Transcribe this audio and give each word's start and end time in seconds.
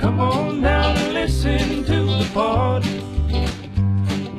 Come 0.00 0.18
on 0.18 0.62
down 0.62 0.96
and 0.96 1.12
listen 1.12 1.84
to 1.84 2.04
the 2.06 2.30
party. 2.32 3.02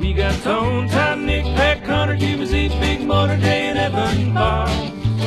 We 0.00 0.12
got 0.12 0.34
Tone, 0.42 0.88
Time, 0.88 1.24
Nick, 1.24 1.44
Pat, 1.54 1.84
Connor, 1.84 2.18
Cuba, 2.18 2.46
Z, 2.46 2.70
Big 2.80 3.02
Motor, 3.02 3.36
Jay, 3.36 3.68
and 3.68 3.78
Evan 3.78 4.34
Bob. 4.34 4.68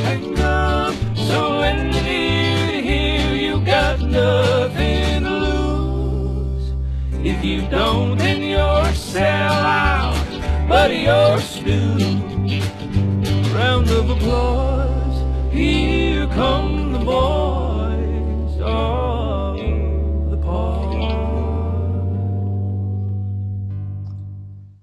Hang 0.03 0.37
on, 0.41 0.93
so 1.15 1.59
when 1.59 1.93
you 1.93 2.81
hear 2.81 3.33
you 3.33 3.61
got 3.65 4.01
nothing 4.01 5.23
to 5.23 5.29
lose. 5.29 6.73
If 7.25 7.41
you 7.41 7.61
don't, 7.69 8.17
then 8.17 8.41
you're 8.41 8.93
sell 8.93 9.53
out, 9.53 10.67
buddy, 10.67 10.97
you're 11.07 11.39
stew. 11.39 11.95
Round 13.55 13.89
of 13.89 14.09
applause, 14.09 15.53
here 15.53 16.27
come 16.27 16.91
the 16.91 16.99
boys 16.99 17.54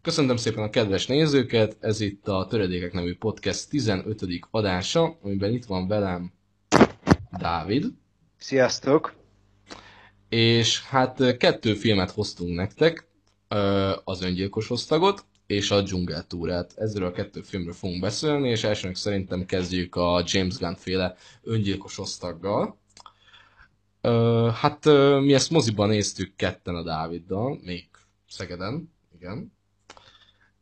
Köszöntöm 0.03 0.37
szépen 0.37 0.63
a 0.63 0.71
kedves 0.71 1.07
nézőket, 1.07 1.77
ez 1.81 2.01
itt 2.01 2.29
a 2.29 2.47
Töredékek 2.47 2.93
nevű 2.93 3.17
podcast 3.17 3.69
15. 3.69 4.25
adása, 4.51 5.19
amiben 5.23 5.53
itt 5.53 5.65
van 5.65 5.89
velem 5.89 6.33
Dávid, 7.39 7.87
Sziasztok! 8.37 9.15
és 10.29 10.83
hát 10.83 11.37
kettő 11.37 11.75
filmet 11.75 12.11
hoztunk 12.11 12.55
nektek, 12.55 13.07
az 14.05 14.23
öngyilkos 14.23 14.71
osztagot 14.71 15.25
és 15.47 15.71
a 15.71 15.83
dzsungeltúrát. 15.83 16.73
Ezzel 16.77 17.03
a 17.03 17.13
kettő 17.13 17.41
filmről 17.41 17.75
fogunk 17.75 18.01
beszélni, 18.01 18.49
és 18.49 18.65
elsőnek 18.65 18.97
szerintem 18.97 19.47
kezdjük 19.47 19.95
a 19.95 20.25
James 20.27 20.57
Gunn 20.57 20.75
féle 20.75 21.17
öngyilkos 21.43 21.99
osztaggal. 21.99 22.79
Hát 24.55 24.85
mi 25.21 25.35
ezt 25.35 25.51
moziban 25.51 25.89
néztük 25.89 26.37
ketten 26.37 26.75
a 26.75 26.83
Dáviddal, 26.83 27.59
még 27.63 27.89
Szegeden, 28.29 28.93
igen. 29.15 29.61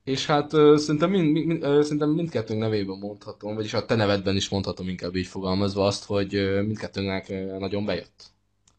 És 0.05 0.27
hát 0.27 0.53
ö, 0.53 0.75
szerintem, 0.79 1.11
mind, 1.11 1.33
mind, 1.33 1.63
ö, 1.63 1.83
szerintem 1.83 2.09
mindkettőnk 2.11 2.61
nevében 2.61 2.99
mondhatom, 2.99 3.55
vagyis 3.55 3.75
a 3.75 3.87
te 3.87 3.95
nevedben 3.95 4.37
is 4.37 4.49
mondhatom 4.49 4.89
inkább 4.89 5.15
így 5.17 5.27
fogalmazva 5.27 5.87
azt, 5.87 6.05
hogy 6.05 6.35
ö, 6.35 6.63
mindkettőnknek 6.63 7.33
nagyon 7.59 7.85
bejött. 7.85 8.29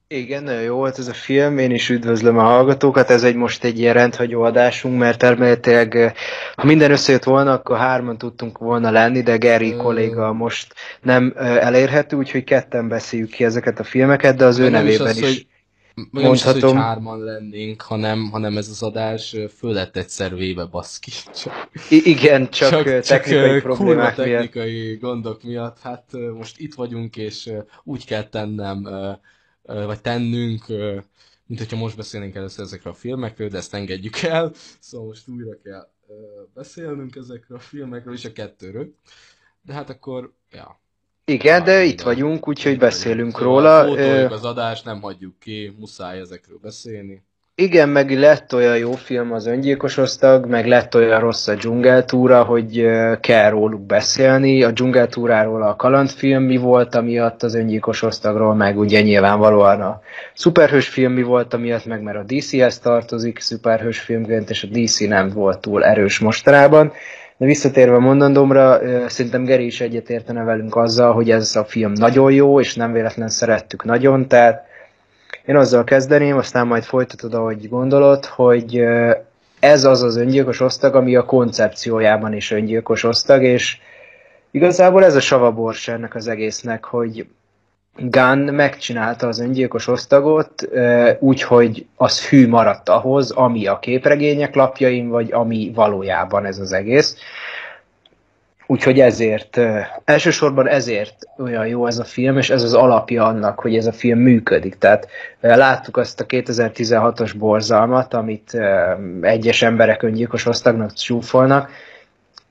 Igen, 0.08 0.44
nagyon 0.44 0.62
jó 0.62 0.76
volt 0.76 0.98
ez 1.00 1.08
a 1.08 1.14
film, 1.14 1.58
én 1.58 1.72
is 1.72 1.90
üdvözlöm 1.90 2.38
a 2.38 2.42
hallgatókat, 2.44 3.10
ez 3.10 3.24
egy 3.24 3.36
most 3.36 3.64
egy 3.64 3.80
ilyen 3.80 3.94
rendhagyó 3.94 4.42
adásunk, 4.42 4.98
mert 5.00 5.24
elméletileg, 5.24 6.14
ha 6.56 6.66
minden 6.66 6.92
összejött 6.92 7.24
volna, 7.24 7.54
akkor 7.54 7.78
hárman 7.78 8.18
tudtunk 8.18 8.58
volna 8.58 8.92
lenni, 8.92 9.22
de 9.22 9.38
Gary 9.38 9.72
Ö. 9.74 9.76
kolléga 9.76 10.34
most 10.34 10.74
nem 11.02 11.34
elérhető, 11.38 12.18
úgyhogy 12.18 12.44
ketten 12.44 12.88
beszéljük 12.88 13.30
ki 13.30 13.44
ezeket 13.44 13.80
a 13.80 13.84
filmeket, 13.84 14.36
de 14.36 14.46
az 14.46 14.60
ő 14.60 14.64
Meg 14.64 14.72
nem 14.72 14.88
is 14.88 14.98
nevében 14.98 15.12
az, 15.12 15.18
is. 15.18 15.24
hogy- 15.24 15.46
Meg 15.96 16.24
nem 16.24 16.34
is 16.34 16.44
hogy 16.44 16.52
mondhatom. 16.52 16.78
hárman 16.78 17.20
lennénk, 17.24 17.82
hanem, 17.82 18.30
hanem 18.30 18.58
ez 18.58 18.70
az 18.70 18.84
adás 18.84 19.36
föl 19.58 19.74
lett 19.74 19.96
egyszer 19.98 20.36
véve, 20.36 20.66
baszki. 20.66 21.12
Csak, 21.34 21.70
I- 21.90 22.10
igen, 22.10 22.50
csak, 22.50 22.70
csak 22.70 23.02
technikai 23.02 23.50
ö, 23.56 23.62
problémák 23.62 23.76
kurva 23.78 23.94
miatt. 24.02 24.16
technikai 24.16 24.96
gondok 24.96 25.44
miatt. 25.44 25.80
Hát 25.80 26.12
most 26.34 26.60
itt 26.60 26.74
vagyunk, 26.74 27.18
és 27.18 27.52
úgy 27.84 28.06
kell 28.06 28.24
tennem, 28.24 28.84
vagy 29.64 30.02
tennünk, 30.02 30.66
mint 31.46 31.60
hogyha 31.60 31.78
most 31.78 31.96
beszélnénk 31.98 32.36
először 32.36 32.66
ezekről 32.66 32.94
a 32.94 32.96
filmekről, 32.96 33.50
de 33.50 33.58
ezt 33.58 33.74
engedjük 33.74 34.18
el. 34.22 34.52
Szóval 34.80 35.08
most 35.08 35.28
újra 35.28 35.58
kell 35.64 35.88
beszélnünk 36.54 37.16
ezekről 37.16 37.58
a 37.58 37.62
filmekről, 37.62 38.14
és 38.14 38.26
a 38.26 38.32
kettőről. 38.32 38.96
De 39.62 39.74
hát 39.74 39.90
akkor, 39.90 40.34
ja. 40.52 40.81
Igen, 41.32 41.64
de 41.64 41.84
itt 41.84 42.02
vagyunk, 42.02 42.48
úgyhogy 42.48 42.78
beszélünk 42.78 43.40
vagyunk. 43.40 43.54
róla. 43.54 43.84
Szóval 43.84 44.32
az 44.32 44.46
adást, 44.46 44.86
nem 44.86 45.02
hagyjuk 45.02 45.40
ki, 45.40 45.76
muszáj 45.80 46.20
ezekről 46.20 46.60
beszélni. 46.62 47.24
Igen, 47.56 47.90
meg 47.90 48.20
lett 48.20 48.54
olyan 48.54 48.78
jó 48.78 48.92
film 48.92 49.32
az 49.32 49.46
öngyilkos 49.46 49.98
osztag, 49.98 50.46
meg 50.46 50.68
lett 50.68 50.96
olyan 50.96 51.20
rossz 51.20 51.48
a 51.48 51.56
dzsungeltúra, 51.56 52.44
hogy 52.44 52.86
kell 53.20 53.50
róluk 53.50 53.86
beszélni. 53.86 54.64
A 54.64 54.72
dzsungeltúráról 54.72 55.64
a 55.64 55.76
kalandfilm 55.76 56.44
mi 56.44 56.58
volt, 56.58 56.96
amiatt 56.96 57.44
az 57.44 57.56
öngyilkos 57.56 58.02
osztagról, 58.02 58.56
meg 58.56 58.78
ugye 58.78 59.02
nyilvánvalóan 59.02 59.82
a 59.82 60.02
szuperhős 60.34 60.88
film 60.88 61.14
mi 61.14 61.22
volt, 61.22 61.54
amiatt 61.54 61.86
meg 61.86 62.02
mert 62.02 62.18
a 62.18 62.24
DC-hez 62.24 62.80
tartozik 62.80 63.40
szuperhős 63.40 64.00
filmként, 64.00 64.50
és 64.50 64.64
a 64.64 64.68
DC 64.68 65.00
nem 65.00 65.30
volt 65.30 65.60
túl 65.60 65.84
erős 65.84 66.20
mostanában. 66.20 66.92
De 67.42 67.48
visszatérve 67.48 67.98
mondandómra, 67.98 68.80
szerintem 69.10 69.44
Geri 69.44 69.66
is 69.66 69.82
egyetértene 69.82 70.44
velünk 70.44 70.76
azzal, 70.76 71.14
hogy 71.14 71.32
ez 71.32 71.56
a 71.56 71.66
film 71.66 71.92
nagyon 71.92 72.32
jó, 72.32 72.60
és 72.60 72.76
nem 72.76 72.92
véletlen 72.92 73.30
szerettük 73.30 73.84
nagyon, 73.84 74.28
tehát 74.28 74.66
én 75.46 75.56
azzal 75.56 75.84
kezdeném, 75.84 76.38
aztán 76.38 76.68
majd 76.68 76.84
folytatod, 76.84 77.34
ahogy 77.34 77.70
gondolod, 77.70 78.26
hogy 78.26 78.84
ez 79.60 79.84
az 79.84 80.04
az 80.04 80.16
öngyilkos 80.18 80.60
osztag, 80.60 80.96
ami 80.96 81.16
a 81.16 81.26
koncepciójában 81.26 82.34
is 82.34 82.52
öngyilkos 82.52 83.04
osztag, 83.04 83.44
és 83.44 83.78
igazából 84.52 85.06
ez 85.06 85.16
a 85.16 85.20
savabors 85.20 85.88
ennek 85.88 86.16
az 86.16 86.28
egésznek, 86.28 86.84
hogy 86.84 87.26
Gunn 87.98 88.54
megcsinálta 88.54 89.28
az 89.28 89.40
öngyilkos 89.40 89.88
osztagot 89.88 90.70
úgy, 91.20 91.42
hogy 91.42 91.86
az 91.96 92.26
hű 92.26 92.48
maradt 92.48 92.90
ahhoz, 92.90 93.32
ami 93.32 93.68
a 93.68 93.80
képregények 93.80 94.56
lapjain, 94.56 95.10
vagy 95.10 95.32
ami 95.32 95.72
valójában 95.76 96.46
ez 96.46 96.60
az 96.60 96.72
egész. 96.72 97.18
Úgyhogy 98.68 99.00
ezért, 99.00 99.60
elsősorban 100.06 100.68
ezért 100.68 101.16
olyan 101.38 101.68
jó 101.68 101.88
ez 101.88 101.98
a 101.98 102.04
film, 102.04 102.38
és 102.38 102.50
ez 102.50 102.64
az 102.64 102.74
alapja 102.74 103.26
annak, 103.26 103.60
hogy 103.60 103.76
ez 103.76 103.86
a 103.86 103.92
film 103.92 104.20
működik. 104.20 104.78
Tehát 104.78 105.08
láttuk 105.40 105.98
azt 105.98 106.20
a 106.20 106.26
2016-os 106.26 107.34
borzalmat, 107.38 108.14
amit 108.14 108.58
egyes 109.22 109.62
emberek 109.62 110.04
öngyilkos 110.04 110.46
osztagnak 110.46 110.94
csúfolnak, 110.94 111.70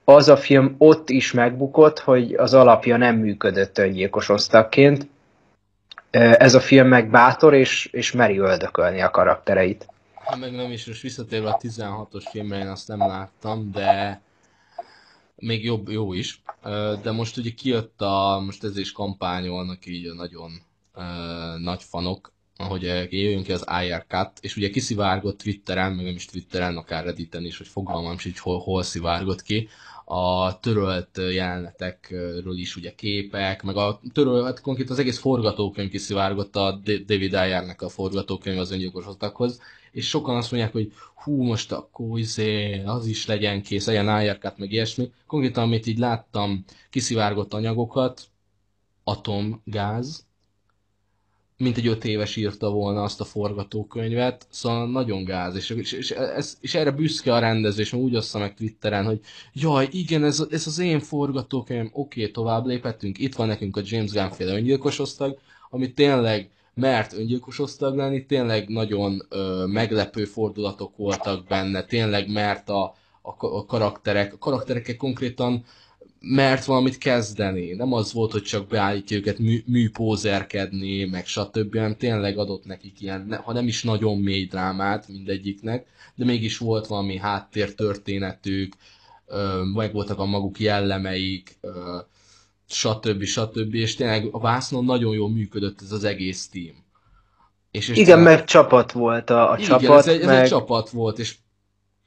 az 0.04 0.28
a 0.28 0.36
film 0.36 0.74
ott 0.78 1.10
is 1.10 1.32
megbukott, 1.32 1.98
hogy 1.98 2.34
az 2.34 2.54
alapja 2.54 2.96
nem 2.96 3.16
működött 3.16 3.78
öngyilkos 3.78 4.28
osztagként. 4.28 5.06
Ez 6.10 6.54
a 6.54 6.60
film 6.60 6.88
meg 6.88 7.10
bátor, 7.10 7.54
és, 7.54 7.88
és 7.92 8.12
meri 8.12 8.38
öldökölni 8.38 9.00
a 9.00 9.10
karaktereit. 9.10 9.88
Hát 10.14 10.38
meg 10.38 10.52
nem 10.52 10.70
is, 10.70 10.86
most 10.86 11.02
visszatérve 11.02 11.48
a 11.48 11.58
16-os 11.62 12.24
filmre, 12.30 12.58
én 12.58 12.68
azt 12.68 12.88
nem 12.88 12.98
láttam, 12.98 13.70
de 13.70 14.20
még 15.36 15.64
jobb, 15.64 15.88
jó 15.88 16.12
is. 16.12 16.42
De 17.02 17.10
most 17.10 17.36
ugye 17.36 17.50
kijött 17.50 18.00
a, 18.00 18.42
most 18.44 18.64
ez 18.64 18.76
is 18.76 18.92
kampányolnak 18.92 19.86
így 19.86 20.14
nagyon 20.14 20.50
nagy 21.58 21.82
fanok, 21.82 22.32
hogy 22.56 22.82
jöjjön 22.82 23.42
ki 23.42 23.52
az 23.52 23.66
IR 23.82 24.04
Cut, 24.08 24.30
és 24.40 24.56
ugye 24.56 24.70
kiszivárgott 24.70 25.38
Twitteren, 25.38 25.92
meg 25.92 26.04
nem 26.04 26.14
is 26.14 26.24
Twitteren, 26.24 26.76
akár 26.76 27.04
Redditen 27.04 27.44
is, 27.44 27.58
hogy 27.58 27.68
fogalmam 27.68 28.18
sincs, 28.18 28.38
hol, 28.38 28.58
hol 28.58 28.82
szivárgott 28.82 29.42
ki, 29.42 29.68
a 30.12 30.58
törölt 30.60 31.20
jelenetekről 31.32 32.58
is 32.58 32.76
ugye 32.76 32.94
képek, 32.94 33.62
meg 33.62 33.76
a 33.76 34.00
törölt, 34.12 34.44
hát 34.44 34.60
konkrétan 34.60 34.92
az 34.92 34.98
egész 34.98 35.18
forgatókönyv 35.18 35.90
kiszivárgott 35.90 36.56
a 36.56 36.80
David 37.06 37.34
Ayernek 37.34 37.82
a 37.82 37.88
forgatókönyv 37.88 38.58
az 38.58 38.70
öngyilkos 38.70 39.06
osztaghoz, 39.06 39.60
és 39.92 40.08
sokan 40.08 40.36
azt 40.36 40.50
mondják, 40.50 40.72
hogy 40.72 40.92
hú, 41.14 41.42
most 41.42 41.72
akkor 41.72 42.18
izé, 42.18 42.82
az 42.82 43.06
is 43.06 43.26
legyen 43.26 43.62
kész, 43.62 43.86
legyen 43.86 44.08
ájárkát, 44.08 44.58
meg 44.58 44.72
ilyesmi. 44.72 45.10
Konkrétan, 45.26 45.62
amit 45.62 45.86
így 45.86 45.98
láttam, 45.98 46.64
kiszivárgott 46.90 47.54
anyagokat, 47.54 48.22
atomgáz, 49.04 50.26
mint 51.60 51.76
egy 51.76 51.86
öt 51.86 52.04
éves 52.04 52.36
írta 52.36 52.70
volna 52.70 53.02
azt 53.02 53.20
a 53.20 53.24
forgatókönyvet, 53.24 54.46
szóval 54.50 54.90
nagyon 54.90 55.24
gáz, 55.24 55.56
és, 55.56 55.70
és, 55.70 55.92
és, 55.92 56.10
ez, 56.10 56.58
és 56.60 56.74
erre 56.74 56.90
büszke 56.90 57.34
a 57.34 57.38
rendező, 57.38 57.80
és 57.80 57.92
úgy 57.92 58.16
ossza 58.16 58.38
meg 58.38 58.54
Twitteren, 58.54 59.04
hogy 59.04 59.20
jaj, 59.52 59.88
igen, 59.90 60.24
ez, 60.24 60.44
ez 60.50 60.66
az 60.66 60.78
én 60.78 61.00
forgatókönyvem, 61.00 61.90
oké, 61.92 62.28
tovább 62.28 62.66
léphetünk, 62.66 63.18
itt 63.18 63.34
van 63.34 63.46
nekünk 63.46 63.76
a 63.76 63.82
James 63.84 64.12
Gunn 64.12 64.30
féle 64.30 64.52
öngyilkos 64.52 64.98
osztag, 64.98 65.38
ami 65.70 65.92
tényleg 65.92 66.50
mert 66.74 67.12
öngyilkos 67.12 67.58
osztag 67.58 67.96
lenni, 67.96 68.26
tényleg 68.26 68.68
nagyon 68.68 69.26
ö, 69.28 69.64
meglepő 69.66 70.24
fordulatok 70.24 70.96
voltak 70.96 71.46
benne, 71.46 71.84
tényleg 71.84 72.32
mert 72.32 72.68
a, 72.68 72.82
a, 73.22 73.46
a 73.46 73.64
karakterek, 73.64 74.34
a 74.34 74.38
karakterekkel 74.38 74.96
konkrétan 74.96 75.64
mert 76.20 76.64
valamit 76.64 76.98
kezdeni. 76.98 77.72
Nem 77.72 77.92
az 77.92 78.12
volt, 78.12 78.32
hogy 78.32 78.42
csak 78.42 78.66
beállítja 78.66 79.16
őket 79.16 79.38
mű, 79.38 79.62
műpózerkedni, 79.66 81.04
meg 81.04 81.26
stb., 81.26 81.74
hanem 81.76 81.96
tényleg 81.96 82.38
adott 82.38 82.64
nekik 82.64 83.00
ilyen, 83.00 83.40
ha 83.44 83.52
nem 83.52 83.66
is 83.66 83.82
nagyon 83.82 84.18
mély 84.18 84.44
drámát 84.44 85.08
mindegyiknek, 85.08 85.86
de 86.14 86.24
mégis 86.24 86.58
volt 86.58 86.86
valami 86.86 87.16
háttértörténetük, 87.16 88.74
meg 89.74 89.92
voltak 89.92 90.18
a 90.18 90.24
maguk 90.24 90.60
jellemeik, 90.60 91.58
stb. 92.68 93.22
stb. 93.24 93.74
És 93.74 93.94
tényleg 93.94 94.28
a 94.30 94.40
vásznon 94.40 94.84
nagyon 94.84 95.14
jól 95.14 95.30
működött 95.30 95.80
ez 95.82 95.92
az 95.92 96.04
egész 96.04 96.48
team. 96.48 96.84
És, 97.70 97.88
és 97.88 97.96
Igen, 97.96 98.04
tényleg- 98.04 98.24
mert 98.24 98.46
csapat 98.48 98.92
volt 98.92 99.30
a, 99.30 99.50
a 99.50 99.56
igen, 99.56 99.68
csapat, 99.68 99.98
ez, 99.98 100.06
egy, 100.06 100.20
ez 100.20 100.26
meg, 100.26 100.42
egy 100.42 100.48
csapat 100.48 100.90
volt, 100.90 101.18
és 101.18 101.36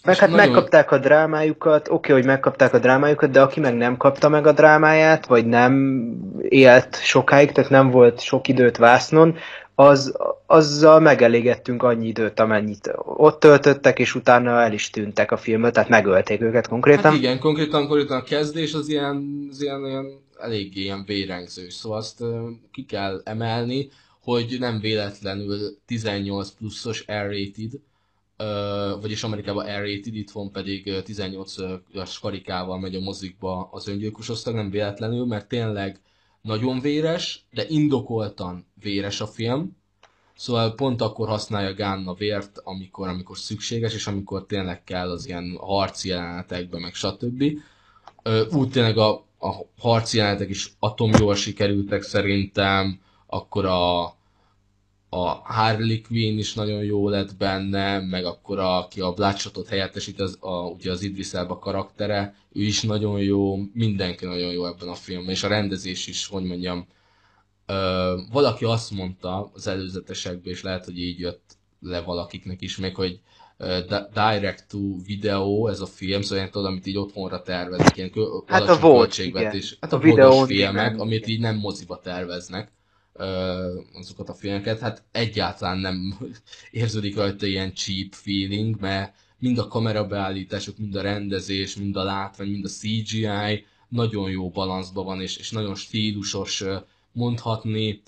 meg 0.05 0.17
hát 0.17 0.29
nagyon- 0.29 0.45
megkapták 0.45 0.91
a 0.91 0.97
drámájukat, 0.97 1.89
oké, 1.89 2.11
hogy 2.11 2.25
megkapták 2.25 2.73
a 2.73 2.79
drámájukat, 2.79 3.31
de 3.31 3.41
aki 3.41 3.59
meg 3.59 3.75
nem 3.75 3.97
kapta 3.97 4.29
meg 4.29 4.47
a 4.47 4.51
drámáját, 4.51 5.25
vagy 5.25 5.45
nem 5.45 6.03
élt 6.41 6.99
sokáig, 7.01 7.51
tehát 7.51 7.69
nem 7.69 7.89
volt 7.89 8.21
sok 8.21 8.47
időt 8.47 8.77
vásznon, 8.77 9.35
az, 9.75 10.17
azzal 10.45 10.99
megelégettünk 10.99 11.83
annyi 11.83 12.07
időt, 12.07 12.39
amennyit 12.39 12.91
ott 13.05 13.39
töltöttek, 13.39 13.99
és 13.99 14.15
utána 14.15 14.61
el 14.61 14.73
is 14.73 14.89
tűntek 14.89 15.31
a 15.31 15.37
filmet, 15.37 15.73
tehát 15.73 15.89
megölték 15.89 16.41
őket 16.41 16.67
konkrétan. 16.67 17.03
Hát 17.03 17.13
igen, 17.13 17.39
konkrétan, 17.39 17.87
konkrétan 17.87 18.19
a 18.19 18.23
kezdés 18.23 18.73
az 18.73 18.87
ilyen, 18.89 19.47
az 19.51 19.61
ilyen, 19.61 19.85
ilyen 19.85 20.05
eléggé 20.39 20.81
ilyen 20.81 21.03
vérengző, 21.05 21.69
szóval 21.69 21.97
azt 21.97 22.23
ki 22.71 22.85
kell 22.85 23.21
emelni, 23.23 23.89
hogy 24.21 24.55
nem 24.59 24.79
véletlenül 24.79 25.57
18 25.85 26.49
pluszos 26.49 27.05
R-rated, 27.11 27.71
vagyis 29.01 29.23
Amerikában 29.23 29.65
R-rated, 29.65 30.15
itthon 30.15 30.51
pedig 30.51 30.83
18-as 31.05 32.17
karikával 32.21 32.79
megy 32.79 32.95
a 32.95 32.99
mozikba 32.99 33.69
az 33.71 33.87
öngyilkos 33.87 34.29
osztag, 34.29 34.55
nem 34.55 34.69
véletlenül, 34.69 35.25
mert 35.25 35.47
tényleg 35.47 36.01
nagyon 36.41 36.79
véres, 36.79 37.45
de 37.51 37.65
indokoltan 37.67 38.65
véres 38.81 39.21
a 39.21 39.27
film, 39.27 39.81
Szóval 40.35 40.73
pont 40.75 41.01
akkor 41.01 41.27
használja 41.27 41.73
Gunn 41.73 42.15
vért, 42.17 42.59
amikor, 42.63 43.07
amikor 43.07 43.37
szükséges, 43.37 43.93
és 43.93 44.07
amikor 44.07 44.45
tényleg 44.45 44.83
kell 44.83 45.11
az 45.11 45.27
ilyen 45.27 45.57
harci 45.61 46.09
jelenetekben, 46.09 46.81
meg 46.81 46.93
stb. 46.93 47.43
Úgy 48.51 48.69
tényleg 48.69 48.97
a, 48.97 49.25
a 49.39 49.51
harci 49.79 50.17
jelenetek 50.17 50.49
is 50.49 50.71
atomjól 50.79 51.35
sikerültek 51.35 52.01
szerintem, 52.01 52.99
akkor 53.27 53.65
a, 53.65 54.15
a 55.13 55.41
Harley 55.43 56.01
Quinn 56.01 56.37
is 56.37 56.53
nagyon 56.53 56.83
jó 56.83 57.09
lett 57.09 57.35
benne, 57.35 57.99
meg 57.99 58.25
akkor 58.25 58.59
a, 58.59 58.77
aki 58.77 59.01
a 59.01 59.13
Bloodshotot 59.13 59.67
helyettesít, 59.67 60.19
az, 60.19 60.37
a, 60.39 60.55
ugye 60.55 60.91
az 60.91 61.01
Idris 61.01 61.33
Elba 61.33 61.59
karaktere, 61.59 62.35
ő 62.51 62.61
is 62.61 62.81
nagyon 62.81 63.19
jó, 63.19 63.57
mindenki 63.73 64.25
nagyon 64.25 64.51
jó 64.51 64.65
ebben 64.65 64.87
a 64.87 64.93
filmben, 64.93 65.33
és 65.33 65.43
a 65.43 65.47
rendezés 65.47 66.07
is, 66.07 66.27
hogy 66.27 66.43
mondjam, 66.43 66.87
ö, 67.65 68.17
valaki 68.31 68.65
azt 68.65 68.91
mondta 68.91 69.51
az 69.53 69.67
előzetesekben, 69.67 70.53
és 70.53 70.63
lehet, 70.63 70.85
hogy 70.85 70.99
így 70.99 71.19
jött 71.19 71.57
le 71.79 72.01
valakiknek 72.01 72.61
is 72.61 72.77
még, 72.77 72.95
hogy 72.95 73.19
direct 74.13 74.67
to 74.67 74.79
video 75.05 75.67
ez 75.67 75.79
a 75.79 75.85
film, 75.85 76.21
szóval 76.21 76.49
tudod, 76.49 76.67
amit 76.67 76.85
így 76.85 76.97
otthonra 76.97 77.41
terveznek, 77.41 77.97
ilyen 77.97 78.11
kö- 78.11 78.49
hát 78.49 78.69
a 78.69 78.79
volt, 78.79 79.17
igen. 79.17 79.61
Hát 79.79 79.93
a, 79.93 79.95
a 79.95 79.99
videó 79.99 80.43
filmek, 80.43 80.99
amit 80.99 81.27
így 81.27 81.39
nem 81.39 81.55
moziba 81.55 81.99
terveznek 81.99 82.71
azokat 83.93 84.29
a 84.29 84.33
filmeket, 84.33 84.79
hát 84.79 85.03
egyáltalán 85.11 85.77
nem 85.77 86.17
érződik 86.71 87.15
rajta 87.15 87.45
ilyen 87.45 87.73
cheap 87.73 88.13
feeling, 88.13 88.79
mert 88.79 89.15
mind 89.39 89.57
a 89.57 89.67
kamerabeállítások, 89.67 90.77
mind 90.77 90.95
a 90.95 91.01
rendezés, 91.01 91.75
mind 91.75 91.95
a 91.95 92.03
látvány, 92.03 92.47
mind 92.49 92.65
a 92.65 92.69
CGI 92.69 93.65
nagyon 93.89 94.29
jó 94.29 94.49
balanszban 94.49 95.05
van, 95.05 95.21
és, 95.21 95.37
és 95.37 95.51
nagyon 95.51 95.75
stílusos 95.75 96.63
mondhatni. 97.11 98.01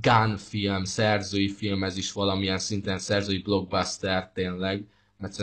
Gun 0.00 0.36
film, 0.36 0.84
szerzői 0.84 1.48
film, 1.48 1.84
ez 1.84 1.96
is 1.96 2.12
valamilyen 2.12 2.58
szinten 2.58 2.98
szerzői 2.98 3.38
blockbuster 3.38 4.30
tényleg, 4.32 4.86
mert 5.18 5.36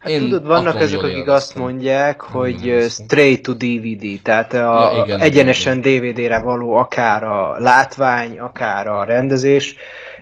Hát 0.00 0.12
Én 0.12 0.20
tudod, 0.20 0.46
vannak 0.46 0.80
ezek, 0.80 1.02
akik 1.02 1.28
azt 1.28 1.54
mondják, 1.54 2.20
hogy 2.20 2.86
straight 2.88 3.42
to 3.42 3.52
DVD, 3.52 4.22
tehát 4.22 4.52
a, 4.52 4.92
ja, 4.96 5.02
igen, 5.04 5.20
egyenesen 5.20 5.80
DVD-re 5.80 6.38
való 6.38 6.74
akár 6.74 7.24
a 7.24 7.56
látvány, 7.58 8.38
akár 8.38 8.86
a 8.86 9.04
rendezés. 9.04 9.76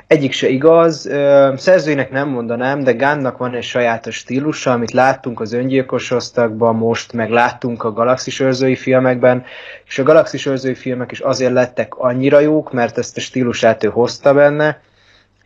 Egyik 0.06 0.32
se 0.32 0.48
igaz. 0.48 1.10
Szerzőinek 1.56 2.10
nem 2.10 2.28
mondanám, 2.28 2.82
de 2.82 2.92
Gunnak 2.92 3.38
van 3.38 3.54
egy 3.54 3.62
sajátos 3.62 4.14
stílusa, 4.14 4.72
amit 4.72 4.92
láttunk 4.92 5.40
az 5.40 5.52
öngyilkos 5.52 6.10
osztagban 6.10 6.76
most, 6.76 7.12
meg 7.12 7.30
láttunk 7.30 7.84
a 7.84 7.92
Galaxis 7.92 8.40
őrzői 8.40 8.76
filmekben, 8.76 9.44
és 9.86 9.98
a 9.98 10.02
Galaxis 10.02 10.46
őrzői 10.46 10.74
filmek 10.74 11.10
is 11.10 11.20
azért 11.20 11.52
lettek 11.52 11.94
annyira 11.94 12.40
jók, 12.40 12.72
mert 12.72 12.98
ezt 12.98 13.16
a 13.16 13.20
stílusát 13.20 13.84
ő 13.84 13.88
hozta 13.88 14.34
benne, 14.34 14.80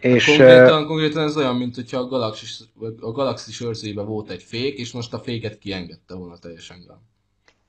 és, 0.03 0.27
konkrétan, 0.27 0.87
konkrétan 0.87 1.23
ez 1.23 1.37
olyan, 1.37 1.57
mint 1.57 1.75
hogyha 1.75 1.99
a 1.99 2.07
Galaxis, 2.07 2.61
a 3.01 3.11
Galaxis 3.11 3.61
őrzőjében 3.61 4.07
volt 4.07 4.31
egy 4.31 4.43
fék, 4.43 4.79
és 4.79 4.93
most 4.93 5.15
a 5.15 5.19
féket 5.19 5.59
kiengedte 5.59 6.15
volna 6.15 6.37
teljesen. 6.37 6.77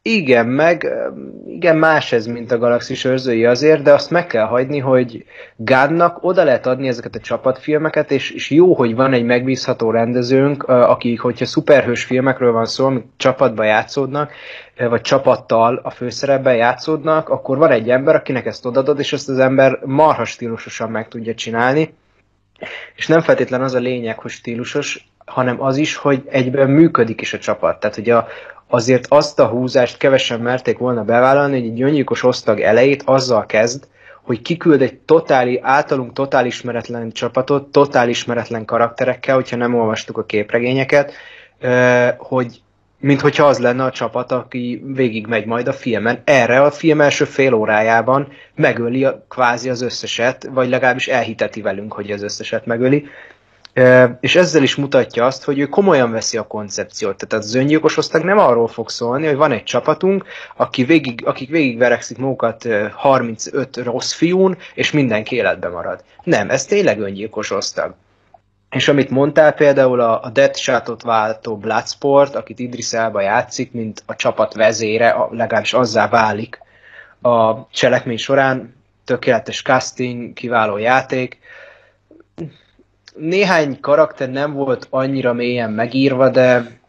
Igen, 0.06 0.48
meg 0.48 0.94
igen, 1.48 1.78
más 1.78 2.12
ez, 2.12 2.26
mint 2.26 2.52
a 2.52 2.58
Galaxis 2.58 3.04
őrzői 3.04 3.46
azért, 3.46 3.84
de 3.84 3.94
azt 3.94 4.10
meg 4.10 4.28
kell 4.28 4.46
hagyni, 4.46 4.80
hogy 4.80 5.26
Gunnak 5.56 6.24
oda 6.24 6.44
lehet 6.44 6.66
adni 6.66 6.88
ezeket 6.88 7.16
a 7.16 7.20
csapatfilmeket, 7.20 8.12
és, 8.12 8.32
és 8.32 8.50
jó, 8.50 8.74
hogy 8.74 8.96
van 8.96 9.14
egy 9.14 9.24
megbízható 9.24 9.92
rendezőnk, 9.92 10.64
akik, 10.64 11.20
hogyha 11.20 11.46
szuperhős 11.46 12.04
filmekről 12.04 12.52
van 12.52 12.66
szó, 12.66 12.86
amik 12.86 13.06
csapatba 13.18 13.64
játszódnak, 13.64 14.32
vagy 14.78 15.02
csapattal 15.02 15.80
a 15.84 15.90
főszerepben 15.90 16.56
játszódnak, 16.56 17.30
akkor 17.30 17.58
van 17.58 17.72
egy 17.72 17.90
ember, 17.90 18.16
akinek 18.16 18.46
ezt 18.46 18.66
odadod, 18.66 19.00
és 19.00 19.14
ezt 19.14 19.30
az 19.30 19.40
ember 19.40 19.80
marha 19.86 20.26
stílusosan 20.26 20.92
meg 20.92 21.08
tudja 21.08 21.34
csinálni, 21.34 21.94
és 22.96 23.08
nem 23.08 23.22
feltétlen 23.22 23.62
az 23.62 23.74
a 23.74 23.80
lényeg, 23.80 24.20
hogy 24.20 24.32
stílusos, 24.32 25.08
hanem 25.26 25.62
az 25.62 25.78
is, 25.78 25.96
hogy 25.96 26.24
egyben 26.30 26.70
működik 26.70 27.22
is 27.22 27.34
a 27.34 27.40
csapat. 27.40 27.80
Tehát, 27.80 27.96
hogy 27.96 28.10
a, 28.10 28.28
azért 28.68 29.06
azt 29.10 29.40
a 29.40 29.48
húzást 29.48 29.98
kevesen 29.98 30.40
merték 30.40 30.78
volna 30.78 31.04
bevállalni, 31.04 31.60
hogy 31.60 31.70
egy 31.70 31.74
gyöngyűkos 31.74 32.24
osztag 32.24 32.60
elejét 32.60 33.04
azzal 33.06 33.46
kezd, 33.46 33.88
hogy 34.22 34.42
kiküld 34.42 34.82
egy 34.82 34.98
totáli, 34.98 35.60
általunk 35.62 36.14
totál 36.14 36.46
ismeretlen 36.46 37.12
csapatot, 37.12 37.72
totál 37.72 38.10
ismeretlen 38.10 38.66
karakterekkel, 38.66 39.36
hogyha 39.36 39.56
nem 39.56 39.76
olvastuk 39.76 40.18
a 40.18 40.26
képregényeket, 40.26 41.14
hogy 42.18 42.62
mint 43.04 43.22
hogyha 43.22 43.46
az 43.46 43.60
lenne 43.60 43.84
a 43.84 43.92
csapat, 43.92 44.32
aki 44.32 44.84
végigmegy 44.86 45.46
majd 45.46 45.68
a 45.68 45.74
filmen. 45.74 46.22
Erre 46.24 46.62
a 46.62 46.72
film 46.72 47.02
első 47.02 47.26
fél 47.26 47.54
órájában 47.54 48.28
megöli 48.56 49.06
a, 49.06 49.26
kvázi 49.30 49.70
az 49.70 49.82
összeset, 49.82 50.50
vagy 50.52 50.70
legalábbis 50.70 51.08
elhiteti 51.08 51.62
velünk, 51.62 51.94
hogy 51.94 52.12
az 52.12 52.24
összeset 52.24 52.66
megöli. 52.66 53.06
E, 53.74 54.18
és 54.22 54.36
ezzel 54.36 54.64
is 54.64 54.76
mutatja 54.76 55.26
azt, 55.26 55.44
hogy 55.44 55.60
ő 55.60 55.66
komolyan 55.66 56.12
veszi 56.12 56.38
a 56.38 56.48
koncepciót. 56.48 57.18
Tehát 57.18 57.46
az 57.46 57.56
öngyilkos 57.56 57.98
osztag 57.98 58.24
nem 58.24 58.38
arról 58.38 58.68
fog 58.68 58.90
szólni, 58.90 59.26
hogy 59.26 59.36
van 59.36 59.52
egy 59.52 59.64
csapatunk, 59.64 60.26
aki 60.56 60.84
végig, 60.84 61.22
akik 61.26 61.50
végigverekszik 61.50 62.18
magukat 62.18 62.68
35 62.94 63.78
rossz 63.78 64.14
fiún, 64.14 64.58
és 64.74 64.92
mindenki 64.92 65.36
életbe 65.36 65.70
marad. 65.70 66.04
Nem, 66.24 66.50
ez 66.50 66.66
tényleg 66.66 67.00
öngyilkos 67.00 67.52
osztag. 67.52 67.96
És 68.74 68.88
amit 68.88 69.10
mondtál 69.10 69.54
például 69.54 70.00
a, 70.00 70.24
a 70.24 70.30
Deathshot-ot 70.30 71.02
váltó 71.02 71.58
Bloodsport, 71.58 72.36
akit 72.36 72.60
Idris 72.60 72.94
Elba 72.94 73.22
játszik, 73.22 73.72
mint 73.72 74.04
a 74.06 74.16
csapat 74.16 74.54
vezére, 74.54 75.16
legalábbis 75.30 75.74
azzá 75.74 76.08
válik 76.08 76.62
a 77.22 77.68
cselekmény 77.70 78.18
során, 78.18 78.76
tökéletes 79.04 79.62
casting, 79.62 80.34
kiváló 80.34 80.78
játék. 80.78 81.40
Néhány 83.16 83.80
karakter 83.80 84.30
nem 84.30 84.54
volt 84.54 84.88
annyira 84.90 85.34
mélyen 85.34 85.72
megírva, 85.72 86.30
de, 86.30 86.80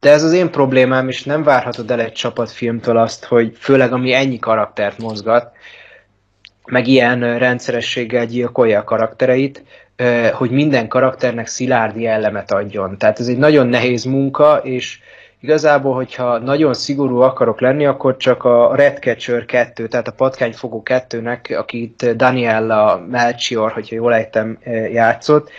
de 0.00 0.10
ez 0.10 0.22
az 0.22 0.32
én 0.32 0.50
problémám, 0.50 1.08
és 1.08 1.24
nem 1.24 1.42
várhatod 1.42 1.90
el 1.90 2.00
egy 2.00 2.12
csapatfilmtől 2.12 2.96
azt, 2.96 3.24
hogy 3.24 3.56
főleg 3.58 3.92
ami 3.92 4.12
ennyi 4.12 4.38
karaktert 4.38 4.98
mozgat, 4.98 5.52
meg 6.66 6.86
ilyen 6.86 7.38
rendszerességgel 7.38 8.26
gyilkolja 8.26 8.78
a 8.80 8.84
karaktereit, 8.84 9.64
hogy 10.32 10.50
minden 10.50 10.88
karakternek 10.88 11.46
szilárd 11.46 11.96
jellemet 11.96 12.52
adjon. 12.52 12.98
Tehát 12.98 13.20
ez 13.20 13.26
egy 13.26 13.38
nagyon 13.38 13.66
nehéz 13.66 14.04
munka, 14.04 14.60
és 14.62 14.98
igazából, 15.40 15.94
hogyha 15.94 16.38
nagyon 16.38 16.74
szigorú 16.74 17.20
akarok 17.20 17.60
lenni, 17.60 17.86
akkor 17.86 18.16
csak 18.16 18.44
a 18.44 18.74
Redcatcher 18.74 19.44
2, 19.44 19.88
tehát 19.88 20.08
a 20.08 20.12
Patkányfogó 20.12 20.82
2-nek, 20.84 21.58
akit 21.58 22.16
Daniela 22.16 23.06
Melchior, 23.10 23.72
hogyha 23.72 23.94
jól 23.94 24.14
ejtem, 24.14 24.58
játszott, 24.92 25.50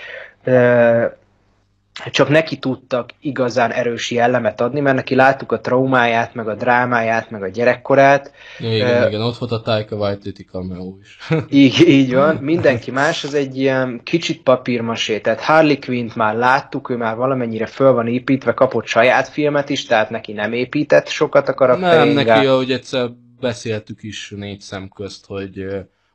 csak 2.06 2.30
neki 2.30 2.58
tudtak 2.58 3.10
igazán 3.20 3.72
erős 3.72 4.12
jellemet 4.12 4.62
adni, 4.62 4.80
mert 4.80 4.96
neki 4.96 5.16
láttuk 5.16 5.52
a 5.52 5.60
traumáját, 5.60 6.34
meg 6.34 6.48
a 6.48 6.56
drámáját, 6.56 7.30
meg 7.30 7.44
a 7.44 7.48
gyerekkorát. 7.48 8.32
Ja, 8.60 8.76
igen, 8.76 9.02
uh, 9.02 9.08
igen, 9.08 9.22
ott 9.22 9.38
volt 9.38 9.52
a 9.52 9.62
Taika 9.62 9.96
Waititi 9.96 10.44
cameo 10.44 10.96
is. 11.02 11.18
így, 11.64 11.88
így 11.88 12.14
van, 12.14 12.36
mindenki 12.36 12.92
más, 12.92 13.24
az 13.24 13.34
egy 13.34 13.58
ilyen 13.58 14.02
kicsit 14.04 14.44
papírmasé, 14.44 15.20
tehát 15.20 15.42
Harley 15.42 15.80
Quinn-t 15.80 16.16
már 16.16 16.36
láttuk, 16.36 16.90
ő 16.90 16.96
már 16.96 17.16
valamennyire 17.16 17.66
föl 17.66 17.92
van 17.92 18.08
építve, 18.08 18.54
kapott 18.54 18.86
saját 18.86 19.28
filmet 19.28 19.70
is, 19.70 19.86
tehát 19.86 20.10
neki 20.10 20.34
nem 20.34 20.54
épített 20.54 21.08
sokat 21.08 21.50
a 21.50 21.54
karakterén. 21.54 22.14
Nem, 22.14 22.26
neki, 22.26 22.46
ahogy 22.46 22.72
egyszer 22.72 23.10
beszéltük 23.40 24.04
is 24.04 24.34
négy 24.36 24.60
szem 24.60 24.90
közt, 24.96 25.26
hogy 25.26 25.66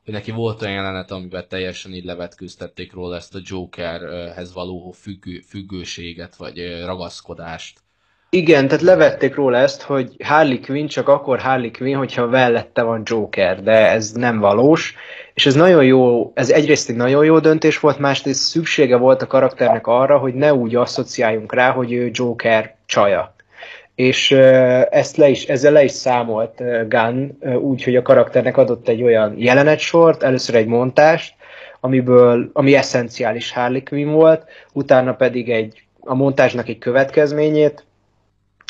hogy 0.05 0.15
neki 0.15 0.31
volt 0.31 0.63
olyan 0.63 0.75
jelenet, 0.75 1.11
amiben 1.11 1.45
teljesen 1.49 1.93
így 1.93 2.05
levetkőztették 2.05 2.93
róla 2.93 3.17
ezt 3.17 3.35
a 3.35 3.41
Jokerhez 3.43 4.53
való 4.53 4.91
függő, 4.91 5.41
függőséget, 5.49 6.37
vagy 6.37 6.85
ragaszkodást. 6.85 7.81
Igen, 8.31 8.69
tehát 8.69 8.83
levették 8.83 9.35
róla 9.35 9.57
ezt, 9.57 9.83
hogy 9.83 10.17
Harley 10.25 10.61
Quinn 10.61 10.87
csak 10.87 11.09
akkor 11.09 11.39
Harley 11.39 11.71
Quinn, 11.71 11.97
hogyha 11.97 12.29
vellette 12.29 12.83
van 12.83 13.03
Joker, 13.05 13.63
de 13.63 13.91
ez 13.91 14.13
nem 14.13 14.39
valós, 14.39 14.95
és 15.35 15.47
ez 15.47 15.55
nagyon 15.55 15.85
jó, 15.85 16.33
ez 16.35 16.51
egyrészt 16.51 16.89
egy 16.89 16.97
nagyon 16.97 17.25
jó 17.25 17.39
döntés 17.39 17.81
volt, 17.81 17.99
másrészt 17.99 18.43
szüksége 18.43 18.97
volt 18.97 19.23
a 19.23 19.27
karakternek 19.27 19.87
arra, 19.87 20.19
hogy 20.19 20.35
ne 20.35 20.55
úgy 20.55 20.75
asszociáljunk 20.77 21.55
rá, 21.55 21.71
hogy 21.71 21.93
ő 21.93 22.11
Joker 22.13 22.77
csaja 22.87 23.35
és 23.95 24.31
ezt 24.91 25.17
le 25.17 25.29
is, 25.29 25.45
ezzel 25.45 25.73
le 25.73 25.85
is 25.85 25.91
számolt 25.91 26.63
Gunn, 26.89 27.29
úgy, 27.57 27.83
hogy 27.85 27.97
a 27.97 28.03
karakternek 28.03 28.57
adott 28.57 28.89
egy 28.89 29.03
olyan 29.03 29.35
jelenetsort, 29.39 30.23
először 30.23 30.55
egy 30.55 30.67
montást, 30.67 31.35
amiből, 31.81 32.51
ami 32.53 32.75
eszenciális 32.75 33.53
Harley 33.53 33.83
Quinn 33.83 34.11
volt, 34.11 34.45
utána 34.73 35.15
pedig 35.15 35.51
egy, 35.51 35.83
a 36.01 36.15
montázsnak 36.15 36.69
egy 36.69 36.79
következményét, 36.79 37.85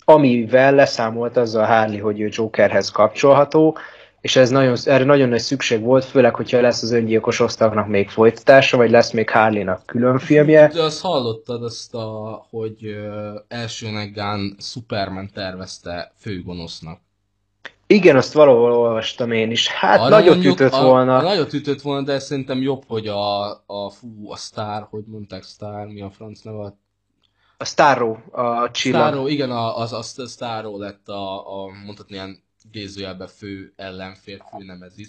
amivel 0.04 0.74
leszámolt 0.74 1.36
az 1.36 1.54
a 1.54 1.64
Harley, 1.64 2.00
hogy 2.00 2.20
ő 2.20 2.28
Jokerhez 2.30 2.90
kapcsolható, 2.90 3.76
és 4.22 4.36
ez 4.36 4.50
nagyon, 4.50 4.76
erre 4.84 5.04
nagyon 5.04 5.28
nagy 5.28 5.40
szükség 5.40 5.80
volt, 5.80 6.04
főleg, 6.04 6.34
hogyha 6.34 6.60
lesz 6.60 6.82
az 6.82 6.92
öngyilkos 6.92 7.40
osztagnak 7.40 7.88
még 7.88 8.08
folytatása, 8.08 8.76
vagy 8.76 8.90
lesz 8.90 9.10
még 9.10 9.30
Harley-nak 9.30 9.86
külön 9.86 10.18
filmje. 10.18 10.68
De 10.68 10.82
azt 10.82 11.00
hallottad 11.00 11.62
azt, 11.62 11.94
a, 11.94 12.46
hogy 12.50 12.96
elsőnek 13.48 14.12
Gunn 14.14 14.56
Superman 14.58 15.30
tervezte 15.34 16.12
főgonosznak. 16.16 17.00
Igen, 17.86 18.16
azt 18.16 18.32
valahol 18.32 18.72
olvastam 18.72 19.32
én 19.32 19.50
is. 19.50 19.68
Hát 19.68 20.00
a 20.00 20.08
nagyot 20.08 20.34
mondjuk, 20.34 20.54
ütött 20.54 20.72
a, 20.72 20.84
volna. 20.84 21.16
A, 21.16 21.22
nagyot 21.22 21.52
ütött 21.52 21.80
volna, 21.80 22.02
de 22.02 22.18
szerintem 22.18 22.60
jobb, 22.60 22.82
hogy 22.86 23.06
a, 23.06 23.50
a 23.50 23.90
fú, 23.90 24.30
a 24.30 24.36
Star, 24.36 24.86
hogy 24.90 25.04
mondták 25.06 25.42
Star, 25.42 25.86
mi 25.86 26.00
a 26.00 26.10
franc 26.10 26.40
neve? 26.40 26.76
A 27.56 27.64
Starro, 27.64 28.16
a 28.30 28.70
csillag. 28.70 29.00
Starro, 29.00 29.26
igen, 29.26 29.50
az, 29.50 29.92
az, 29.92 30.18
a 30.18 30.26
Starro 30.26 30.78
lett 30.78 31.08
a, 31.08 31.62
a 31.62 31.66
mondhatni 31.84 32.14
ilyen 32.14 32.42
idézőjelben 32.64 33.28
fő 33.28 33.72
ellenfél, 33.76 34.46
fő 34.50 34.64
nemezis. 34.64 35.08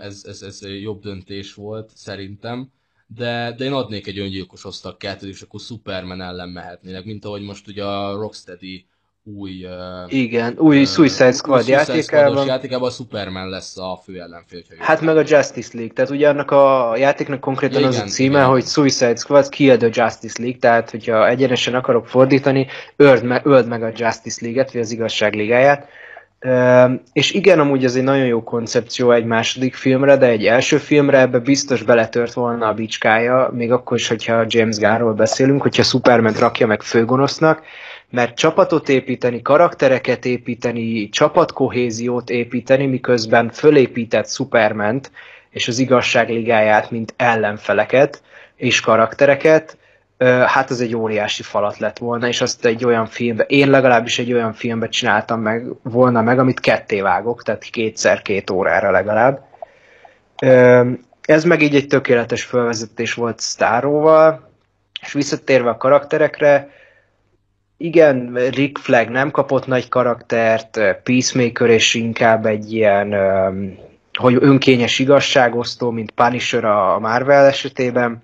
Ez, 0.00 0.24
ez, 0.28 0.42
ez 0.42 0.60
jobb 0.80 1.02
döntés 1.02 1.54
volt, 1.54 1.90
szerintem. 1.94 2.72
De, 3.06 3.54
de 3.56 3.64
én 3.64 3.72
adnék 3.72 4.06
egy 4.06 4.18
öngyilkos 4.18 4.64
osztag 4.64 4.96
kettőt, 4.96 5.30
és 5.30 5.42
akkor 5.42 5.60
Superman 5.60 6.20
ellen 6.20 6.48
mehetnének, 6.48 7.04
mint 7.04 7.24
ahogy 7.24 7.42
most 7.42 7.68
ugye 7.68 7.84
a 7.84 8.16
Rocksteady 8.16 8.86
új... 9.24 9.66
Igen, 10.08 10.58
új 10.58 10.80
uh, 10.80 10.86
Suicide 10.86 11.32
Squad 11.32 11.66
játékában. 11.66 12.46
játékában 12.46 12.88
a 12.88 12.92
Superman 12.92 13.48
lesz 13.48 13.76
a 13.78 14.00
fő 14.04 14.20
ellenfél. 14.20 14.62
Hát 14.78 15.00
meg 15.00 15.16
a 15.16 15.22
Justice 15.26 15.70
League, 15.72 15.92
tehát 15.92 16.10
ugye 16.10 16.28
annak 16.28 16.50
a 16.50 16.94
játéknak 16.96 17.40
konkrétan 17.40 17.78
igen, 17.78 17.88
az 17.88 17.98
a 17.98 18.04
címe, 18.04 18.38
igen. 18.38 18.48
hogy 18.48 18.64
Suicide 18.64 19.16
Squad 19.16 19.48
Kill 19.48 19.76
the 19.76 19.88
Justice 19.92 20.42
League, 20.42 20.58
tehát 20.58 20.90
hogyha 20.90 21.28
egyenesen 21.28 21.74
akarok 21.74 22.06
fordítani, 22.06 22.66
öld 22.96 23.24
meg, 23.24 23.46
öld 23.46 23.68
meg 23.68 23.82
a 23.82 23.92
Justice 23.94 24.38
League-et, 24.40 24.72
vagy 24.72 24.80
az 24.80 24.90
igazság 24.90 25.34
ligáját. 25.34 25.88
És 27.12 27.32
igen, 27.32 27.60
amúgy 27.60 27.84
ez 27.84 27.96
egy 27.96 28.02
nagyon 28.02 28.26
jó 28.26 28.42
koncepció 28.42 29.10
egy 29.10 29.24
második 29.24 29.74
filmre, 29.74 30.16
de 30.16 30.26
egy 30.26 30.46
első 30.46 30.76
filmre 30.76 31.18
ebbe 31.18 31.38
biztos 31.38 31.82
beletört 31.82 32.32
volna 32.32 32.66
a 32.66 32.74
bicskája, 32.74 33.50
még 33.52 33.72
akkor 33.72 33.96
is, 33.96 34.08
hogyha 34.08 34.44
James 34.48 34.76
Gunnról 34.76 35.12
beszélünk, 35.12 35.62
hogyha 35.62 35.82
Superman 35.82 36.32
rakja 36.32 36.66
meg 36.66 36.82
főgonosznak, 36.82 37.62
mert 38.10 38.36
csapatot 38.36 38.88
építeni, 38.88 39.42
karaktereket 39.42 40.24
építeni, 40.24 41.08
csapatkohéziót 41.08 42.30
építeni, 42.30 42.86
miközben 42.86 43.50
fölépített 43.50 44.28
Superment 44.28 45.10
és 45.50 45.68
az 45.68 45.78
igazság 45.78 46.28
ligáját, 46.28 46.90
mint 46.90 47.14
ellenfeleket 47.16 48.22
és 48.56 48.80
karaktereket, 48.80 49.76
hát 50.46 50.70
az 50.70 50.80
egy 50.80 50.96
óriási 50.96 51.42
falat 51.42 51.78
lett 51.78 51.98
volna, 51.98 52.28
és 52.28 52.40
azt 52.40 52.64
egy 52.64 52.84
olyan 52.84 53.06
filmbe, 53.06 53.42
én 53.42 53.70
legalábbis 53.70 54.18
egy 54.18 54.32
olyan 54.32 54.52
filmbe 54.52 54.88
csináltam 54.88 55.40
meg, 55.40 55.66
volna 55.82 56.22
meg, 56.22 56.38
amit 56.38 56.60
ketté 56.60 57.00
vágok, 57.00 57.42
tehát 57.42 57.62
kétszer 57.62 58.22
két 58.22 58.50
órára 58.50 58.90
legalább. 58.90 59.44
Ez 61.20 61.44
meg 61.44 61.62
így 61.62 61.74
egy 61.74 61.86
tökéletes 61.86 62.42
felvezetés 62.44 63.14
volt 63.14 63.40
Staróval, 63.40 64.50
és 65.02 65.12
visszatérve 65.12 65.70
a 65.70 65.76
karakterekre, 65.76 66.68
igen, 67.76 68.34
Rick 68.34 68.78
Flag 68.78 69.08
nem 69.08 69.30
kapott 69.30 69.66
nagy 69.66 69.88
karaktert, 69.88 70.80
Peacemaker 71.02 71.68
és 71.68 71.94
inkább 71.94 72.46
egy 72.46 72.72
ilyen, 72.72 73.14
hogy 74.12 74.36
önkényes 74.40 74.98
igazságosztó, 74.98 75.90
mint 75.90 76.10
Punisher 76.10 76.64
a 76.64 76.98
Marvel 76.98 77.46
esetében. 77.46 78.22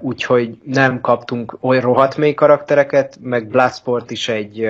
Úgyhogy 0.00 0.58
nem 0.64 1.00
kaptunk 1.00 1.56
olyan 1.60 1.82
rohadt 1.82 2.16
mély 2.16 2.34
karaktereket, 2.34 3.18
meg 3.22 3.48
Bloodsport 3.48 4.10
is 4.10 4.28
egy 4.28 4.68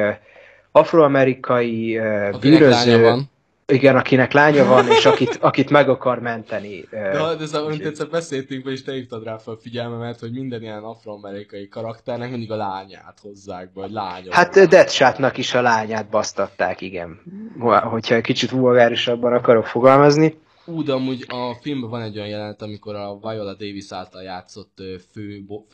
afroamerikai 0.73 2.01
bűnöző. 2.41 3.03
Van. 3.03 3.33
Igen, 3.67 3.97
akinek 3.97 4.33
lánya 4.33 4.65
van, 4.65 4.87
és 4.89 5.07
akit, 5.07 5.39
akit 5.41 5.71
meg 5.71 5.89
akar 5.89 6.19
menteni. 6.21 6.85
De, 6.91 7.11
de 7.11 7.43
ez, 7.43 7.55
amit 7.55 7.87
egyszer 7.87 8.09
beszéltünk, 8.09 8.67
és 8.67 8.83
te 8.83 8.93
hívtad 8.93 9.25
rá 9.25 9.37
fel 9.37 9.55
a 9.55 9.57
figyelmemet, 9.57 10.21
hogy 10.21 10.33
minden 10.33 10.63
ilyen 10.63 10.83
afroamerikai 10.83 11.69
karakternek 11.69 12.31
mindig 12.31 12.51
a 12.51 12.57
lányát 12.57 13.19
hozzák 13.23 13.69
vagy 13.75 13.91
lánya. 13.91 14.33
Hát 14.35 14.69
Deadshotnak 14.69 15.39
is 15.39 15.55
a 15.55 15.63
lányát 15.63 16.07
basztatták, 16.07 16.81
igen. 16.81 17.21
Hogyha 17.83 18.15
egy 18.15 18.23
kicsit 18.23 18.51
vulgárisabban 18.51 19.33
akarok 19.33 19.67
fogalmazni. 19.67 20.39
Ú, 20.67 20.83
de 20.83 20.93
amúgy 20.93 21.25
a 21.29 21.55
filmben 21.61 21.91
van 21.91 22.03
egy 22.03 22.17
olyan 22.17 22.29
jelenet, 22.29 22.63
amikor 22.63 22.95
a 22.95 23.19
Viola 23.19 23.55
Davis 23.55 23.93
által 23.93 24.23
játszott 24.23 24.83
fő, 25.11 25.45
bo, 25.47 25.65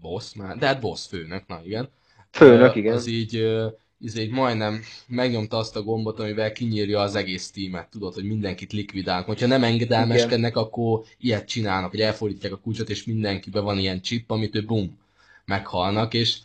boss, 0.00 0.34
már, 0.34 0.56
de 0.56 0.66
hát 0.66 0.80
boss 0.80 1.06
főnök, 1.06 1.46
na 1.46 1.60
igen. 1.64 1.88
Főnök, 2.30 2.74
igen. 2.74 2.94
Az 2.94 3.06
így 3.06 3.46
izé, 4.00 4.28
majdnem 4.28 4.80
megnyomta 5.06 5.56
azt 5.56 5.76
a 5.76 5.82
gombot, 5.82 6.20
amivel 6.20 6.52
kinyírja 6.52 7.00
az 7.00 7.14
egész 7.14 7.50
tímet. 7.50 7.90
Tudod, 7.90 8.14
hogy 8.14 8.24
mindenkit 8.24 8.72
likvidálnak. 8.72 9.26
Hogyha 9.26 9.46
nem 9.46 9.64
engedelmeskednek, 9.64 10.50
Igen. 10.50 10.62
akkor 10.62 11.04
ilyet 11.18 11.48
csinálnak, 11.48 11.90
hogy 11.90 12.00
elfordítják 12.00 12.52
a 12.52 12.56
kulcsot, 12.56 12.90
és 12.90 13.04
mindenkiben 13.04 13.64
van 13.64 13.78
ilyen 13.78 14.00
chip, 14.00 14.30
amit 14.30 14.54
ő 14.54 14.64
bum, 14.64 14.98
meghalnak, 15.44 16.14
és 16.14 16.38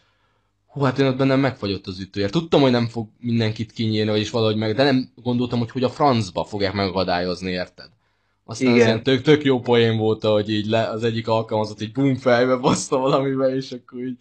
hú, 0.67 0.81
hát 0.81 0.99
én 0.99 1.05
ott 1.05 1.17
bennem 1.17 1.39
megfagyott 1.39 1.87
az 1.87 1.99
ütője. 1.99 2.29
Tudtam, 2.29 2.61
hogy 2.61 2.71
nem 2.71 2.87
fog 2.87 3.07
mindenkit 3.19 3.71
kinyírni, 3.71 4.11
vagyis 4.11 4.29
valahogy 4.29 4.55
meg, 4.55 4.75
de 4.75 4.83
nem 4.83 5.11
gondoltam, 5.23 5.59
hogy 5.59 5.71
hogy 5.71 5.83
a 5.83 5.89
francba 5.89 6.43
fogják 6.43 6.73
megadályozni, 6.73 7.51
érted? 7.51 7.89
Aztán 8.45 8.75
Igen. 8.75 9.03
tök, 9.03 9.21
tök 9.21 9.43
jó 9.43 9.59
poén 9.59 9.97
volt, 9.97 10.23
hogy 10.23 10.49
így 10.49 10.65
le, 10.65 10.89
az 10.89 11.03
egyik 11.03 11.27
alkalmazott 11.27 11.81
így 11.81 11.91
bum 11.91 12.15
fejbe 12.15 12.55
baszta 12.55 12.97
valamivel, 12.97 13.55
és 13.55 13.71
akkor 13.71 13.99
így 13.99 14.17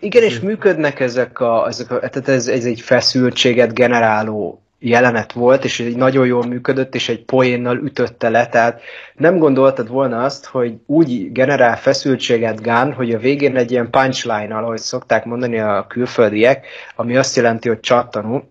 igen, 0.00 0.22
és 0.22 0.40
működnek 0.40 1.00
ezek 1.00 1.40
a, 1.40 1.66
ezek 1.66 1.90
a 1.90 1.98
tehát 1.98 2.28
ez, 2.28 2.48
ez 2.48 2.64
egy 2.64 2.80
feszültséget 2.80 3.74
generáló 3.74 4.60
jelenet 4.78 5.32
volt, 5.32 5.64
és 5.64 5.80
egy 5.80 5.96
nagyon 5.96 6.26
jól 6.26 6.46
működött, 6.46 6.94
és 6.94 7.08
egy 7.08 7.24
poénnal 7.24 7.76
ütötte 7.76 8.28
le, 8.28 8.46
tehát 8.46 8.80
nem 9.14 9.38
gondoltad 9.38 9.88
volna 9.88 10.24
azt, 10.24 10.46
hogy 10.46 10.74
úgy 10.86 11.32
generál 11.32 11.76
feszültséget 11.76 12.62
Gunn, 12.62 12.92
hogy 12.92 13.12
a 13.12 13.18
végén 13.18 13.56
egy 13.56 13.70
ilyen 13.70 13.90
punchline 13.90 14.56
ahogy 14.56 14.78
szokták 14.78 15.24
mondani 15.24 15.58
a 15.58 15.86
külföldiek, 15.88 16.66
ami 16.96 17.16
azt 17.16 17.36
jelenti, 17.36 17.68
hogy 17.68 17.80
csattanó, 17.80 18.48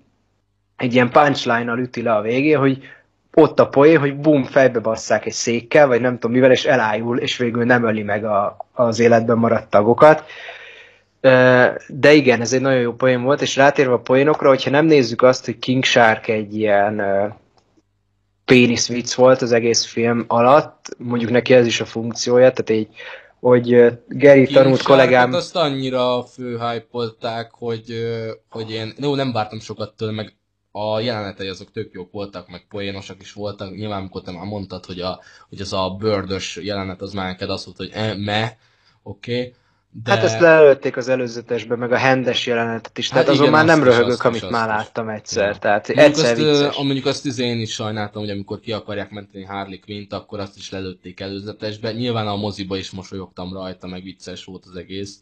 egy 0.77 0.93
ilyen 0.93 1.09
punchline-nal 1.09 1.79
üti 1.79 2.01
le 2.01 2.15
a 2.15 2.21
végén, 2.21 2.57
hogy 2.57 2.83
ott 3.35 3.59
a 3.59 3.67
poén, 3.67 3.99
hogy 3.99 4.19
bum, 4.19 4.43
fejbe 4.43 4.79
basszák 4.79 5.25
egy 5.25 5.33
székkel, 5.33 5.87
vagy 5.87 6.01
nem 6.01 6.13
tudom 6.13 6.31
mivel, 6.31 6.51
és 6.51 6.65
elájul, 6.65 7.17
és 7.17 7.37
végül 7.37 7.63
nem 7.63 7.85
öli 7.85 8.03
meg 8.03 8.25
a, 8.25 8.57
az 8.73 8.99
életben 8.99 9.37
maradt 9.37 9.69
tagokat. 9.69 10.23
De 11.87 12.13
igen, 12.13 12.41
ez 12.41 12.53
egy 12.53 12.61
nagyon 12.61 12.79
jó 12.79 12.93
poén 12.93 13.21
volt, 13.21 13.41
és 13.41 13.55
rátérve 13.55 13.93
a 13.93 13.99
poénokra, 13.99 14.49
hogyha 14.49 14.69
nem 14.69 14.85
nézzük 14.85 15.21
azt, 15.21 15.45
hogy 15.45 15.59
King 15.59 15.83
Shark 15.83 16.27
egy 16.27 16.55
ilyen 16.55 17.01
pénisz 18.45 18.87
vicc 18.87 19.13
volt 19.13 19.41
az 19.41 19.51
egész 19.51 19.85
film 19.85 20.25
alatt, 20.27 20.95
mondjuk 20.97 21.31
neki 21.31 21.53
ez 21.53 21.65
is 21.65 21.81
a 21.81 21.85
funkciója, 21.85 22.51
tehát 22.51 22.69
így, 22.69 22.87
hogy 23.39 23.69
Gary 24.07 24.45
King 24.45 24.57
tanult 24.57 24.81
kollégám... 24.81 25.33
azt 25.33 25.55
annyira 25.55 26.23
főhypolták, 26.23 27.51
hogy, 27.51 27.83
hogy 28.49 28.71
én, 28.71 28.93
jó, 28.97 29.15
nem 29.15 29.31
vártam 29.31 29.59
sokat 29.59 29.93
tőle, 29.97 30.11
meg 30.11 30.35
a 30.77 30.99
jelenetei 30.99 31.47
azok 31.47 31.71
tök 31.71 31.93
jók 31.93 32.11
voltak, 32.11 32.49
meg 32.49 32.65
poénosak 32.69 33.21
is 33.21 33.33
voltak. 33.33 33.75
Nyilván, 33.75 33.99
amikor 33.99 34.21
te 34.21 34.31
már 34.31 34.45
mondtad, 34.45 34.85
hogy, 34.85 34.99
a, 34.99 35.19
hogy 35.49 35.61
az 35.61 35.73
a 35.73 35.95
bőrdös 35.99 36.55
jelenet 36.55 37.01
az 37.01 37.13
már 37.13 37.25
neked 37.25 37.49
azt 37.49 37.65
volt, 37.65 37.77
hogy 37.77 37.91
eh, 37.93 38.17
me, 38.17 38.57
oké. 39.03 39.39
Okay 39.39 39.53
de... 40.03 40.11
Hát 40.11 40.23
ezt 40.23 40.39
lelőtték 40.39 40.97
az 40.97 41.07
előzetesbe, 41.07 41.75
meg 41.75 41.91
a 41.91 41.97
hendes 41.97 42.45
jelenetet 42.45 42.97
is, 42.97 43.07
tehát 43.07 43.23
hát 43.23 43.33
azon 43.33 43.47
igen, 43.47 43.57
már 43.57 43.65
nem 43.65 43.83
röhögök, 43.83 44.09
azt, 44.09 44.25
amit 44.25 44.41
azt, 44.41 44.51
már 44.51 44.67
láttam 44.67 45.09
egyszer. 45.09 45.47
Ja. 45.47 45.57
Tehát 45.57 45.87
mondjuk 45.87 46.07
egyszer 46.07 46.31
azt, 46.31 46.41
vicces. 46.41 46.77
Mondjuk 46.77 47.05
azt 47.05 47.25
is 47.25 47.37
én 47.37 47.59
is 47.59 47.73
sajnáltam, 47.73 48.21
hogy 48.21 48.31
amikor 48.31 48.59
ki 48.59 48.71
akarják 48.71 49.09
menteni 49.09 49.43
Harley 49.43 49.79
Quinn-t, 49.79 50.13
akkor 50.13 50.39
azt 50.39 50.57
is 50.57 50.71
lelőtték 50.71 51.19
előzetesbe. 51.19 51.91
Nyilván 51.91 52.27
a 52.27 52.35
moziba 52.35 52.77
is 52.77 52.91
mosolyogtam 52.91 53.53
rajta, 53.53 53.87
meg 53.87 54.03
vicces 54.03 54.43
volt 54.43 54.65
az 54.65 54.75
egész. 54.75 55.19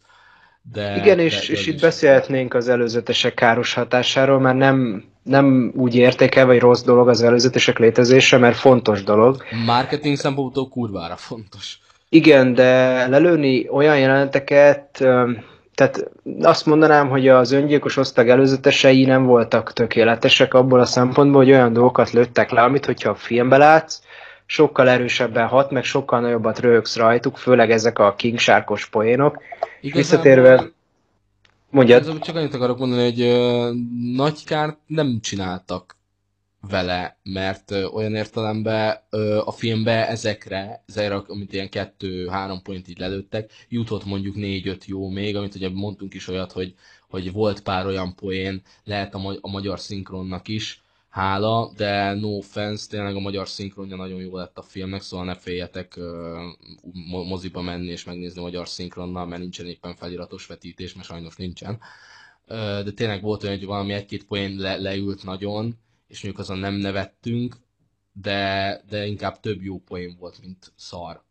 De, 0.72 0.96
Igen, 0.96 1.18
és, 1.18 1.46
de, 1.46 1.52
és 1.52 1.66
itt 1.66 1.80
beszélhetnénk 1.80 2.54
az 2.54 2.68
előzetesek 2.68 3.34
káros 3.34 3.74
hatásáról, 3.74 4.40
mert 4.40 4.56
nem, 4.56 5.04
nem 5.22 5.72
úgy 5.76 5.94
értékel, 5.94 6.46
vagy 6.46 6.58
rossz 6.58 6.82
dolog 6.82 7.08
az 7.08 7.22
előzetesek 7.22 7.78
létezése, 7.78 8.38
mert 8.38 8.56
fontos 8.56 9.02
dolog. 9.02 9.42
Marketing 9.66 10.16
szempontból 10.16 10.68
kurvára 10.68 11.16
fontos. 11.16 11.78
Igen, 12.08 12.54
de 12.54 13.06
lelőni 13.08 13.68
olyan 13.68 13.98
jeleneteket, 13.98 14.88
tehát 15.74 16.10
azt 16.40 16.66
mondanám, 16.66 17.08
hogy 17.08 17.28
az 17.28 17.52
öngyilkos 17.52 17.96
osztag 17.96 18.28
előzetesei 18.28 19.04
nem 19.04 19.24
voltak 19.24 19.72
tökéletesek 19.72 20.54
abból 20.54 20.80
a 20.80 20.84
szempontból, 20.84 21.42
hogy 21.44 21.52
olyan 21.52 21.72
dolgokat 21.72 22.10
lőttek 22.10 22.50
le, 22.50 22.62
amit 22.62 22.86
hogyha 22.86 23.10
a 23.10 23.14
filmbe 23.14 23.56
látsz, 23.56 24.00
sokkal 24.46 24.88
erősebben 24.88 25.46
hat, 25.46 25.70
meg 25.70 25.84
sokkal 25.84 26.20
nagyobbat 26.20 26.58
röhögsz 26.58 26.96
rajtuk, 26.96 27.36
főleg 27.36 27.70
ezek 27.70 27.98
a 27.98 28.14
King 28.14 28.38
Sharkos 28.38 28.86
poénok. 28.86 29.42
Igazából, 29.80 30.00
Visszatérve, 30.00 30.70
mondjad. 31.70 32.18
Csak 32.18 32.36
annyit 32.36 32.54
akarok 32.54 32.78
mondani, 32.78 33.02
hogy 33.02 33.20
uh, 33.20 33.74
nagy 34.16 34.44
kárt 34.44 34.78
nem 34.86 35.18
csináltak 35.20 35.96
vele, 36.68 37.18
mert 37.22 37.70
ö, 37.70 37.84
olyan 37.84 38.14
értelemben 38.14 38.96
ö, 39.10 39.40
a 39.44 39.52
filmbe 39.52 40.08
ezekre, 40.08 40.82
ezekre, 40.86 41.14
amit 41.14 41.52
ilyen 41.52 41.68
kettő-három 41.68 42.62
point 42.62 42.88
így 42.88 42.98
lelőttek, 42.98 43.50
jutott 43.68 44.04
mondjuk 44.04 44.34
négy-öt 44.34 44.84
jó 44.84 45.08
még, 45.08 45.36
amit 45.36 45.54
ugye 45.54 45.68
mondtunk 45.72 46.14
is 46.14 46.28
olyat, 46.28 46.52
hogy, 46.52 46.74
hogy 47.08 47.32
volt 47.32 47.60
pár 47.60 47.86
olyan 47.86 48.14
poén, 48.14 48.62
lehet 48.84 49.14
a, 49.14 49.18
ma- 49.18 49.38
a 49.40 49.50
magyar 49.50 49.80
szinkronnak 49.80 50.48
is, 50.48 50.83
hála, 51.14 51.70
de 51.76 52.14
no 52.14 52.28
offense, 52.28 52.86
tényleg 52.88 53.14
a 53.16 53.20
magyar 53.20 53.48
szinkronja 53.48 53.96
nagyon 53.96 54.20
jó 54.20 54.36
lett 54.36 54.58
a 54.58 54.62
filmnek, 54.62 55.02
szóval 55.02 55.26
ne 55.26 55.34
féljetek 55.34 55.96
mo- 57.10 57.26
moziba 57.26 57.60
menni 57.62 57.90
és 57.90 58.04
megnézni 58.04 58.38
a 58.40 58.42
magyar 58.42 58.68
szinkronnal, 58.68 59.26
mert 59.26 59.40
nincsen 59.40 59.66
éppen 59.66 59.94
feliratos 59.94 60.46
vetítés, 60.46 60.94
mert 60.94 61.06
sajnos 61.06 61.36
nincsen. 61.36 61.80
Ö, 62.46 62.80
de 62.84 62.90
tényleg 62.90 63.22
volt 63.22 63.42
olyan, 63.42 63.56
hogy 63.58 63.66
valami 63.66 63.92
egy-két 63.92 64.24
poén 64.24 64.56
le, 64.56 64.76
leült 64.76 65.24
nagyon, 65.24 65.74
és 66.08 66.22
mondjuk 66.22 66.44
azon 66.44 66.58
nem 66.58 66.74
nevettünk, 66.74 67.56
de, 68.12 68.80
de 68.88 69.06
inkább 69.06 69.40
több 69.40 69.62
jó 69.62 69.78
poén 69.78 70.16
volt, 70.20 70.38
mint 70.42 70.72
szar. 70.76 71.22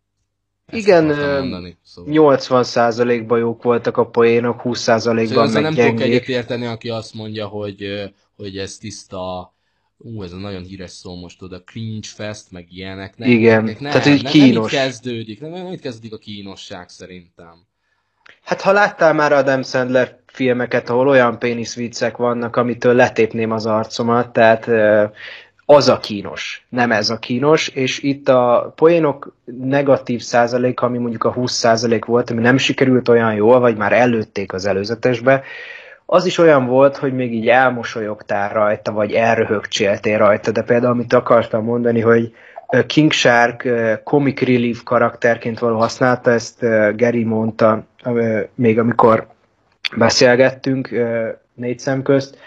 Ezt 0.66 0.78
Igen, 0.88 1.06
mondani, 1.06 1.78
szóval. 1.82 2.38
80%-ban 2.40 3.40
jók 3.40 3.64
voltak 3.64 3.98
a 3.98 4.10
poénok, 4.10 4.62
20%-ban 4.64 5.26
Szóval 5.28 5.50
meg 5.50 5.62
nem 5.62 5.74
tudok 5.74 5.88
gyengék. 5.88 6.06
egyet 6.06 6.28
érteni, 6.28 6.66
aki 6.66 6.90
azt 6.90 7.14
mondja, 7.14 7.48
hogy, 7.48 8.12
hogy 8.36 8.58
ez 8.58 8.78
tiszta, 8.78 9.54
ú, 9.98 10.24
ez 10.24 10.32
a 10.32 10.38
nagyon 10.38 10.64
híres 10.64 10.92
szó 10.92 11.16
most 11.16 11.42
oda, 11.42 11.64
cringe 11.64 12.08
fest, 12.16 12.52
meg 12.52 12.68
ilyenek. 12.72 13.18
Nem, 13.18 13.30
Igen, 13.30 13.64
nem, 13.64 13.76
tehát 13.76 14.06
így 14.06 14.24
nem, 14.24 14.32
kínos. 14.32 14.72
Nem 14.72 14.82
így 14.82 14.88
kezdődik, 14.88 15.42
nem, 15.42 15.52
nem 15.52 15.72
így 15.72 15.82
kezdődik 15.82 16.14
a 16.14 16.18
kínosság 16.18 16.90
szerintem. 16.90 17.66
Hát 18.44 18.62
ha 18.62 18.72
láttál 18.72 19.14
már 19.14 19.32
Adam 19.32 19.64
Sandler 19.64 20.20
filmeket, 20.26 20.90
ahol 20.90 21.08
olyan 21.08 21.40
péniszviccek 21.40 22.18
vannak, 22.18 22.56
amitől 22.56 22.94
letépném 22.94 23.52
az 23.52 23.66
arcomat, 23.66 24.34
tehát 24.34 24.68
az 25.66 25.88
a 25.90 25.98
kínos, 25.98 26.66
nem 26.70 26.92
ez 26.92 27.10
a 27.10 27.20
kínos, 27.20 27.68
és 27.68 28.00
itt 28.00 28.30
a 28.30 28.74
poénok 28.76 29.36
negatív 29.46 30.22
százalék, 30.22 30.80
ami 30.80 30.98
mondjuk 30.98 31.24
a 31.24 31.32
20 31.32 31.52
százalék 31.52 32.06
volt, 32.06 32.30
ami 32.30 32.42
nem 32.42 32.58
sikerült 32.58 33.10
olyan 33.10 33.34
jól, 33.34 33.60
vagy 33.60 33.78
már 33.78 33.94
előtték 33.94 34.54
az 34.54 34.66
előzetesbe, 34.66 35.44
az 36.14 36.26
is 36.26 36.38
olyan 36.38 36.66
volt, 36.66 36.98
hogy 36.98 37.14
még 37.14 37.34
így 37.34 37.48
elmosolyogtál 37.48 38.50
rajta, 38.50 38.92
vagy 38.92 39.12
elröhögcséltél 39.12 40.18
rajta, 40.18 40.52
de 40.52 40.62
például 40.62 40.92
amit 40.92 41.14
akartam 41.14 41.64
mondani, 41.64 42.00
hogy 42.00 42.34
King 42.88 43.12
Shark 43.12 43.70
comic 44.04 44.42
relief 44.42 44.84
karakterként 44.84 45.60
való 45.60 45.78
használta, 45.78 46.32
ezt 46.32 46.60
Gary 46.96 47.24
mondta 47.24 47.84
még 48.56 48.80
amikor 48.80 49.28
beszélgettünk 49.96 50.90
négy 51.54 51.80
szem 51.80 52.02
közt. 52.02 52.38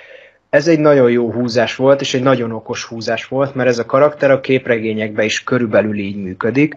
Ez 0.50 0.68
egy 0.68 0.80
nagyon 0.80 1.10
jó 1.10 1.32
húzás 1.32 1.76
volt, 1.76 2.00
és 2.00 2.14
egy 2.14 2.22
nagyon 2.22 2.52
okos 2.52 2.84
húzás 2.84 3.26
volt, 3.26 3.54
mert 3.54 3.68
ez 3.68 3.78
a 3.78 3.86
karakter 3.86 4.30
a 4.30 4.40
képregényekben 4.40 5.24
is 5.24 5.44
körülbelül 5.44 5.98
így 5.98 6.22
működik, 6.22 6.76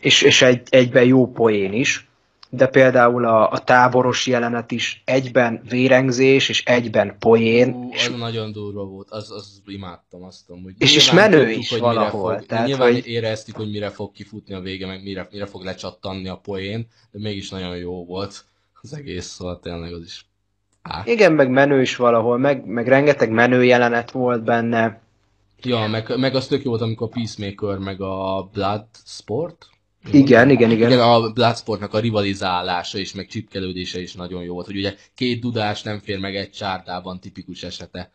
és, 0.00 0.22
és 0.22 0.42
egy, 0.42 0.62
egyben 0.70 1.04
jó 1.04 1.26
poén 1.26 1.72
is, 1.72 2.09
de 2.52 2.66
például 2.66 3.24
a, 3.26 3.50
a 3.50 3.58
táboros 3.58 4.26
jelenet 4.26 4.70
is 4.70 5.02
egyben 5.04 5.60
vérengzés, 5.68 6.48
és 6.48 6.64
egyben 6.64 7.16
poén, 7.18 7.72
Ú, 7.74 7.90
és 7.92 8.08
az 8.08 8.18
nagyon 8.18 8.52
durva 8.52 8.84
volt, 8.84 9.10
az, 9.10 9.30
az 9.30 9.62
imádtam 9.66 10.22
azt 10.22 10.50
amúgy. 10.50 10.74
És- 10.78 11.08
Nyilván 11.08 11.30
menő 11.30 11.44
tudtuk, 11.44 11.62
is 11.62 11.78
valahol, 11.78 12.36
Fog, 12.36 12.46
tehát, 12.46 12.66
nyilván 12.66 12.92
hogy- 12.92 13.06
éreztük, 13.06 13.56
hogy 13.56 13.70
mire 13.70 13.88
fog 13.90 14.12
kifutni 14.12 14.54
a 14.54 14.60
vége, 14.60 14.86
meg 14.86 15.02
mire, 15.02 15.28
mire 15.30 15.46
fog 15.46 15.64
lecsattanni 15.64 16.28
a 16.28 16.36
poén, 16.36 16.86
de 17.10 17.18
mégis 17.18 17.50
nagyon 17.50 17.76
jó 17.76 18.04
volt 18.04 18.44
az 18.82 18.94
egész, 18.94 19.26
szóval 19.26 19.60
tényleg 19.60 19.92
az 19.92 20.02
is. 20.02 20.24
Á. 20.82 21.02
igen, 21.06 21.32
meg 21.32 21.50
menő 21.50 21.80
is 21.80 21.96
valahol, 21.96 22.38
meg, 22.38 22.64
meg 22.66 22.88
rengeteg 22.88 23.30
menő 23.30 23.64
jelenet 23.64 24.10
volt 24.10 24.42
benne, 24.44 25.00
Ja, 25.62 25.86
meg, 25.86 26.18
meg 26.18 26.34
az 26.34 26.46
tök 26.46 26.62
jó 26.62 26.70
volt, 26.70 26.82
amikor 26.82 27.06
a 27.06 27.10
Peacemaker, 27.10 27.78
meg 27.78 28.00
a 28.00 28.48
Bloodsport. 28.52 29.66
Igen, 30.12 30.50
igen, 30.50 30.70
igen. 30.70 30.90
Igen, 30.90 31.00
a 31.00 31.30
Bloodsportnak 31.32 31.94
a 31.94 31.98
rivalizálása 31.98 32.98
és 32.98 33.12
meg 33.12 33.26
csipkelődése 33.26 34.00
is 34.00 34.14
nagyon 34.14 34.42
jó 34.42 34.54
volt, 34.54 34.66
hogy 34.66 34.76
ugye 34.76 34.94
két 35.14 35.40
dudás 35.40 35.82
nem 35.82 35.98
fér 35.98 36.18
meg 36.18 36.36
egy 36.36 36.50
csárdában, 36.50 37.20
tipikus 37.20 37.62
esete. 37.62 38.12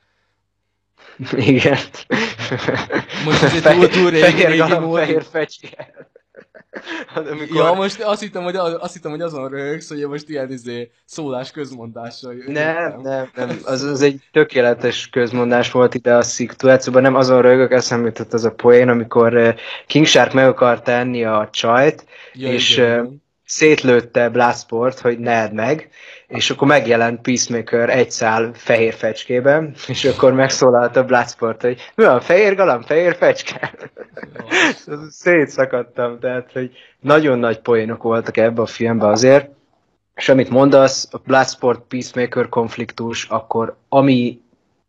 Igen. 1.36 1.78
Most 3.26 3.44
egy 3.44 3.62
túl- 3.62 3.90
túl 3.90 4.10
régi- 4.10 4.24
fehér 4.26 4.48
régi 4.50 4.80
volt. 4.86 5.04
fehér 5.06 5.24
fecske. 5.24 5.94
Hát 7.08 7.28
amikor... 7.28 7.56
Ja, 7.56 7.74
most 7.74 8.02
azt 8.02 8.22
hittem, 8.22 8.44
hogy, 8.44 8.56
azt 8.56 8.94
hittem, 8.94 9.12
hogy 9.12 9.22
azon 9.22 9.50
röhögsz, 9.50 9.90
hogy 9.90 10.08
most 10.08 10.30
ilyen 10.30 10.52
izé, 10.52 10.92
szólás 11.06 11.52
közmondással. 11.52 12.34
Nem, 12.48 13.02
nem, 13.02 13.30
nem. 13.36 13.60
Az, 13.66 13.82
az 13.82 14.02
egy 14.02 14.22
tökéletes 14.32 15.10
közmondás 15.10 15.72
volt 15.72 15.94
ide 15.94 16.16
a 16.16 16.22
szituációban. 16.22 17.02
Nem 17.02 17.16
azon 17.16 17.42
rögök 17.42 17.72
eszembe 17.72 18.08
jutott 18.08 18.34
az 18.34 18.46
a 18.46 18.52
poén, 18.52 18.90
amikor 18.90 19.38
eh, 19.38 19.56
King 19.88 20.06
Shark 20.06 20.34
meg 20.34 20.48
akart 20.48 20.88
enni 20.88 21.24
a 21.24 21.50
csajt, 21.52 22.06
Ja, 22.34 22.52
és 22.52 22.78
igen, 22.78 22.90
eh, 22.90 23.06
szétlőtte 23.46 24.30
Bloodsport, 24.30 25.00
hogy 25.00 25.20
ne 25.20 25.32
edd 25.32 25.54
meg, 25.54 25.90
és 26.28 26.50
akkor 26.50 26.68
megjelent 26.68 27.22
Peacemaker 27.22 27.90
egy 27.90 28.12
szál 28.12 28.52
fehér 28.54 28.94
fecskében, 28.94 29.74
és 29.88 30.06
akkor 30.06 30.34
megszólalt 30.34 30.96
a 30.96 31.04
Bloodsport, 31.04 31.62
hogy 31.62 31.92
mi 31.96 32.04
van, 32.04 32.20
fehér 32.20 32.56
galamb, 32.56 32.84
fehér 32.84 33.16
fecske? 33.16 33.74
Szétszakadtam, 35.10 36.20
tehát, 36.20 36.52
hogy 36.54 36.72
nagyon 37.00 37.40
nagy 37.40 37.60
poénok 37.60 38.04
voltak 38.04 38.38
ebbe 38.38 38.62
a 38.62 38.66
filmbe 38.66 39.08
azért, 39.08 39.50
és 40.16 40.30
amit 40.30 40.50
mondasz, 40.50 41.08
a 41.12 41.18
Bloodsport 41.18 41.82
Peacemaker 41.88 42.50
konfliktus, 42.50 43.26
akkor 43.30 43.78
ami, 43.90 44.42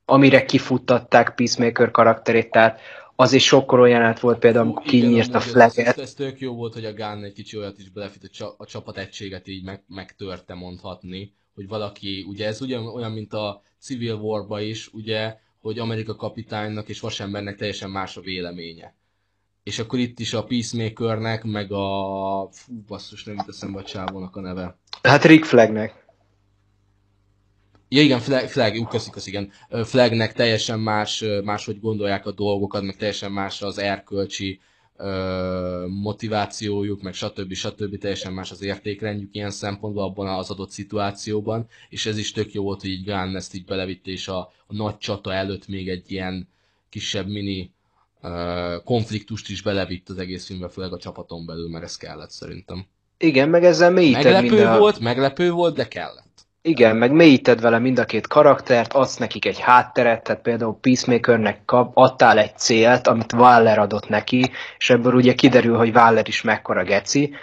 amire 0.05 0.44
kifuttatták 0.44 1.35
Peacemaker 1.35 1.90
karakterét, 1.90 2.51
tehát 2.51 2.81
az 3.16 3.33
is 3.33 3.44
sokkal 3.44 3.88
jelenet 3.88 4.20
volt 4.20 4.38
például, 4.38 4.64
amikor 4.64 4.85
kinyírt 4.85 5.35
a 5.35 5.38
amúgy 5.38 5.48
ez, 5.48 5.57
ez, 5.57 5.72
fleget. 5.74 6.16
tök 6.16 6.40
jó 6.40 6.55
volt, 6.55 6.74
hogy 6.74 6.85
a 6.85 6.92
Gunn 6.92 7.24
egy 7.24 7.33
kicsi 7.33 7.57
olyat 7.57 7.79
is 7.79 7.90
belefit, 7.90 8.24
a, 8.24 8.29
csa, 8.29 8.55
a 8.59 8.64
csapat 8.64 8.98
egységet 8.98 9.48
így 9.48 9.64
meg, 9.64 9.83
megtörte 9.88 10.55
mondhatni, 10.55 11.35
hogy 11.55 11.68
valaki, 11.68 12.24
ugye 12.29 12.46
ez 12.46 12.61
ugyan 12.61 12.87
olyan, 12.87 13.12
mint 13.12 13.33
a 13.33 13.62
Civil 13.81 14.14
War-ba 14.14 14.61
is, 14.61 14.92
ugye, 14.92 15.37
hogy 15.61 15.79
Amerika 15.79 16.14
kapitánynak 16.14 16.88
és 16.88 17.00
vasembernek 17.00 17.57
teljesen 17.57 17.90
más 17.90 18.16
a 18.16 18.20
véleménye. 18.20 18.94
És 19.62 19.79
akkor 19.79 19.98
itt 19.98 20.18
is 20.18 20.33
a 20.35 20.44
Peacemakernek, 20.44 21.44
meg 21.44 21.72
a... 21.72 22.48
Fú, 22.52 22.72
basszus, 22.87 23.24
nem 23.24 23.35
jut 23.35 23.48
eszembe 23.48 23.79
a 23.79 23.83
csávónak 23.83 24.37
a 24.37 24.40
neve. 24.40 24.79
Hát 25.02 25.24
Rick 25.24 25.44
Flagnek. 25.44 26.06
Ja 27.88 28.03
igen, 28.03 28.20
Flag, 28.20 28.49
Flag 28.49 28.75
ú, 28.81 28.85
köszi, 28.85 29.11
köszi, 29.11 29.31
igen. 29.31 29.51
Flagnek 29.85 30.33
teljesen 30.33 30.81
más, 30.81 31.25
máshogy 31.44 31.81
gondolják 31.81 32.27
a 32.27 32.33
dolgokat, 32.33 32.83
meg 32.83 32.96
teljesen 32.96 33.33
más 33.33 33.62
az 33.62 33.79
erkölcsi 33.79 34.61
ö, 34.96 35.87
motivációjuk, 35.88 37.03
meg 37.03 37.14
stb. 37.14 37.53
stb. 37.53 37.99
teljesen 37.99 38.33
más 38.33 38.51
az 38.51 38.62
értékrendjük 38.62 39.35
ilyen 39.35 39.51
szempontból 39.51 40.03
abban 40.03 40.27
az 40.27 40.51
adott 40.51 40.70
szituációban, 40.70 41.66
és 41.88 42.07
ez 42.07 42.18
is 42.18 42.33
tök 42.33 42.53
jó 42.53 42.62
volt, 42.62 42.81
hogy 42.81 42.90
így 42.90 43.05
Gunn 43.05 43.37
ezt 43.37 43.55
így 43.55 43.64
belevitte, 43.64 44.11
és 44.11 44.29
a, 44.29 44.38
a 44.66 44.75
nagy 44.75 44.99
csata 44.99 45.33
előtt 45.33 45.68
még 45.68 45.88
egy 45.88 46.11
ilyen 46.11 46.49
kisebb 46.90 47.29
mini 47.29 47.70
ö, 48.22 48.77
konfliktust 48.85 49.49
is 49.49 49.62
belevitt 49.62 50.09
az 50.09 50.18
egész 50.18 50.46
filmbe, 50.46 50.68
főleg 50.68 50.92
a 50.92 50.99
csapaton 50.99 51.46
belül, 51.46 51.68
mert 51.68 51.85
ez 51.85 51.96
kellett 51.96 52.31
szerintem. 52.31 52.87
Igen, 53.18 53.49
meg 53.49 53.64
ezzel 53.64 53.90
mélyíted 53.90 54.25
Meglepő 54.25 54.55
mind 54.55 54.66
a... 54.66 54.79
volt, 54.79 54.99
meglepő 54.99 55.51
volt, 55.51 55.77
de 55.77 55.88
kellett. 55.88 56.26
Igen, 56.66 56.96
meg 56.96 57.12
mélyíted 57.12 57.61
vele 57.61 57.79
mind 57.79 57.98
a 57.98 58.05
két 58.05 58.26
karaktert, 58.26 58.92
adsz 58.92 59.16
nekik 59.16 59.44
egy 59.44 59.61
hátteret, 59.61 60.22
tehát 60.22 60.42
például 60.42 60.79
Peacemakernek 60.81 61.59
kap, 61.64 61.90
adtál 61.94 62.38
egy 62.38 62.57
célt, 62.57 63.07
amit 63.07 63.33
Waller 63.33 63.79
adott 63.79 64.09
neki, 64.09 64.50
és 64.79 64.90
ebből 64.90 65.14
ugye 65.14 65.35
kiderül, 65.35 65.76
hogy 65.76 65.94
Waller 65.94 66.29
is 66.29 66.42
mekkora 66.42 66.83
geci. 66.83 67.35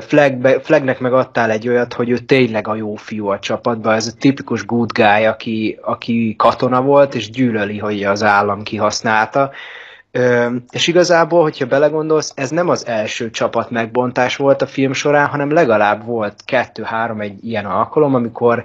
Flagbe, 0.00 0.60
Flagnek 0.60 0.98
meg 0.98 1.12
adtál 1.12 1.50
egy 1.50 1.68
olyat, 1.68 1.92
hogy 1.92 2.10
ő 2.10 2.18
tényleg 2.18 2.68
a 2.68 2.74
jó 2.74 2.94
fiú 2.94 3.28
a 3.28 3.38
csapatban, 3.38 3.94
ez 3.94 4.06
a 4.06 4.18
tipikus 4.18 4.64
good 4.64 4.92
guy, 4.92 5.26
aki, 5.26 5.78
aki 5.82 6.34
katona 6.38 6.82
volt, 6.82 7.14
és 7.14 7.30
gyűlöli, 7.30 7.78
hogy 7.78 8.02
az 8.02 8.22
állam 8.22 8.62
kihasználta. 8.62 9.50
És 10.70 10.86
igazából, 10.86 11.42
hogyha 11.42 11.66
belegondolsz, 11.66 12.32
ez 12.34 12.50
nem 12.50 12.68
az 12.68 12.86
első 12.86 13.30
csapat 13.30 13.70
megbontás 13.70 14.36
volt 14.36 14.62
a 14.62 14.66
film 14.66 14.92
során, 14.92 15.26
hanem 15.26 15.52
legalább 15.52 16.04
volt 16.04 16.42
kettő-három 16.44 17.20
egy 17.20 17.44
ilyen 17.44 17.66
alkalom, 17.66 18.14
amikor 18.14 18.64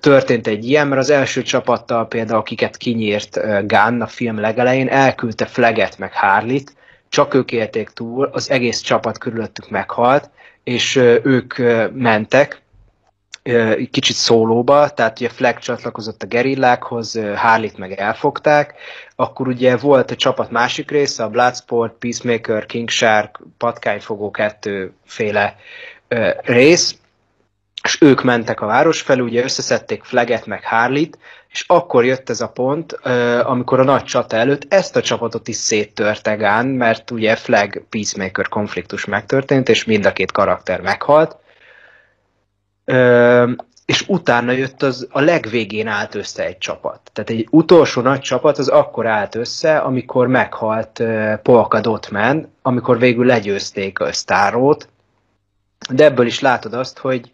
történt 0.00 0.46
egy 0.46 0.68
ilyen, 0.68 0.86
mert 0.86 1.00
az 1.00 1.10
első 1.10 1.42
csapattal 1.42 2.08
például, 2.08 2.38
akiket 2.38 2.76
kinyírt 2.76 3.40
Gunn 3.66 4.00
a 4.00 4.06
film 4.06 4.40
legelején, 4.40 4.88
elküldte 4.88 5.46
Fleget 5.46 5.98
meg 5.98 6.12
Harlit, 6.12 6.74
csak 7.08 7.34
ők 7.34 7.52
élték 7.52 7.88
túl, 7.88 8.28
az 8.32 8.50
egész 8.50 8.80
csapat 8.80 9.18
körülöttük 9.18 9.70
meghalt, 9.70 10.30
és 10.64 10.96
ők 11.22 11.54
mentek, 11.92 12.61
kicsit 13.90 14.16
szólóba, 14.16 14.88
tehát 14.88 15.20
ugye 15.20 15.28
Flag 15.28 15.58
csatlakozott 15.58 16.22
a 16.22 16.26
gerillákhoz, 16.26 17.20
Harlit 17.34 17.78
meg 17.78 17.92
elfogták, 17.92 18.74
akkor 19.16 19.48
ugye 19.48 19.76
volt 19.76 20.10
a 20.10 20.16
csapat 20.16 20.50
másik 20.50 20.90
része, 20.90 21.22
a 21.22 21.28
Bloodsport, 21.28 21.94
Peacemaker, 21.98 22.66
King 22.66 22.88
Shark, 22.88 23.40
Patkányfogó 23.58 24.30
kettőféle 24.30 25.56
rész, 26.40 26.96
és 27.82 27.98
ők 28.00 28.22
mentek 28.22 28.60
a 28.60 28.66
város 28.66 29.00
felé, 29.00 29.20
ugye 29.20 29.42
összeszedték 29.42 30.02
Fleget 30.02 30.46
meg 30.46 30.64
Harley-t, 30.64 31.18
és 31.48 31.64
akkor 31.66 32.04
jött 32.04 32.30
ez 32.30 32.40
a 32.40 32.48
pont, 32.48 32.92
amikor 33.42 33.80
a 33.80 33.84
nagy 33.84 34.04
csata 34.04 34.36
előtt 34.36 34.72
ezt 34.72 34.96
a 34.96 35.02
csapatot 35.02 35.48
is 35.48 35.56
széttörte 35.56 36.34
Gán, 36.34 36.66
mert 36.66 37.10
ugye 37.10 37.36
Flag 37.36 37.84
Peacemaker 37.88 38.48
konfliktus 38.48 39.04
megtörtént, 39.04 39.68
és 39.68 39.84
mind 39.84 40.06
a 40.06 40.12
két 40.12 40.32
karakter 40.32 40.80
meghalt. 40.80 41.36
És 43.84 44.08
utána 44.08 44.52
jött 44.52 44.82
az, 44.82 45.08
a 45.10 45.20
legvégén 45.20 45.86
állt 45.86 46.14
össze 46.14 46.44
egy 46.46 46.58
csapat. 46.58 47.10
Tehát 47.12 47.30
egy 47.30 47.46
utolsó 47.50 48.00
nagy 48.00 48.20
csapat 48.20 48.58
az 48.58 48.68
akkor 48.68 49.06
állt 49.06 49.34
össze, 49.34 49.78
amikor 49.78 50.26
meghalt 50.26 51.02
Polka 51.42 51.80
Dotman, 51.80 52.52
amikor 52.62 52.98
végül 52.98 53.26
legyőzték 53.26 54.00
a 54.00 54.12
Starrót, 54.12 54.88
de 55.90 56.04
ebből 56.04 56.26
is 56.26 56.40
látod 56.40 56.74
azt, 56.74 56.98
hogy 56.98 57.32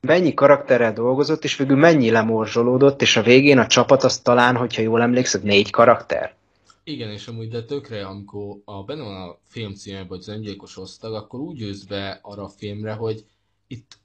mennyi 0.00 0.34
karakterrel 0.34 0.92
dolgozott, 0.92 1.44
és 1.44 1.56
végül 1.56 1.76
mennyi 1.76 2.10
lemorzsolódott, 2.10 3.02
és 3.02 3.16
a 3.16 3.22
végén 3.22 3.58
a 3.58 3.66
csapat 3.66 4.04
az 4.04 4.18
talán, 4.18 4.56
hogyha 4.56 4.82
jól 4.82 5.02
emlékszek, 5.02 5.42
négy 5.42 5.70
karakter. 5.70 6.34
Igen, 6.84 7.10
és 7.10 7.26
amúgy 7.26 7.48
de 7.48 7.62
tökre, 7.62 8.06
amikor 8.06 8.56
a, 8.64 8.82
benne 8.82 9.02
van 9.02 9.28
a 9.28 9.38
film 9.44 9.74
címe, 9.74 10.04
hogy 10.08 10.18
az 10.18 10.28
öngyilkos 10.28 10.78
osztag, 10.78 11.14
akkor 11.14 11.40
úgy 11.40 11.60
jössz 11.60 11.82
be 11.82 12.18
arra 12.22 12.42
a 12.42 12.48
filmre, 12.48 12.92
hogy 12.92 13.24
itt 13.66 13.98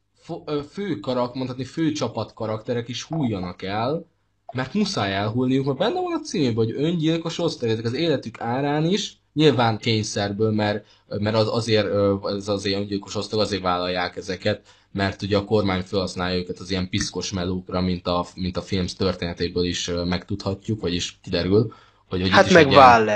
fő 0.71 0.99
karak, 0.99 1.35
mondhatni 1.35 1.63
fő 1.63 1.91
csapat 1.91 2.33
karakterek 2.33 2.87
is 2.87 3.03
hújjanak 3.03 3.61
el, 3.61 4.05
mert 4.53 4.73
muszáj 4.73 5.13
elhullniuk, 5.13 5.65
mert 5.65 5.77
benne 5.77 6.01
van 6.01 6.13
a 6.13 6.25
címében, 6.25 6.65
hogy 6.65 6.73
öngyilkos 6.77 7.39
osztag, 7.39 7.69
ezek 7.69 7.85
az 7.85 7.93
életük 7.93 8.41
árán 8.41 8.85
is, 8.85 9.17
nyilván 9.33 9.77
kényszerből, 9.77 10.51
mert, 10.51 10.85
mert 11.07 11.35
az 11.35 11.47
azért, 11.51 11.87
ez 12.23 12.47
azért 12.47 12.79
öngyilkos 12.79 13.15
osztag, 13.15 13.39
azért 13.39 13.61
vállalják 13.61 14.15
ezeket, 14.15 14.61
mert 14.91 15.21
ugye 15.21 15.37
a 15.37 15.45
kormány 15.45 15.81
felhasználja 15.81 16.37
őket 16.37 16.59
az 16.59 16.69
ilyen 16.69 16.89
piszkos 16.89 17.31
melókra, 17.31 17.81
mint 17.81 18.07
a, 18.07 18.25
mint 18.35 18.57
a 18.57 18.61
film 18.61 18.85
történetéből 18.97 19.65
is 19.65 19.91
megtudhatjuk, 20.05 20.81
vagyis 20.81 21.19
kiderül. 21.23 21.73
Hogy, 22.09 22.21
hogy 22.21 22.29
hát 22.29 22.51
meg 22.51 22.71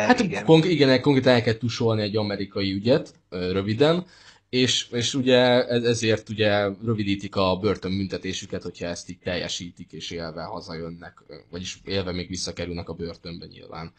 Hát 0.08 0.20
igen. 0.20 0.46
Konk- 0.46 0.66
igen, 0.66 1.02
konkrétan 1.02 1.34
el 1.34 1.42
kell 1.42 1.54
tusolni 1.54 2.02
egy 2.02 2.18
amerikai 2.18 2.72
ügyet, 2.72 3.14
röviden, 3.30 4.06
és, 4.52 4.88
és 4.92 5.14
ugye 5.14 5.66
ezért 5.68 6.30
ugye 6.30 6.70
rövidítik 6.84 7.36
a 7.36 7.58
börtönbüntetésüket, 7.58 8.64
hogyha 8.64 8.86
ezt 8.86 9.10
így 9.10 9.20
teljesítik, 9.20 9.92
és 9.92 10.12
élve 10.12 10.44
hazajönnek, 10.44 11.24
vagyis 11.50 11.82
élve 11.86 12.12
még 12.12 12.28
visszakerülnek 12.28 12.90
a 12.90 12.94
börtönbe 12.94 13.46
nyilván. 13.46 13.94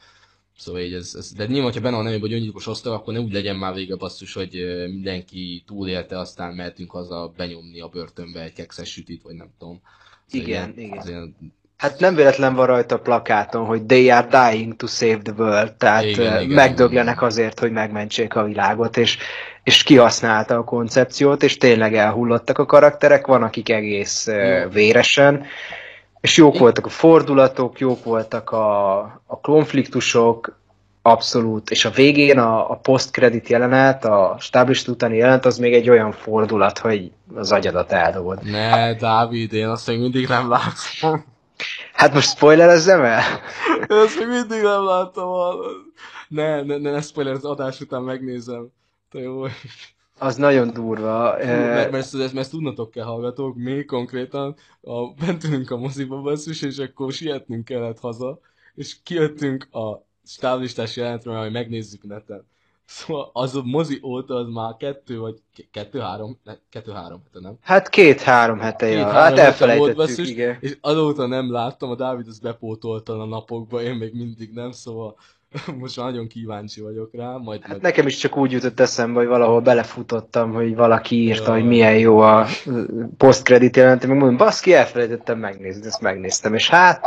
Szóval 0.57 0.81
így 0.81 0.93
ez, 0.95 1.15
ez, 1.15 1.33
de 1.33 1.47
nyilván, 1.47 1.73
ha 1.73 1.81
benne 1.81 1.97
van 1.97 2.05
nem, 2.05 2.21
hogy 2.21 2.33
öngyilkos 2.33 2.67
osztag, 2.67 2.93
akkor 2.93 3.13
ne 3.13 3.21
úgy 3.21 3.33
legyen 3.33 3.57
már 3.57 3.75
vége 3.75 3.97
basszus, 3.97 4.33
hogy 4.33 4.53
mindenki 4.89 5.63
túlélte, 5.67 6.19
aztán 6.19 6.55
mehetünk 6.55 6.91
haza 6.91 7.33
benyomni 7.37 7.81
a 7.81 7.89
börtönbe 7.89 8.43
egy 8.43 8.53
kekszes 8.53 8.91
sütit, 8.91 9.23
vagy 9.23 9.35
nem 9.35 9.51
tudom. 9.59 9.81
Szóval 10.27 10.47
igen, 10.47 10.79
ilyen, 10.79 11.03
igen. 11.07 11.37
Hát 11.83 11.99
nem 11.99 12.15
véletlen 12.15 12.55
van 12.55 12.67
rajta 12.67 12.95
a 12.95 12.99
plakáton, 12.99 13.65
hogy 13.65 13.83
they 13.83 14.11
are 14.11 14.27
dying 14.31 14.77
to 14.77 14.87
save 14.87 15.19
the 15.23 15.33
world, 15.37 15.73
tehát 15.73 16.05
igen, 16.05 16.43
igen, 16.43 16.55
megdöglenek 16.55 17.15
igen. 17.17 17.29
azért, 17.29 17.59
hogy 17.59 17.71
megmentsék 17.71 18.37
a 18.37 18.45
világot, 18.45 18.97
és, 18.97 19.19
és 19.63 19.83
kihasználta 19.83 20.55
a 20.55 20.65
koncepciót, 20.65 21.43
és 21.43 21.57
tényleg 21.57 21.95
elhullottak 21.95 22.59
a 22.59 22.67
karakterek, 22.67 23.27
van 23.27 23.43
akik 23.43 23.69
egész 23.69 24.27
Jó. 24.27 24.69
véresen, 24.69 25.45
és 26.21 26.37
jók 26.37 26.59
voltak 26.59 26.87
a 26.87 26.89
fordulatok, 26.89 27.79
jók 27.79 28.05
voltak 28.05 28.51
a, 28.51 28.99
a 29.27 29.41
konfliktusok, 29.41 30.61
abszolút. 31.03 31.71
És 31.71 31.85
a 31.85 31.91
végén 31.91 32.39
a, 32.39 32.71
a 32.71 32.75
post-credit 32.75 33.49
jelenet, 33.49 34.05
a 34.05 34.37
stáblist 34.39 34.89
utáni 34.89 35.17
jelenet, 35.17 35.47
az 35.47 35.59
még 35.59 35.75
egy 35.75 35.91
olyan 35.91 36.13
fordulat, 36.13 36.79
hogy 36.79 37.11
az 37.35 37.53
agyadat 37.53 37.93
eldobod. 37.93 38.39
Ne, 38.43 38.95
Dávid, 38.95 39.53
én 39.53 39.69
azt 39.69 39.87
még 39.87 39.99
mindig 39.99 40.29
nem 40.29 40.49
látom. 40.49 41.31
Hát 41.93 42.15
most 42.15 42.29
spoilerezzem 42.29 43.03
el? 43.03 43.23
Azt 43.87 44.19
még 44.19 44.29
mindig 44.29 44.63
nem 44.63 44.85
láttam. 44.85 45.29
Ne, 46.29 46.63
ne, 46.63 46.77
ne, 46.77 46.91
ne 46.91 47.01
spoiler, 47.01 47.33
az 47.35 47.45
adás 47.45 47.81
után 47.81 48.03
megnézem. 48.03 48.69
Te 49.11 49.19
jó 49.19 49.45
az 50.23 50.37
nagyon 50.37 50.73
durva. 50.73 51.37
Fú, 51.41 51.47
mert, 51.47 51.91
mert, 51.91 52.15
ezt, 52.15 52.37
ezt 52.37 52.51
tudnatok 52.51 52.91
kell 52.91 53.05
hallgatók, 53.05 53.57
mi 53.57 53.85
konkrétan 53.85 54.57
a, 54.81 55.13
bentünk 55.13 55.71
a 55.71 55.77
moziba 55.77 56.21
basszus, 56.21 56.63
és 56.63 56.79
akkor 56.79 57.13
sietnünk 57.13 57.65
kellett 57.65 57.99
haza, 57.99 58.41
és 58.75 58.97
kijöttünk 59.03 59.69
a 59.75 60.05
stáblistás 60.25 60.97
jelentről, 60.97 61.41
hogy 61.41 61.53
megnézzük 61.53 62.03
neten. 62.03 62.47
Szóval 62.85 63.31
az 63.33 63.57
a 63.57 63.63
mozi 63.65 64.01
óta 64.03 64.35
az 64.35 64.49
már 64.49 64.77
kettő 64.77 65.19
vagy 65.19 65.43
kettő-három, 65.71 66.39
kettő-három 66.69 67.23
hete, 67.25 67.41
nem? 67.41 67.57
Hát 67.61 67.89
két-három 67.89 68.59
hete, 68.59 68.87
ja. 68.87 69.07
Hát 69.07 69.39
elfelejtettük, 69.39 69.97
basszus, 69.97 70.29
igen. 70.29 70.57
És 70.61 70.79
azóta 70.81 71.27
nem 71.27 71.53
láttam, 71.53 71.91
a 71.91 71.95
Dávid 71.95 72.29
az 72.29 72.39
bepótolta 72.39 73.21
a 73.21 73.25
napokba, 73.25 73.83
én 73.83 73.95
még 73.95 74.15
mindig 74.15 74.53
nem, 74.53 74.73
szóval 74.73 75.17
Most 75.81 75.97
nagyon 75.97 76.27
kíváncsi 76.27 76.81
vagyok 76.81 77.11
rá. 77.13 77.37
Majd 77.37 77.61
hát 77.63 77.73
meg... 77.73 77.83
nekem 77.83 78.07
is 78.07 78.17
csak 78.17 78.37
úgy 78.37 78.53
jutott 78.53 78.81
eszembe, 78.81 79.19
hogy 79.19 79.29
valahol 79.29 79.61
belefutottam, 79.61 80.53
hogy 80.53 80.75
valaki 80.75 81.17
írta, 81.17 81.57
ja. 81.57 81.61
hogy 81.61 81.69
milyen 81.69 81.99
jó 81.99 82.19
a 82.19 82.47
post-credit 83.17 83.77
jelentem, 83.77 84.09
meg 84.09 84.19
mondom, 84.19 84.37
baszki, 84.37 84.75
elfelejtettem 84.75 85.39
megnézni, 85.39 85.87
ezt 85.87 86.01
megnéztem, 86.01 86.55
és 86.55 86.69
hát 86.69 87.07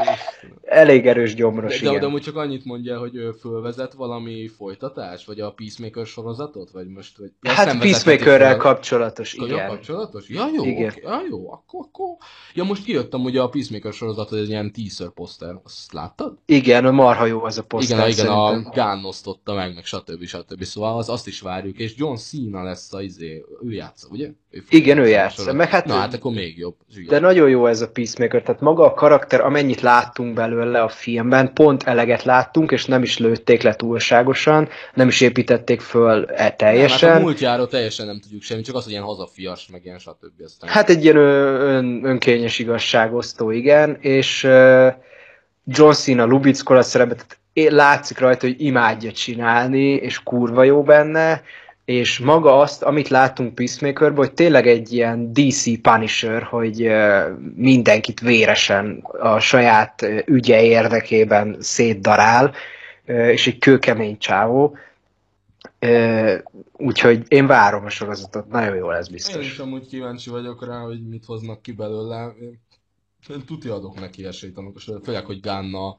elég 0.62 1.08
erős 1.08 1.36
gyomros, 1.36 1.82
de, 1.82 1.92
de, 1.92 2.08
de 2.08 2.20
csak 2.20 2.36
annyit 2.36 2.66
mondja, 2.66 3.00
hogy 3.00 3.16
ő 3.16 3.32
fölvezet 3.32 3.94
valami 3.94 4.48
folytatás, 4.48 5.26
vagy 5.26 5.40
a 5.40 5.52
Peacemaker 5.52 6.06
sorozatot, 6.06 6.72
vagy 6.72 6.88
most... 6.88 7.18
Vagy... 7.18 7.32
Ja, 7.42 7.52
hát 7.52 7.78
Peacemakerrel 7.78 8.58
kapcsolatos, 8.58 9.34
igen. 9.34 9.68
kapcsolatos? 9.68 10.30
Ja, 10.30 10.48
jó, 10.56 10.64
igen. 10.64 10.94
Okay. 10.98 11.02
ja, 11.04 11.22
jó, 11.30 11.52
akkor, 11.52 11.80
akkor... 11.88 12.08
Ja, 12.54 12.64
most 12.64 12.84
kijöttem 12.84 13.24
ugye 13.24 13.42
a 13.42 13.50
Peacemaker 13.50 13.94
sorozat, 13.94 14.30
hogy 14.30 14.38
egy 14.38 14.50
ilyen 14.50 14.72
teaser 14.72 15.10
poszter, 15.10 15.60
azt 15.64 15.94
láttad? 15.94 16.38
Igen, 16.46 16.94
marha 16.94 17.26
jó 17.26 17.44
az 17.44 17.58
a 17.58 17.64
poszter. 17.64 17.98
Igen, 17.98 18.10
igen, 18.10 18.28
a 18.36 18.62
Gunn 18.74 19.06
osztotta 19.06 19.54
meg, 19.54 19.74
meg 19.76 19.86
stb. 19.86 20.26
stb. 20.26 20.64
Szóval 20.64 20.98
az, 20.98 21.10
azt 21.10 21.28
is 21.28 21.42
várjuk, 21.42 21.78
és 21.78 21.94
John 21.98 22.16
Cena 22.16 22.64
lesz 22.64 22.94
a 22.94 23.02
izé, 23.02 23.46
ő 23.64 23.72
játsza, 23.72 24.08
ugye? 24.12 24.28
Ő 24.50 24.64
Igen, 24.70 24.98
ő 24.98 25.08
játsza. 25.08 25.54
Meg 25.54 25.70
hát, 25.70 25.86
Na 25.86 25.94
hát 25.94 26.14
akkor 26.14 26.32
még 26.34 26.58
jobb. 26.58 26.76
Zsír. 26.92 27.06
De 27.06 27.20
nagyon 27.20 27.50
jó 27.50 27.66
ez 27.66 27.82
a 27.82 27.90
Peacemaker, 27.90 28.42
tehát 28.42 28.62
maga 28.62 28.84
a 28.84 28.94
karakter, 28.94 29.42
amennyit 29.42 29.82
láttunk 29.82 30.34
belőle 30.34 30.82
a 30.82 30.88
filmben, 30.88 31.54
pont 31.54 31.84
eleget 31.84 32.24
láttunk, 32.24 32.72
és 32.72 32.86
nem 32.86 33.04
is 33.04 33.18
lőtték 33.18 33.62
le 33.62 33.76
túlságosan, 33.76 34.68
nem 34.94 35.08
is 35.08 35.22
építették 35.22 35.82
föl 35.82 36.26
e 36.26 36.52
teljesen. 36.52 37.00
Nem, 37.00 37.12
hát 37.12 37.22
a 37.22 37.26
múltjáról 37.26 37.68
teljesen 37.68 38.06
nem 38.06 38.20
tudjuk 38.20 38.42
semmi, 38.42 38.62
csak 38.62 38.76
az, 38.76 38.84
hogy 38.84 38.92
ilyen 38.92 39.04
hazafias, 39.04 39.68
meg 39.72 39.86
ilyen 39.86 40.00
stb. 40.00 40.42
Aztán 40.44 40.70
hát 40.70 40.90
egy 40.90 41.04
ilyen 41.04 41.18
ön, 41.18 42.06
önkényes 42.06 42.60
igazságosztó, 42.60 43.52
igen, 43.52 43.98
és 44.00 44.44
John 45.66 45.92
Cena 45.92 46.26
Lubickola 46.26 46.82
szerepet, 46.82 47.40
látszik 47.56 48.20
rajta, 48.20 48.46
hogy 48.46 48.62
imádja 48.62 49.12
csinálni, 49.12 49.90
és 49.94 50.24
kurva 50.24 50.64
jó 50.64 50.84
benne, 50.84 51.44
és 51.86 52.20
maga 52.20 52.60
azt, 52.60 52.84
amit 52.84 53.08
láttunk 53.08 53.56
Peacemakerben, 53.56 54.18
hogy 54.18 54.34
tényleg 54.34 54.68
egy 54.68 54.94
ilyen 54.94 55.34
DC 55.34 55.82
Punisher, 55.82 56.44
hogy 56.44 56.92
mindenkit 57.56 58.20
véresen 58.20 59.04
a 59.20 59.40
saját 59.40 60.06
ügye 60.26 60.64
érdekében 60.64 61.56
szétdarál, 61.60 62.54
és 63.06 63.48
egy 63.48 63.58
kőkemény 63.58 64.18
csávó. 64.18 64.78
Úgyhogy 66.72 67.24
én 67.28 67.48
várom 67.48 67.86
a 67.86 67.90
sorozatot, 67.90 68.48
nagyon 68.48 68.76
jó 68.76 68.90
lesz 68.90 69.08
biztos. 69.08 69.36
Én 69.36 69.42
is 69.42 69.60
amúgy 69.60 69.88
kíváncsi 69.88 70.30
vagyok 70.30 70.66
rá, 70.66 70.80
hogy 70.80 71.08
mit 71.08 71.26
hoznak 71.26 71.62
ki 71.62 71.72
belőle. 71.72 72.34
Én 73.30 73.46
tuti 73.46 73.68
adok 73.68 74.00
neki 74.00 74.26
esélyt, 74.26 74.58
amikor 74.58 74.82
főleg, 75.04 75.26
hogy 75.26 75.40
Ganna 75.40 75.98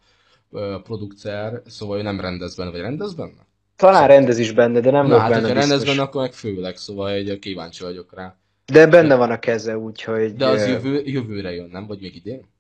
producer, 0.82 1.62
szóval 1.66 1.98
ő 1.98 2.02
nem 2.02 2.20
rendez 2.20 2.56
benne, 2.56 2.70
vagy 2.70 2.80
rendez 2.80 3.14
benne? 3.14 3.46
Talán 3.76 4.08
rendez 4.08 4.38
is 4.38 4.52
benne, 4.52 4.80
de 4.80 4.90
nem 4.90 5.06
Na, 5.06 5.18
hát, 5.18 5.30
benne 5.30 5.52
rendez 5.52 5.84
benne, 5.84 6.02
akkor 6.02 6.20
meg 6.20 6.32
főleg, 6.32 6.76
szóval 6.76 7.10
egy 7.10 7.38
kíváncsi 7.38 7.82
vagyok 7.82 8.14
rá. 8.14 8.36
De 8.72 8.86
benne 8.86 9.14
van 9.14 9.30
a 9.30 9.38
keze, 9.38 9.78
úgyhogy... 9.78 10.34
De 10.34 10.46
az 10.46 10.66
jövő, 10.66 11.02
jövőre 11.04 11.54
jön, 11.54 11.68
nem? 11.72 11.86
Vagy 11.86 12.00
még 12.00 12.16
idén? 12.16 12.54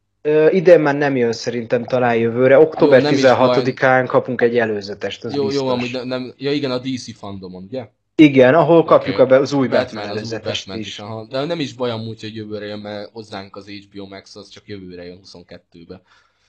Idén 0.50 0.80
már 0.80 0.94
nem 0.94 1.16
jön 1.16 1.32
szerintem 1.32 1.84
talán 1.84 2.16
jövőre. 2.16 2.58
Október 2.58 3.02
16-án 3.04 4.04
kapunk 4.06 4.40
egy 4.40 4.58
előzetest, 4.58 5.24
az 5.24 5.34
Jó, 5.34 5.46
biztos. 5.46 5.62
jó, 5.62 5.68
amúgy 5.68 6.00
nem, 6.04 6.32
ja 6.36 6.52
igen, 6.52 6.70
a 6.70 6.78
DC 6.78 7.16
fandomon, 7.16 7.62
ugye? 7.62 7.88
Igen, 8.14 8.54
ahol 8.54 8.84
kapjuk 8.84 9.18
okay. 9.18 9.38
az 9.38 9.52
új 9.52 9.68
Batman, 9.68 9.84
Batman 9.94 10.16
előzetest 10.16 10.74
is. 10.74 10.86
is. 10.86 10.98
Aha. 10.98 11.26
De 11.30 11.44
nem 11.44 11.60
is 11.60 11.72
baj 11.72 11.90
amúgy, 11.90 12.20
hogy 12.20 12.34
jövőre 12.34 12.66
jön, 12.66 12.78
mert 12.78 13.10
hozzánk 13.12 13.56
az 13.56 13.68
HBO 13.68 14.06
Max 14.06 14.36
az 14.36 14.48
csak 14.48 14.62
jövőre 14.66 15.04
jön 15.04 15.20
22-be. 15.24 16.02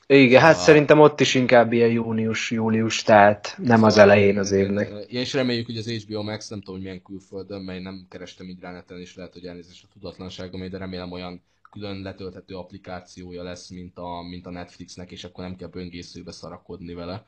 Igen, 0.09 0.41
hát 0.41 0.55
a... 0.55 0.59
szerintem 0.59 0.99
ott 0.99 1.19
is 1.19 1.35
inkább 1.35 1.73
ilyen 1.73 1.91
június-július, 1.91 3.03
tehát 3.03 3.55
nem 3.57 3.75
szóval 3.75 3.89
az 3.89 3.97
elején 3.97 4.37
az 4.37 4.51
évnek. 4.51 4.89
Ja, 4.89 5.19
és 5.19 5.33
reméljük, 5.33 5.65
hogy 5.65 5.77
az 5.77 5.89
HBO 5.89 6.23
Max, 6.23 6.49
nem 6.49 6.59
tudom, 6.59 6.75
hogy 6.75 6.83
milyen 6.83 7.01
külföldön, 7.01 7.61
mely 7.61 7.79
nem 7.79 8.05
kerestem 8.09 8.49
így 8.49 8.59
ráneten, 8.59 8.99
és 8.99 9.15
lehet, 9.15 9.33
hogy 9.33 9.45
elnézést 9.45 9.83
a 9.83 9.93
tudatlanságom, 9.93 10.69
de 10.69 10.77
remélem 10.77 11.11
olyan 11.11 11.41
külön 11.71 12.01
letölthető 12.01 12.55
applikációja 12.55 13.43
lesz, 13.43 13.69
mint 13.69 13.97
a, 13.97 14.21
mint 14.29 14.45
a 14.45 14.49
Netflixnek, 14.49 15.11
és 15.11 15.23
akkor 15.23 15.43
nem 15.43 15.55
kell 15.55 15.67
böngészőbe 15.67 16.31
szarakodni 16.31 16.93
vele. 16.93 17.25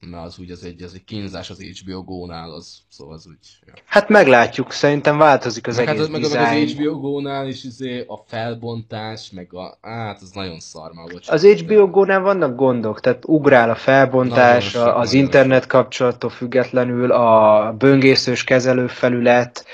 Mert 0.00 0.24
az 0.24 0.38
úgy 0.38 0.50
az 0.50 0.64
egy, 0.64 0.82
az 0.82 0.94
egy 0.94 1.04
kínzás 1.04 1.50
az 1.50 1.62
HBO 1.62 2.02
Go-nál, 2.02 2.50
az, 2.52 2.78
szóval 2.88 3.14
az 3.14 3.26
úgy... 3.26 3.36
Ja. 3.66 3.72
Hát 3.86 4.08
meglátjuk, 4.08 4.72
szerintem 4.72 5.18
változik 5.18 5.66
az 5.66 5.76
meg, 5.76 5.86
egész 5.88 6.00
hát, 6.00 6.08
az, 6.08 6.32
meg, 6.32 6.42
az 6.42 6.72
HBO 6.72 7.00
Go-nál 7.00 7.48
is 7.48 7.64
izé 7.64 8.04
a 8.06 8.24
felbontás, 8.26 9.30
meg 9.30 9.54
a... 9.54 9.78
Hát, 9.80 10.20
az 10.22 10.30
nagyon 10.30 10.60
szar 10.60 10.92
már, 10.92 11.04
bocsánat. 11.04 11.28
Az 11.28 11.46
HBO 11.46 11.90
Go-nál 11.90 12.20
vannak 12.20 12.56
gondok, 12.56 13.00
tehát 13.00 13.24
ugrál 13.26 13.70
a 13.70 13.74
felbontás, 13.74 14.72
Nagyon 14.72 14.88
a- 14.88 14.98
az 14.98 15.12
internet 15.12 15.66
kapcsolattól 15.66 16.30
függetlenül, 16.30 17.12
a 17.12 17.72
böngészős 17.78 18.44
kezelőfelület 18.44 19.64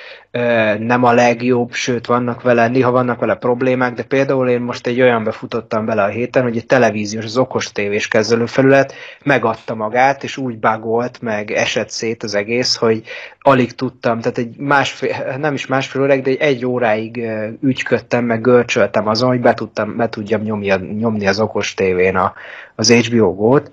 nem 0.79 1.05
a 1.05 1.13
legjobb, 1.13 1.73
sőt 1.73 2.07
vannak 2.07 2.43
vele, 2.43 2.69
néha 2.69 2.91
vannak 2.91 3.21
vele 3.21 3.35
problémák, 3.35 3.95
de 3.95 4.03
például 4.03 4.49
én 4.49 4.61
most 4.61 4.87
egy 4.87 5.01
olyan 5.01 5.25
befutottam 5.25 5.85
bele 5.85 6.03
a 6.03 6.09
héten, 6.09 6.43
hogy 6.43 6.57
egy 6.57 6.67
televíziós, 6.67 7.25
az 7.25 7.37
okos 7.37 7.73
tévés 7.73 8.09
kezelőfelület 8.09 8.95
megadta 9.25 9.75
magát, 9.75 10.25
és 10.25 10.37
úgy 10.37 10.59
bagolt, 10.59 11.23
meg 11.23 11.51
esett 11.51 11.91
szét 11.91 12.23
az 12.23 12.35
egész, 12.35 12.77
hogy 12.77 13.03
alig 13.41 13.75
tudtam, 13.75 14.21
tehát 14.21 14.39
egy 14.39 14.57
másfél, 14.57 15.37
nem 15.39 15.55
is 15.55 15.67
másfél 15.67 16.03
óráig, 16.03 16.23
de 16.23 16.31
egy, 16.31 16.41
egy 16.41 16.67
óráig 16.67 17.27
ügyködtem, 17.61 18.25
meg 18.25 18.41
görcsöltem 18.41 19.09
azon, 19.09 19.29
hogy 19.29 19.41
be, 19.41 19.55
tudtam, 19.55 19.97
be 19.97 20.09
tudjam 20.09 20.43
nyomni, 20.43 20.67
nyomni 20.99 21.27
az 21.27 21.41
okos 21.41 21.75
tévén 21.75 22.17
a, 22.17 22.35
az 22.75 22.93
HBO 22.93 23.35
Go-t. 23.35 23.71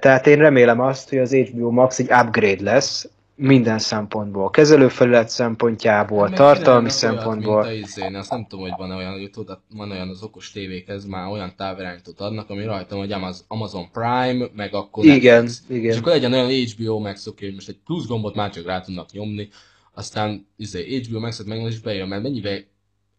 Tehát 0.00 0.26
én 0.26 0.38
remélem 0.38 0.80
azt, 0.80 1.08
hogy 1.08 1.18
az 1.18 1.34
HBO 1.34 1.70
Max 1.70 1.98
egy 1.98 2.10
upgrade 2.10 2.62
lesz, 2.62 3.08
minden 3.40 3.78
szempontból, 3.78 4.50
kezelőfelület 4.50 5.28
szempontjából, 5.28 6.28
Meg 6.28 6.38
tartalmi 6.38 6.88
szempontból. 6.90 7.54
Olyat, 7.54 7.70
mint 7.72 7.84
a 7.84 7.86
izén, 7.86 8.14
azt 8.14 8.30
nem 8.30 8.46
tudom, 8.46 8.68
hogy 8.68 8.74
van 8.78 8.90
olyan, 8.90 9.12
hogy 9.12 9.30
tudod, 9.30 9.60
van 9.74 9.90
olyan 9.90 10.08
az 10.08 10.22
okos 10.22 10.50
tévékhez 10.50 11.04
már 11.04 11.26
olyan 11.26 11.52
távirányítót 11.56 12.20
adnak, 12.20 12.50
ami 12.50 12.64
rajta 12.64 12.96
hogy 12.96 13.12
Amaz- 13.12 13.44
Amazon 13.48 13.90
Prime, 13.92 14.46
meg 14.54 14.74
akkor 14.74 15.04
Igen, 15.04 15.42
Netflix. 15.42 15.64
igen. 15.68 15.90
És 15.92 15.98
akkor 15.98 16.12
legyen 16.12 16.32
olyan 16.32 16.50
HBO 16.50 16.98
Max, 16.98 17.26
oké, 17.26 17.44
hogy 17.44 17.54
most 17.54 17.68
egy 17.68 17.78
plusz 17.84 18.06
gombot 18.06 18.34
már 18.34 18.50
csak 18.50 18.66
rá 18.66 18.80
tudnak 18.80 19.12
nyomni, 19.12 19.48
aztán 19.94 20.46
izé, 20.56 21.00
HBO 21.00 21.20
Max-et 21.20 21.46
megnyomod 21.46 21.72
és 21.72 21.80
bejön, 21.80 22.08
mert 22.08 22.22
mennyivel 22.22 22.58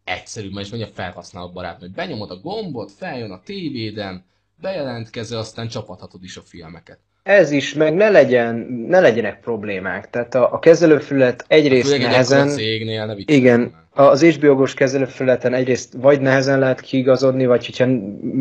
egyszerűbb, 0.04 0.58
és 0.58 0.70
mennyi 0.70 0.84
a 0.84 0.88
felhasználó 0.94 1.50
barát, 1.50 1.80
hogy 1.80 1.92
benyomod 1.92 2.32
a 2.32 2.40
gombot, 2.40 2.92
feljön 2.92 3.32
a 3.32 3.42
tévéden, 3.44 4.26
bejelentkezel, 4.62 5.40
aztán 5.40 5.68
csapathatod 5.68 6.24
is 6.24 6.38
a 6.38 6.42
filmeket. 6.42 7.00
Ez 7.24 7.52
is, 7.52 7.74
meg 7.74 7.94
ne, 7.94 8.10
legyen, 8.10 8.56
ne 8.88 9.00
legyenek 9.00 9.40
problémák. 9.40 10.10
Tehát 10.10 10.36
a, 10.36 10.54
a 10.54 10.60
kezelőfelület 10.60 11.46
egyrészt 11.48 11.94
egy 11.94 12.02
nehezen... 12.02 12.40
ekkora 12.40 12.56
cégnél, 12.56 13.06
ne 13.06 13.14
Igen, 13.26 13.82
az 13.94 14.24
HBO-gos 14.24 14.74
kezelőfelületen 14.74 15.54
egyrészt 15.54 15.94
vagy 15.98 16.22
nehezen 16.22 16.60
lehet 16.60 16.82
kiigazodni, 16.82 17.46
vagy 17.46 17.66
hogyha 17.66 17.86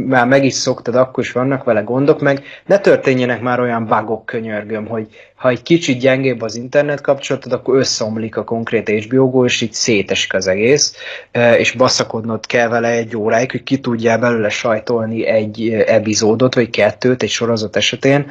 már 0.06 0.26
meg 0.26 0.44
is 0.44 0.54
szoktad, 0.54 0.94
akkor 0.94 1.24
is 1.24 1.32
vannak 1.32 1.64
vele 1.64 1.80
gondok, 1.80 2.20
meg 2.20 2.44
ne 2.66 2.78
történjenek 2.78 3.40
már 3.40 3.60
olyan 3.60 3.86
bugok, 3.86 4.26
könyörgöm, 4.26 4.86
hogy 4.86 5.06
ha 5.34 5.48
egy 5.48 5.62
kicsit 5.62 5.98
gyengébb 5.98 6.42
az 6.42 6.56
internet 6.56 7.00
kapcsolatod, 7.00 7.52
akkor 7.52 7.78
összeomlik 7.78 8.36
a 8.36 8.44
konkrét 8.44 8.88
HBO 8.88 9.44
és 9.44 9.60
így 9.60 9.72
szétesik 9.72 10.34
az 10.34 10.46
egész, 10.46 10.94
eh, 11.30 11.58
és 11.58 11.72
baszakodnod 11.72 12.46
kell 12.46 12.68
vele 12.68 12.88
egy 12.88 13.16
óráig, 13.16 13.50
hogy 13.50 13.62
ki 13.62 13.78
tudjál 13.78 14.18
belőle 14.18 14.48
sajtolni 14.48 15.26
egy 15.26 15.68
eh, 15.68 15.94
epizódot, 15.94 16.54
vagy 16.54 16.70
kettőt 16.70 17.22
egy 17.22 17.28
sorozat 17.28 17.76
esetén. 17.76 18.30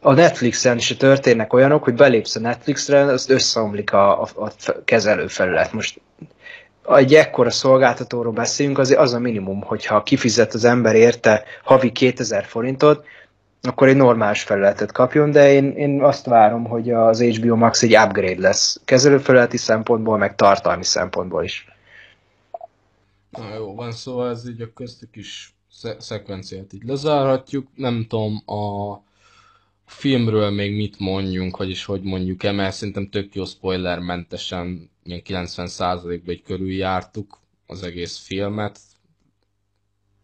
A 0.00 0.12
Netflixen 0.12 0.78
se 0.78 0.96
történnek 0.96 1.52
olyanok, 1.52 1.84
hogy 1.84 1.94
belépsz 1.94 2.36
a 2.36 2.40
Netflixre, 2.40 3.00
az 3.00 3.30
összeomlik 3.30 3.92
a, 3.92 4.22
a, 4.22 4.28
a 4.34 4.50
kezelőfelület. 4.84 5.72
Most 5.72 6.00
egy 6.88 7.14
ekkora 7.14 7.50
szolgáltatóról 7.50 8.32
beszélünk, 8.32 8.78
azért 8.78 9.00
az 9.00 9.12
a 9.12 9.18
minimum, 9.18 9.62
hogyha 9.62 10.02
kifizet 10.02 10.54
az 10.54 10.64
ember 10.64 10.94
érte 10.94 11.44
havi 11.64 11.92
2000 11.92 12.44
forintot, 12.44 13.04
akkor 13.62 13.88
egy 13.88 13.96
normális 13.96 14.42
felületet 14.42 14.92
kapjon, 14.92 15.30
de 15.30 15.52
én, 15.52 15.70
én 15.70 16.02
azt 16.02 16.26
várom, 16.26 16.64
hogy 16.64 16.90
az 16.90 17.22
HBO 17.22 17.56
Max 17.56 17.82
egy 17.82 17.96
upgrade 17.96 18.40
lesz 18.40 18.80
kezelőfelületi 18.84 19.56
szempontból, 19.56 20.18
meg 20.18 20.34
tartalmi 20.34 20.84
szempontból 20.84 21.44
is. 21.44 21.68
Na 23.30 23.54
jó, 23.54 23.74
van, 23.74 23.92
szóval 23.92 24.30
ez 24.30 24.48
így 24.48 24.60
a 24.60 24.72
köztük 24.74 25.16
is 25.16 25.55
sze- 25.76 26.00
szekvenciát 26.00 26.72
így 26.72 26.82
lezárhatjuk. 26.82 27.68
Nem 27.74 28.06
tudom, 28.08 28.42
a 28.46 28.94
filmről 29.86 30.50
még 30.50 30.76
mit 30.76 30.98
mondjunk, 30.98 31.56
vagyis 31.56 31.84
hogy 31.84 32.02
mondjuk 32.02 32.42
el, 32.42 32.52
mert 32.52 32.74
szerintem 32.74 33.08
tök 33.08 33.34
jó 33.34 33.44
spoilermentesen, 33.44 34.90
ilyen 35.04 35.22
90%-ban 35.24 36.34
egy 36.34 36.42
körüljártuk 36.42 37.40
az 37.66 37.82
egész 37.82 38.18
filmet. 38.18 38.80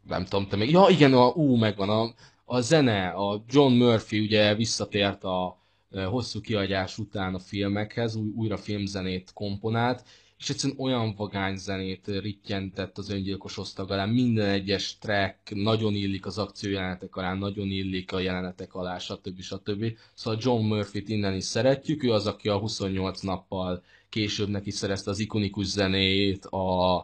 Nem 0.08 0.24
tudom, 0.24 0.48
te 0.48 0.56
még... 0.56 0.70
Ja, 0.70 0.86
igen, 0.88 1.12
a, 1.12 1.26
ú, 1.26 1.56
megvan 1.56 1.88
a, 1.88 2.14
a 2.44 2.60
zene, 2.60 3.08
a 3.08 3.44
John 3.48 3.72
Murphy 3.72 4.20
ugye 4.20 4.54
visszatért 4.54 5.24
a 5.24 5.58
e, 5.90 6.04
hosszú 6.04 6.40
kiadás 6.40 6.98
után 6.98 7.34
a 7.34 7.38
filmekhez, 7.38 8.14
új, 8.14 8.30
újra 8.36 8.56
filmzenét 8.56 9.30
komponált, 9.34 10.04
és 10.42 10.50
egyszerűen 10.50 10.78
olyan 10.80 11.14
vagány 11.16 11.56
zenét 11.56 12.06
rittyentett 12.06 12.98
az 12.98 13.10
öngyilkos 13.10 13.58
osztag 13.58 13.90
alá, 13.90 14.04
minden 14.04 14.48
egyes 14.48 14.98
track 14.98 15.36
nagyon 15.54 15.94
illik 15.94 16.26
az 16.26 16.38
akciójelenetek 16.38 17.16
alá, 17.16 17.34
nagyon 17.34 17.66
illik 17.66 18.12
a 18.12 18.18
jelenetek 18.20 18.74
alá, 18.74 18.98
stb. 18.98 19.40
stb. 19.40 19.84
Szóval 20.14 20.40
John 20.42 20.64
Murphy-t 20.64 21.08
innen 21.08 21.34
is 21.34 21.44
szeretjük, 21.44 22.02
ő 22.02 22.12
az, 22.12 22.26
aki 22.26 22.48
a 22.48 22.58
28 22.58 23.20
nappal 23.20 23.82
később 24.08 24.48
neki 24.48 24.70
szerezte 24.70 25.10
az 25.10 25.18
ikonikus 25.18 25.66
zenét, 25.66 26.44
a, 26.44 26.96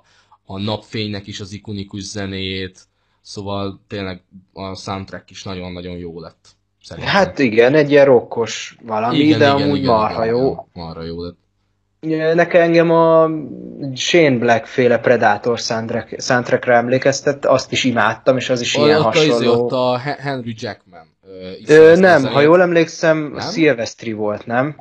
a 0.45 0.59
napfénynek 0.59 1.27
is 1.27 1.41
az 1.41 1.53
ikonikus 1.53 2.03
zenét, 2.03 2.87
szóval 3.21 3.81
tényleg 3.87 4.23
a 4.53 4.75
soundtrack 4.75 5.31
is 5.31 5.43
nagyon-nagyon 5.43 5.97
jó 5.97 6.21
lett. 6.21 6.49
Szerintem. 6.83 7.13
Hát 7.13 7.39
igen, 7.39 7.75
egy 7.75 7.91
ilyen 7.91 8.05
rokkos 8.05 8.77
valami, 8.83 9.35
de 9.35 9.51
amúgy 9.51 9.83
marha 9.83 10.25
jó. 10.25 10.51
Igen, 10.51 10.65
marha 10.73 11.03
jó 11.03 11.23
lett. 11.23 11.47
Nekem 12.01 12.61
engem 12.63 12.91
a 12.91 13.31
Shane 13.95 14.39
Black 14.39 14.67
féle 14.67 14.99
Predator 14.99 15.59
soundtrack, 15.59 16.21
soundtrackre 16.21 16.75
emlékeztet, 16.75 17.45
azt 17.47 17.73
is 17.73 17.85
imádtam, 17.85 18.37
és 18.37 18.51
az 18.51 18.61
is 18.61 18.75
ilyen 18.75 19.01
ott, 19.01 19.15
a, 19.15 19.19
izé, 19.19 19.29
hasonló. 19.29 19.65
ott 19.65 19.73
a 19.73 19.99
He- 19.99 20.19
Henry 20.19 20.55
Jackman. 20.59 21.17
Ö, 21.67 21.97
nem, 21.97 22.25
ha 22.25 22.41
jól 22.41 22.61
emlékszem, 22.61 23.19
Nem? 23.19 23.41
Szilvesztri 23.41 24.13
volt, 24.13 24.47
nem? 24.47 24.77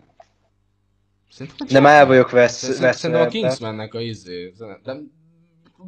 Szerintem 1.31 1.67
Nem 1.69 1.85
el 1.85 2.05
vagyok 2.05 2.31
vesz, 2.31 2.53
Szerintem, 2.57 2.85
veszve 2.85 2.99
szerintem 2.99 3.25
a. 3.27 3.29
Kingsmannek 3.29 3.93
a 3.93 3.99
izé, 3.99 4.53
de 4.83 4.93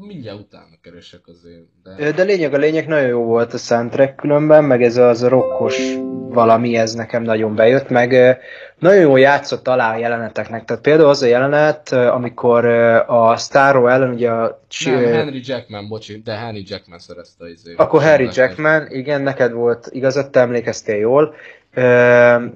mindjárt 0.08 0.40
utána 0.40 0.78
keresek 0.82 1.22
azért. 1.26 1.64
De... 1.98 2.12
De 2.12 2.24
lényeg 2.24 2.54
a 2.54 2.58
lényeg, 2.58 2.88
nagyon 2.88 3.08
jó 3.08 3.24
volt 3.24 3.54
a 3.54 3.58
soundtrack 3.58 4.16
különben, 4.16 4.64
meg 4.64 4.84
ez 4.84 4.98
az 4.98 5.28
rockos 5.28 5.98
valami, 6.30 6.76
ez 6.76 6.94
nekem 6.94 7.24
nagyon 7.24 7.56
bejött, 7.56 7.90
meg 7.90 8.38
nagyon 8.80 9.02
jól 9.02 9.20
játszott 9.20 9.68
alá 9.68 9.94
a 9.94 9.98
jeleneteknek. 9.98 10.66
Tehát 10.66 10.84
például 10.84 11.10
az 11.10 11.22
a 11.22 11.26
jelenet, 11.26 11.92
amikor 11.92 12.66
a 13.08 13.38
Starro 13.38 13.88
ellen 13.88 14.14
ugye 14.14 14.30
a... 14.30 14.60
Nem, 14.86 15.04
Henry 15.04 15.42
Jackman, 15.44 15.88
bocsi, 15.88 16.22
de 16.22 16.34
Henry 16.34 16.64
Jackman 16.68 17.00
szerezte 17.00 17.44
az. 17.44 17.74
Akkor 17.76 18.00
Black-et. 18.02 18.36
Jackman, 18.36 18.88
igen, 18.90 19.22
neked 19.22 19.52
volt 19.52 19.88
igazad, 19.92 20.30
te 20.30 20.40
emlékeztél 20.40 20.98
jól. 20.98 21.36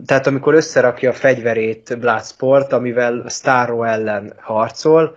Tehát 0.06 0.28
amikor 0.28 0.54
összerakja 0.54 1.10
a 1.10 1.14
fegyverét 1.14 1.98
Bloodsport, 2.00 2.74
amivel 2.74 3.26
Starro 3.30 3.84
ellen 3.84 4.34
harcol, 4.40 5.16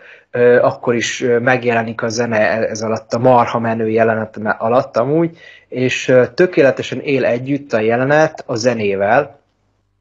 akkor 0.61 0.95
is 0.95 1.25
megjelenik 1.41 2.03
a 2.03 2.09
zene 2.09 2.69
ez 2.69 2.83
alatt, 2.83 3.13
a 3.13 3.19
marha 3.19 3.59
menő 3.59 3.89
jelenet 3.89 4.39
alatt 4.59 4.97
amúgy, 4.97 5.39
és 5.69 6.15
tökéletesen 6.35 7.01
él 7.01 7.25
együtt 7.25 7.73
a 7.73 7.81
jelenet 7.81 8.43
a 8.47 8.55
zenével, 8.55 9.39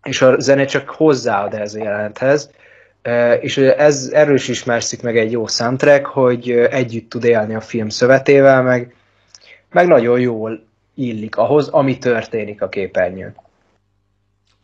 és 0.04 0.22
a 0.22 0.40
zene 0.40 0.66
csak 0.66 0.90
hozzáad 0.90 1.54
ez 1.54 1.74
a 1.74 1.78
jelenethez, 1.78 2.52
és 3.40 3.58
ez, 3.58 4.10
erről 4.14 4.36
is 4.36 4.48
ismerszik 4.48 5.02
meg 5.02 5.18
egy 5.18 5.32
jó 5.32 5.48
soundtrack, 5.48 6.06
hogy 6.06 6.52
együtt 6.52 7.10
tud 7.10 7.24
élni 7.24 7.56
a 7.56 7.62
film 7.62 7.90
szövetével, 7.90 8.64
meg, 8.64 8.96
meg 9.72 9.88
nagyon 9.88 10.20
jól 10.20 10.64
illik 10.96 11.38
ahhoz, 11.38 11.68
ami 11.68 11.98
történik 11.98 12.62
a 12.62 12.70
képernyőn. 12.70 13.36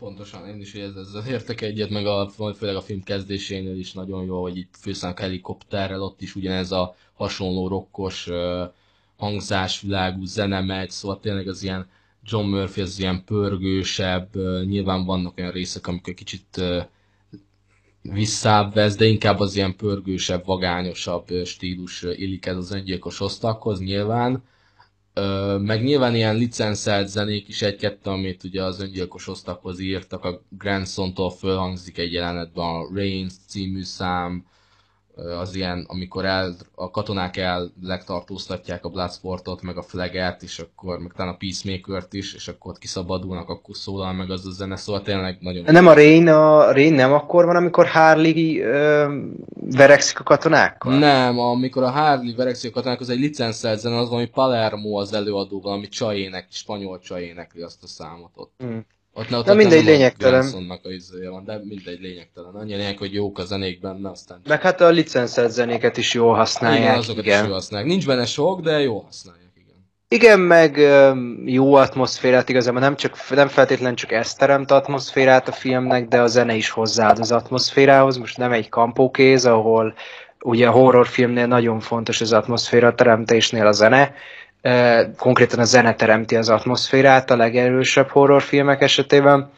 Pontosan, 0.02 0.48
én 0.48 0.62
is 0.62 0.74
ez, 0.74 0.96
ezzel 0.96 1.26
értek 1.28 1.62
egyet, 1.62 1.90
meg 1.90 2.06
a, 2.06 2.30
főleg 2.56 2.76
a 2.76 2.82
film 2.82 3.04
kezdésénél 3.04 3.78
is 3.78 3.94
nagyon 3.94 4.26
jó, 4.26 4.42
hogy 4.42 4.58
itt 4.58 4.76
főszállnak 4.80 5.20
helikopterrel, 5.20 6.02
ott 6.02 6.22
is 6.22 6.36
ugyanez 6.36 6.72
a 6.72 6.96
hasonló 7.14 7.68
rokkos 7.68 8.30
hangzásvilágú 9.18 10.26
zene 10.26 10.62
megy, 10.62 10.90
szóval 10.90 11.20
tényleg 11.20 11.48
az 11.48 11.64
ilyen 11.64 11.88
John 12.24 12.46
Murphy 12.46 12.82
az 12.82 13.00
ilyen 13.00 13.24
pörgősebb, 13.26 14.36
nyilván 14.66 15.06
vannak 15.06 15.38
olyan 15.38 15.52
részek, 15.52 15.88
amikor 15.88 16.14
kicsit 16.14 16.58
uh, 16.58 16.84
visszább 18.02 18.74
vesz, 18.74 18.96
de 18.96 19.06
inkább 19.06 19.40
az 19.40 19.56
ilyen 19.56 19.76
pörgősebb, 19.76 20.46
vagányosabb 20.46 21.28
stílus 21.46 22.02
illik 22.02 22.46
ez 22.46 22.58
az 22.58 22.72
öngyilkos 22.72 23.20
osztaghoz 23.20 23.80
nyilván. 23.80 24.44
Meg 25.60 25.84
nyilván 25.84 26.16
ilyen 26.16 26.36
licenszelt 26.36 27.08
zenék 27.08 27.48
is 27.48 27.62
egy-kettő, 27.62 28.10
amit 28.10 28.44
ugye 28.44 28.64
az 28.64 28.82
öngyilkos 28.82 29.28
osztaghoz 29.28 29.80
írtak, 29.80 30.24
a 30.24 30.42
Grandson-tól 30.50 31.32
fölhangzik 31.32 31.98
egy 31.98 32.14
jelenetben 32.14 32.66
a 32.66 32.90
Reigns 32.94 33.34
című 33.48 33.84
szám, 33.84 34.46
az 35.16 35.56
ilyen, 35.56 35.86
amikor 35.88 36.26
el, 36.26 36.56
a 36.76 36.92
katonák 36.92 37.38
el 37.38 37.72
legtartóztatják 37.82 38.86
a 38.86 38.90
Bloodsportot, 38.90 39.62
meg 39.62 39.78
a 39.78 39.82
Flaget, 39.82 40.44
és 40.44 40.60
akkor 40.60 41.00
meg 41.00 41.12
talán 41.16 41.34
a 41.34 41.38
Peacemaker-t 41.38 42.14
is, 42.14 42.34
és 42.34 42.48
akkor 42.48 42.72
ott 42.72 42.78
kiszabadulnak, 42.78 43.50
akkor 43.50 43.76
szólal 43.76 44.14
meg 44.14 44.32
az 44.32 44.46
a 44.46 44.52
zene, 44.52 44.76
szóval 44.76 45.02
tényleg 45.02 45.38
nagyon... 45.40 45.64
Nem 45.64 45.88
a 45.88 45.94
Rain, 45.94 46.28
a 46.28 46.72
Rain 46.72 46.94
nem 46.94 47.14
akkor 47.14 47.46
van, 47.46 47.56
amikor 47.56 47.88
Harley 47.88 48.62
ö, 48.62 49.16
verekszik 49.54 50.20
a 50.20 50.24
katonákkal? 50.24 50.98
Nem, 50.98 51.40
amikor 51.40 51.84
a 51.84 51.90
Harley 51.90 52.36
verekszik 52.36 52.70
a 52.70 52.74
katonák, 52.74 53.00
az 53.00 53.10
egy 53.10 53.20
licenszelt 53.20 53.80
zene, 53.80 53.98
az 53.98 54.10
valami 54.10 54.28
Palermo 54.28 55.00
az 55.00 55.14
előadó, 55.14 55.62
valami 55.62 55.88
csajének, 55.88 56.48
spanyol 56.50 57.00
csajénekli 57.00 57.62
azt 57.62 57.84
a 57.84 57.88
számot 57.88 58.32
ott. 58.36 58.54
Hmm. 58.58 58.86
Ott, 59.14 59.30
ne, 59.30 59.38
ott 59.38 59.46
Na 59.46 59.54
mindegy 59.54 59.86
lényegtelen. 59.86 60.46
A 60.84 60.90
izéje 60.90 61.30
van, 61.30 61.46
de 61.46 61.62
mindegy 61.64 62.00
lényegtelen. 62.00 62.56
Annyi 62.56 62.76
lényeg, 62.76 62.98
hogy 62.98 63.14
jók 63.14 63.40
a 63.40 63.46
zenék 63.46 63.80
benne, 63.80 64.10
aztán... 64.10 64.42
Meg 64.48 64.62
hát 64.62 64.82
a 64.82 64.90
licenszelt 64.90 65.52
zenéket 65.52 65.98
is 65.98 66.14
jól 66.14 66.36
használják. 66.36 66.84
Igen, 66.84 66.98
azokat 66.98 67.24
igen. 67.24 67.40
is 67.40 67.46
jól 67.46 67.54
használják. 67.54 67.90
Nincs 67.90 68.06
benne 68.06 68.26
sok, 68.26 68.62
de 68.62 68.80
jó 68.80 69.00
használják. 69.00 69.52
Igen, 69.56 69.76
igen 70.08 70.40
meg 70.40 70.78
jó 71.46 71.74
atmoszférát 71.74 72.50
igazából 72.50 72.80
nem, 72.80 72.96
csak, 72.96 73.30
nem 73.30 73.48
feltétlenül 73.48 73.96
csak 73.96 74.12
ezt 74.12 74.38
teremt 74.38 74.72
atmoszférát 74.72 75.48
a 75.48 75.52
filmnek, 75.52 76.08
de 76.08 76.22
a 76.22 76.28
zene 76.28 76.56
is 76.56 76.70
hozzáad 76.70 77.20
az 77.20 77.32
atmoszférához. 77.32 78.18
Most 78.18 78.38
nem 78.38 78.52
egy 78.52 78.70
kampókéz, 78.70 79.46
ahol 79.46 79.94
ugye 80.42 80.68
a 80.68 80.72
horrorfilmnél 80.72 81.48
nagyon 81.48 81.80
fontos 81.80 82.22
az 82.22 82.34
atmoszféra 82.34 82.96
teremtésnél 82.96 83.68
a 83.68 83.72
zene, 83.72 84.14
konkrétan 85.18 85.60
a 85.60 85.64
zene 85.64 85.96
teremti 85.96 86.36
az 86.36 86.50
atmoszférát 86.50 87.32
a 87.32 87.36
legerősebb 87.36 88.08
horrorfilmek 88.08 88.82
esetében. 88.82 89.50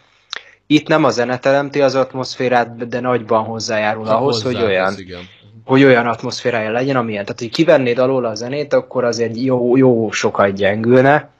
Itt 0.67 0.87
nem 0.87 1.03
a 1.03 1.09
zene 1.09 1.39
teremti 1.39 1.81
az 1.81 1.95
atmoszférát, 1.95 2.87
de 2.87 2.99
nagyban 2.99 3.43
hozzájárul 3.43 4.05
Csak 4.05 4.13
ahhoz, 4.13 4.41
hozzá, 4.41 4.59
hogy 4.59 4.69
olyan, 4.69 4.93
igen. 4.97 5.21
hogy 5.65 5.83
olyan 5.83 6.07
atmoszférája 6.07 6.71
legyen, 6.71 6.95
amilyen. 6.95 7.25
Tehát, 7.25 7.39
hogy 7.39 7.49
kivennéd 7.49 7.97
alól 7.97 8.25
a 8.25 8.35
zenét, 8.35 8.73
akkor 8.73 9.03
azért 9.03 9.37
jó, 9.37 9.77
jó 9.77 10.11
sokat 10.11 10.55
gyengülne. 10.55 11.31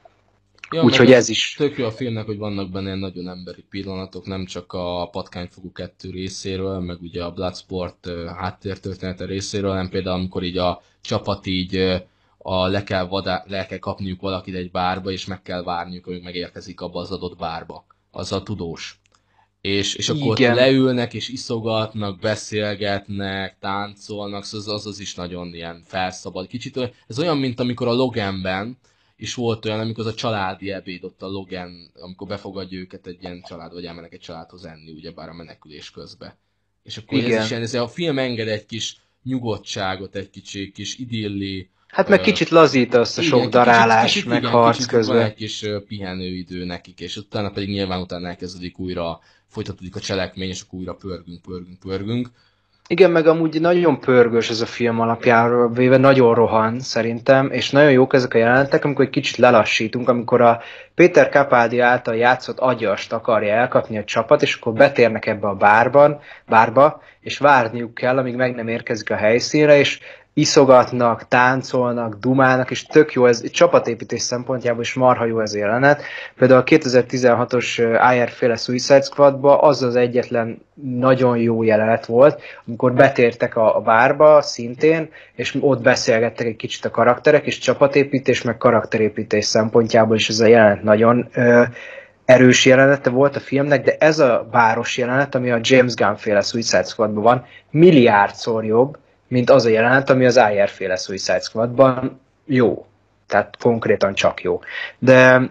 Ja, 0.71 0.83
Úgyhogy 0.83 1.11
ez 1.11 1.29
is. 1.29 1.55
Tök 1.57 1.77
jó 1.77 1.85
a 1.85 1.91
filmnek, 1.91 2.25
hogy 2.25 2.37
vannak 2.37 2.71
benne 2.71 2.95
nagyon 2.95 3.29
emberi 3.29 3.65
pillanatok, 3.69 4.25
nem 4.25 4.45
csak 4.45 4.73
a 4.73 5.09
Patkányfogú 5.11 5.71
kettő 5.71 6.09
részéről, 6.09 6.79
meg 6.79 6.97
ugye 7.01 7.23
a 7.23 7.31
Bloodsport 7.31 8.09
háttértörténete 8.37 9.25
részéről, 9.25 9.69
hanem 9.69 9.89
például 9.89 10.15
amikor 10.15 10.43
így 10.43 10.57
a 10.57 10.81
csapat 11.01 11.45
így 11.45 12.03
a 12.45 12.67
le 12.67 12.83
kell, 12.83 13.07
vadá, 13.07 13.43
le 13.47 13.65
kell 13.65 13.77
kapniuk 13.77 14.21
valakit 14.21 14.55
egy 14.55 14.71
bárba, 14.71 15.11
és 15.11 15.25
meg 15.25 15.41
kell 15.41 15.63
várniuk, 15.63 16.05
hogy 16.05 16.21
megérkezik 16.21 16.81
abba 16.81 16.99
az 16.99 17.11
adott 17.11 17.37
bárba. 17.37 17.85
Az 18.11 18.31
a 18.31 18.43
tudós. 18.43 19.01
És, 19.61 19.95
és 19.95 20.09
akkor 20.09 20.39
Igen. 20.39 20.55
leülnek, 20.55 21.13
és 21.13 21.29
iszogatnak, 21.29 22.19
beszélgetnek, 22.19 23.57
táncolnak, 23.59 24.43
szóval 24.43 24.75
az, 24.75 24.85
az, 24.85 24.99
is 24.99 25.15
nagyon 25.15 25.53
ilyen 25.53 25.81
felszabad. 25.85 26.47
Kicsit 26.47 26.93
ez 27.07 27.19
olyan, 27.19 27.37
mint 27.37 27.59
amikor 27.59 27.87
a 27.87 27.93
Loganben, 27.93 28.77
és 29.15 29.33
volt 29.33 29.65
olyan, 29.65 29.79
amikor 29.79 30.05
az 30.05 30.11
a 30.11 30.15
családi 30.15 30.71
ebéd 30.71 31.03
ott 31.03 31.21
a 31.21 31.27
Logan, 31.27 31.91
amikor 31.95 32.27
befogadja 32.27 32.79
őket 32.79 33.07
egy 33.07 33.17
ilyen 33.21 33.41
család, 33.41 33.73
vagy 33.73 33.85
elmennek 33.85 34.13
egy 34.13 34.19
családhoz 34.19 34.65
enni, 34.65 34.91
ugyebár 34.91 35.29
a 35.29 35.33
menekülés 35.33 35.91
közben. 35.91 36.33
És 36.83 36.97
akkor 36.97 37.17
Igen. 37.17 37.37
ez 37.37 37.43
is 37.43 37.49
ilyen, 37.49 37.61
ez 37.61 37.73
a 37.73 37.87
film 37.87 38.19
enged 38.19 38.47
egy 38.47 38.65
kis 38.65 38.97
nyugodtságot, 39.23 40.15
egy 40.15 40.29
kicsi 40.29 40.71
kis 40.71 40.97
idilli, 40.97 41.69
Hát 41.93 42.09
meg 42.09 42.21
kicsit 42.21 42.49
lazít 42.49 42.93
azt 42.93 43.17
a 43.17 43.21
igen, 43.21 43.39
sok 43.39 43.49
darálás, 43.49 44.13
kicsit, 44.13 44.29
meg 44.29 44.37
igen, 44.41 44.51
harc 44.51 44.75
kicsit 44.75 44.91
közben. 44.91 45.17
Van 45.17 45.25
egy 45.25 45.33
kis 45.33 45.65
pihenőidő 45.87 46.65
nekik, 46.65 46.99
és 46.99 47.17
utána 47.17 47.49
pedig 47.49 47.69
nyilván 47.69 48.01
utána 48.01 48.27
elkezdődik 48.27 48.79
újra, 48.79 49.19
folytatódik 49.47 49.95
a 49.95 49.99
cselekmény, 49.99 50.49
és 50.49 50.61
akkor 50.61 50.79
újra 50.79 50.93
pörgünk, 50.93 51.41
pörgünk, 51.41 51.79
pörgünk. 51.79 52.29
Igen, 52.87 53.11
meg 53.11 53.27
amúgy 53.27 53.61
nagyon 53.61 53.99
pörgős 53.99 54.49
ez 54.49 54.61
a 54.61 54.65
film 54.65 54.99
alapjáról 54.99 55.71
véve, 55.71 55.97
nagyon 55.97 56.33
rohan 56.33 56.79
szerintem, 56.79 57.51
és 57.51 57.69
nagyon 57.69 57.91
jók 57.91 58.13
ezek 58.13 58.33
a 58.33 58.37
jelenetek, 58.37 58.85
amikor 58.85 59.05
egy 59.05 59.11
kicsit 59.11 59.37
lelassítunk, 59.37 60.09
amikor 60.09 60.41
a 60.41 60.61
Péter 60.95 61.29
Capaldi 61.29 61.79
által 61.79 62.15
játszott 62.15 62.59
agyast 62.59 63.13
akarja 63.13 63.53
elkapni 63.53 63.97
a 63.97 64.03
csapat, 64.03 64.41
és 64.41 64.55
akkor 64.55 64.73
betérnek 64.73 65.25
ebbe 65.25 65.47
a 65.47 65.55
bárban, 65.55 66.19
bárba, 66.47 67.01
és 67.23 67.37
várniuk 67.37 67.93
kell, 67.93 68.17
amíg 68.17 68.35
meg 68.35 68.55
nem 68.55 68.67
érkezik 68.67 69.09
a 69.09 69.15
helyszínre, 69.15 69.77
és 69.77 69.99
iszogatnak, 70.33 71.27
táncolnak, 71.27 72.15
dumálnak, 72.19 72.71
és 72.71 72.85
tök 72.85 73.13
jó, 73.13 73.25
ez 73.25 73.49
csapatépítés 73.51 74.21
szempontjából 74.21 74.81
is 74.81 74.93
marha 74.93 75.25
jó 75.25 75.39
ez 75.39 75.55
jelenet. 75.55 76.01
Például 76.35 76.59
a 76.59 76.63
2016-os 76.63 77.97
IR 78.15 78.29
féle 78.29 78.55
Suicide 78.55 79.01
Squadba 79.01 79.57
az 79.57 79.83
az 79.83 79.95
egyetlen 79.95 80.61
nagyon 80.73 81.37
jó 81.37 81.63
jelenet 81.63 82.05
volt, 82.05 82.41
amikor 82.65 82.93
betértek 82.93 83.55
a, 83.55 83.77
a 83.77 83.81
bárba 83.81 84.41
szintén, 84.41 85.09
és 85.35 85.57
ott 85.59 85.81
beszélgettek 85.81 86.47
egy 86.47 86.55
kicsit 86.55 86.85
a 86.85 86.91
karakterek, 86.91 87.45
és 87.45 87.57
csapatépítés, 87.57 88.41
meg 88.41 88.57
karakterépítés 88.57 89.45
szempontjából 89.45 90.15
is 90.15 90.29
ez 90.29 90.39
a 90.39 90.47
jelenet 90.47 90.83
nagyon 90.83 91.27
ö, 91.33 91.63
erős 92.25 92.65
jelenete 92.65 93.09
volt 93.09 93.35
a 93.35 93.39
filmnek, 93.39 93.83
de 93.83 93.95
ez 93.99 94.19
a 94.19 94.47
báros 94.51 94.97
jelenet, 94.97 95.35
ami 95.35 95.51
a 95.51 95.59
James 95.61 95.93
Gunn 95.93 96.15
féle 96.15 96.41
Suicide 96.41 96.83
Squadban 96.83 97.23
van, 97.23 97.45
milliárdszor 97.69 98.65
jobb, 98.65 98.97
mint 99.27 99.49
az 99.49 99.65
a 99.65 99.69
jelenet, 99.69 100.09
ami 100.09 100.25
az 100.25 100.41
IR 100.53 100.69
féle 100.69 100.95
Suicide 100.95 101.39
Squadban 101.39 102.19
jó. 102.45 102.85
Tehát 103.27 103.57
konkrétan 103.59 104.13
csak 104.13 104.41
jó. 104.41 104.59
De 104.99 105.41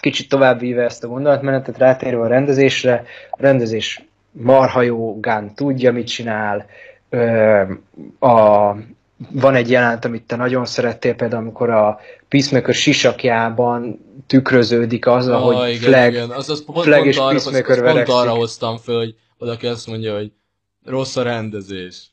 kicsit 0.00 0.28
tovább 0.28 0.58
víve 0.58 0.82
ezt 0.82 1.04
a 1.04 1.08
gondolatmenetet, 1.08 1.78
rátérve 1.78 2.22
a 2.22 2.26
rendezésre, 2.26 3.04
a 3.30 3.42
rendezés 3.42 4.04
marha 4.30 4.82
jó, 4.82 5.20
Gunn 5.20 5.54
tudja, 5.54 5.92
mit 5.92 6.06
csinál, 6.06 6.66
a, 8.18 8.70
van 9.30 9.54
egy 9.54 9.70
jelenet, 9.70 10.04
amit 10.04 10.22
te 10.22 10.36
nagyon 10.36 10.64
szerettél, 10.64 11.14
például 11.14 11.42
amikor 11.42 11.70
a 11.70 12.00
Peacemaker 12.28 12.74
sisakjában 12.74 14.00
tükröződik 14.26 15.06
az, 15.06 15.28
oh, 15.28 15.34
ahogy 15.34 15.68
igen, 15.68 15.90
Flag, 15.92 16.12
igen. 16.12 16.30
Az, 16.30 16.50
az 16.50 16.64
pont, 16.64 16.82
Flag 16.82 16.96
pont 16.98 17.06
és 17.08 17.16
arra, 17.16 17.28
Peacemaker 17.28 17.78
az, 17.78 17.84
az 17.84 17.92
pont 17.92 18.08
arra 18.08 18.30
hoztam 18.30 18.76
föl, 18.76 18.98
hogy 18.98 19.14
valaki 19.38 19.66
azt 19.66 19.86
mondja, 19.86 20.16
hogy 20.16 20.32
rossz 20.84 21.16
a 21.16 21.22
rendezés. 21.22 22.10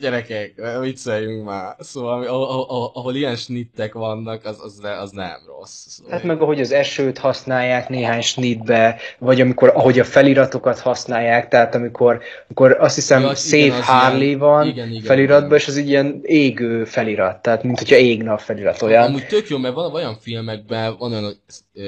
Gyerekek, 0.00 0.54
vicceljünk 0.80 1.44
már. 1.44 1.76
Szóval 1.78 2.22
ahol, 2.22 2.90
ahol 2.94 3.14
ilyen 3.14 3.36
snittek 3.36 3.94
vannak, 3.94 4.44
az, 4.44 4.58
az, 4.62 4.80
az 5.00 5.10
nem 5.10 5.36
rossz. 5.46 5.86
Szóval 5.88 6.12
hát 6.12 6.22
meg 6.22 6.40
ahogy 6.40 6.60
az 6.60 6.72
esőt 6.72 7.18
használják 7.18 7.88
néhány 7.88 8.20
snitbe, 8.20 9.00
vagy 9.18 9.40
amikor 9.40 9.68
ahogy 9.68 9.98
a 9.98 10.04
feliratokat 10.04 10.78
használják, 10.78 11.48
tehát 11.48 11.74
amikor, 11.74 12.22
amikor 12.46 12.76
azt 12.78 12.94
hiszem 12.94 13.22
ja, 13.22 13.34
Save 13.34 13.64
igen, 13.64 13.82
Harley 13.82 14.22
ilyen, 14.22 14.38
van 14.38 14.66
igen, 14.66 14.90
igen, 14.90 15.02
feliratban, 15.02 15.46
igen. 15.46 15.58
és 15.58 15.68
az 15.68 15.76
egy 15.76 15.88
ilyen 15.88 16.20
égő 16.22 16.84
felirat, 16.84 17.42
tehát 17.42 17.62
mint 17.62 17.78
hogyha 17.78 17.96
égne 17.96 18.32
a 18.32 18.38
felirat 18.38 18.82
olyan. 18.82 19.04
Amúgy 19.04 19.26
tök 19.26 19.48
jó, 19.48 19.58
mert 19.58 19.74
van 19.74 19.92
olyan 19.94 20.16
filmekben, 20.20 20.96
van 20.98 21.12
olyan 21.12 21.34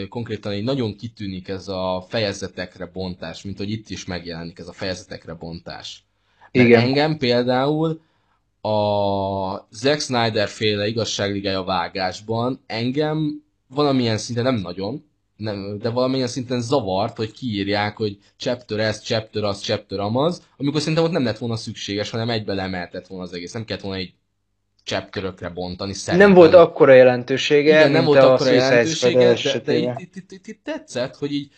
konkrétan 0.09 0.53
egy 0.53 0.65
nagyon 0.65 0.97
kitűnik 0.97 1.49
ez 1.49 1.69
a 1.69 2.05
fejezetekre 2.09 2.91
bontás, 2.93 3.43
mint 3.43 3.59
hogy 3.59 3.71
itt 3.71 3.91
is 3.91 4.05
megjelenik 4.05 4.59
ez 4.59 4.69
a 4.69 4.73
fejezetekre 4.73 5.35
bontás 5.35 6.05
igen. 6.53 6.81
engem 6.81 7.17
például 7.17 8.01
a 8.61 9.69
Zack 9.71 10.01
Snyder 10.01 10.49
féle 10.49 10.87
igazságligája 10.87 11.65
vágásban 11.65 12.61
engem 12.67 13.45
valamilyen 13.69 14.19
szinten 14.19 14.45
nem 14.45 14.55
nagyon, 14.55 15.05
nem, 15.37 15.79
de 15.79 15.89
valamilyen 15.89 16.27
szinten 16.27 16.61
zavart, 16.61 17.17
hogy 17.17 17.33
kiírják, 17.33 17.97
hogy 17.97 18.19
chapter 18.37 18.79
ez, 18.79 19.03
chapter 19.03 19.45
az, 19.45 19.61
chapter 19.61 19.99
amaz, 19.99 20.43
amikor 20.57 20.81
szerintem 20.81 21.05
ott 21.05 21.11
nem 21.11 21.25
lett 21.25 21.39
volna 21.39 21.57
szükséges, 21.57 22.11
hanem 22.11 22.31
egybe 22.31 22.55
lemeltett 22.55 23.07
volna 23.07 23.25
az 23.25 23.33
egész. 23.33 23.53
Nem 23.53 23.65
kellett 23.65 23.83
volna 23.83 23.99
egy 23.99 24.15
chapterökre 24.85 25.49
bontani. 25.49 25.93
Szerintem. 25.93 26.29
Nem 26.29 26.39
volt 26.39 26.55
akkora 26.55 26.93
jelentősége, 26.93 27.79
Igen, 27.79 27.91
nem 27.91 28.05
volt 28.05 28.19
akkora 28.19 28.51
jelentősége, 28.51 29.35
de, 29.35 29.61
de 29.61 29.75
itt, 29.75 30.01
itt, 30.01 30.17
itt, 30.17 30.31
itt, 30.31 30.47
itt, 30.47 30.61
tetszett, 30.65 31.17
hogy 31.17 31.33
így, 31.33 31.51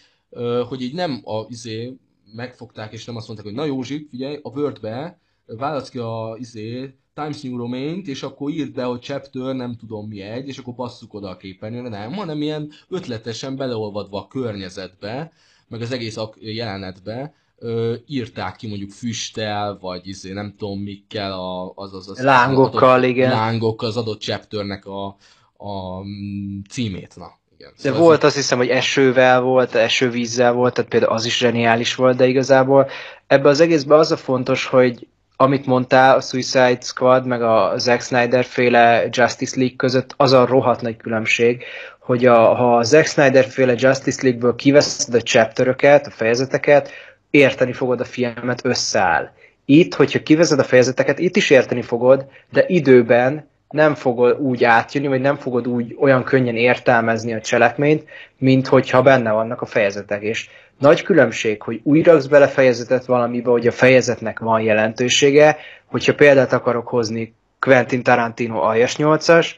hogy 0.68 0.82
így 0.82 0.94
nem 0.94 1.20
a 1.24 1.44
izé, 1.48 1.92
megfogták, 2.34 2.92
és 2.92 3.04
nem 3.04 3.16
azt 3.16 3.26
mondták, 3.26 3.48
hogy 3.48 3.56
na 3.56 3.64
Józsi, 3.64 4.06
figyelj, 4.10 4.38
a 4.42 4.48
Word-be 4.48 5.18
válasz 5.46 5.88
ki 5.88 5.98
a 5.98 6.36
izé, 6.38 6.94
Times 7.14 7.40
New 7.40 7.56
romain 7.56 8.02
és 8.04 8.22
akkor 8.22 8.50
írd 8.50 8.72
be, 8.72 8.84
hogy 8.84 9.00
chapter 9.00 9.54
nem 9.54 9.76
tudom 9.76 10.08
mi 10.08 10.20
egy, 10.20 10.48
és 10.48 10.58
akkor 10.58 10.74
basszuk 10.74 11.14
oda 11.14 11.28
a 11.28 11.36
képernyőre, 11.36 11.88
nem, 11.88 12.12
hanem 12.12 12.42
ilyen 12.42 12.70
ötletesen 12.88 13.56
beleolvadva 13.56 14.18
a 14.18 14.26
környezetbe, 14.26 15.32
meg 15.68 15.80
az 15.80 15.92
egész 15.92 16.16
jelenetbe, 16.40 17.34
ö, 17.58 17.94
írták 18.06 18.56
ki 18.56 18.68
mondjuk 18.68 18.90
füsttel, 18.90 19.78
vagy 19.80 20.08
izé, 20.08 20.32
nem 20.32 20.54
tudom 20.58 20.80
mikkel, 20.80 21.32
a, 21.32 21.72
az, 21.74 21.94
az, 21.94 22.08
az, 22.08 22.18
lángokkal, 22.22 22.90
az 22.90 22.98
adott, 22.98 23.08
igen. 23.10 23.30
Lángokkal 23.30 23.88
az 23.88 23.96
adott 23.96 24.20
chapternek 24.20 24.86
a, 24.86 25.16
a 25.56 26.02
mm, 26.02 26.60
címét, 26.68 27.16
na 27.16 27.42
igen. 27.64 27.76
De 27.82 27.88
szóval 27.88 28.00
volt 28.00 28.24
azt 28.24 28.34
hiszem, 28.34 28.58
hogy 28.58 28.68
esővel 28.68 29.40
volt, 29.40 29.74
esővízzel 29.74 30.52
volt, 30.52 30.74
tehát 30.74 30.90
például 30.90 31.12
az 31.12 31.24
is 31.24 31.38
zseniális 31.38 31.94
volt, 31.94 32.16
de 32.16 32.26
igazából 32.26 32.90
ebbe 33.26 33.48
az 33.48 33.60
egészben 33.60 33.98
az 33.98 34.12
a 34.12 34.16
fontos, 34.16 34.66
hogy 34.66 35.06
amit 35.36 35.66
mondtál, 35.66 36.16
a 36.16 36.20
Suicide 36.20 36.78
Squad, 36.80 37.26
meg 37.26 37.42
a 37.42 37.72
Zack 37.76 38.02
Snyder 38.02 38.44
féle 38.44 39.06
Justice 39.10 39.56
League 39.56 39.76
között 39.76 40.14
az 40.16 40.32
a 40.32 40.46
rohadt 40.46 40.80
nagy 40.80 40.96
különbség, 40.96 41.64
hogy 41.98 42.26
a, 42.26 42.54
ha 42.54 42.76
a 42.76 42.82
Zack 42.82 43.06
Snyder 43.06 43.44
féle 43.44 43.74
Justice 43.76 44.22
League-ből 44.22 44.54
kiveszed 44.54 45.14
a 45.14 45.20
chapteröket, 45.20 46.06
a 46.06 46.10
fejezeteket, 46.10 46.90
érteni 47.30 47.72
fogod 47.72 48.00
a 48.00 48.04
filmet, 48.04 48.64
összeáll. 48.64 49.30
Itt, 49.64 49.94
hogyha 49.94 50.22
kivezed 50.22 50.58
a 50.58 50.64
fejezeteket, 50.64 51.18
itt 51.18 51.36
is 51.36 51.50
érteni 51.50 51.82
fogod, 51.82 52.26
de 52.50 52.64
időben 52.66 53.48
nem 53.74 53.94
fogod 53.94 54.40
úgy 54.40 54.64
átjönni, 54.64 55.08
vagy 55.08 55.20
nem 55.20 55.36
fogod 55.36 55.68
úgy 55.68 55.96
olyan 56.00 56.24
könnyen 56.24 56.56
értelmezni 56.56 57.34
a 57.34 57.40
cselekményt, 57.40 58.04
mint 58.38 58.66
hogyha 58.66 59.02
benne 59.02 59.32
vannak 59.32 59.60
a 59.62 59.66
fejezetek. 59.66 60.22
És 60.22 60.48
nagy 60.78 61.02
különbség, 61.02 61.62
hogy 61.62 61.80
úgy 61.82 62.04
raksz 62.04 62.26
bele 62.26 62.46
fejezetet 62.46 63.04
valamibe, 63.04 63.50
hogy 63.50 63.66
a 63.66 63.72
fejezetnek 63.72 64.38
van 64.38 64.60
jelentősége, 64.60 65.56
hogyha 65.86 66.14
példát 66.14 66.52
akarok 66.52 66.88
hozni 66.88 67.34
Quentin 67.60 68.02
Tarantino 68.02 68.60
aljas 68.60 68.96
8-as, 68.98 69.50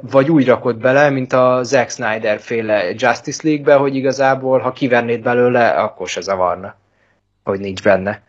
vagy 0.00 0.30
úgy 0.30 0.46
rakod 0.46 0.76
bele, 0.76 1.10
mint 1.10 1.32
a 1.32 1.60
Zack 1.62 1.90
Snyder 1.90 2.40
féle 2.40 2.90
Justice 2.96 3.40
League-be, 3.44 3.74
hogy 3.74 3.96
igazából, 3.96 4.58
ha 4.58 4.72
kivennéd 4.72 5.22
belőle, 5.22 5.68
akkor 5.68 6.08
se 6.08 6.20
zavarna, 6.20 6.76
hogy 7.44 7.60
nincs 7.60 7.82
benne. 7.82 8.22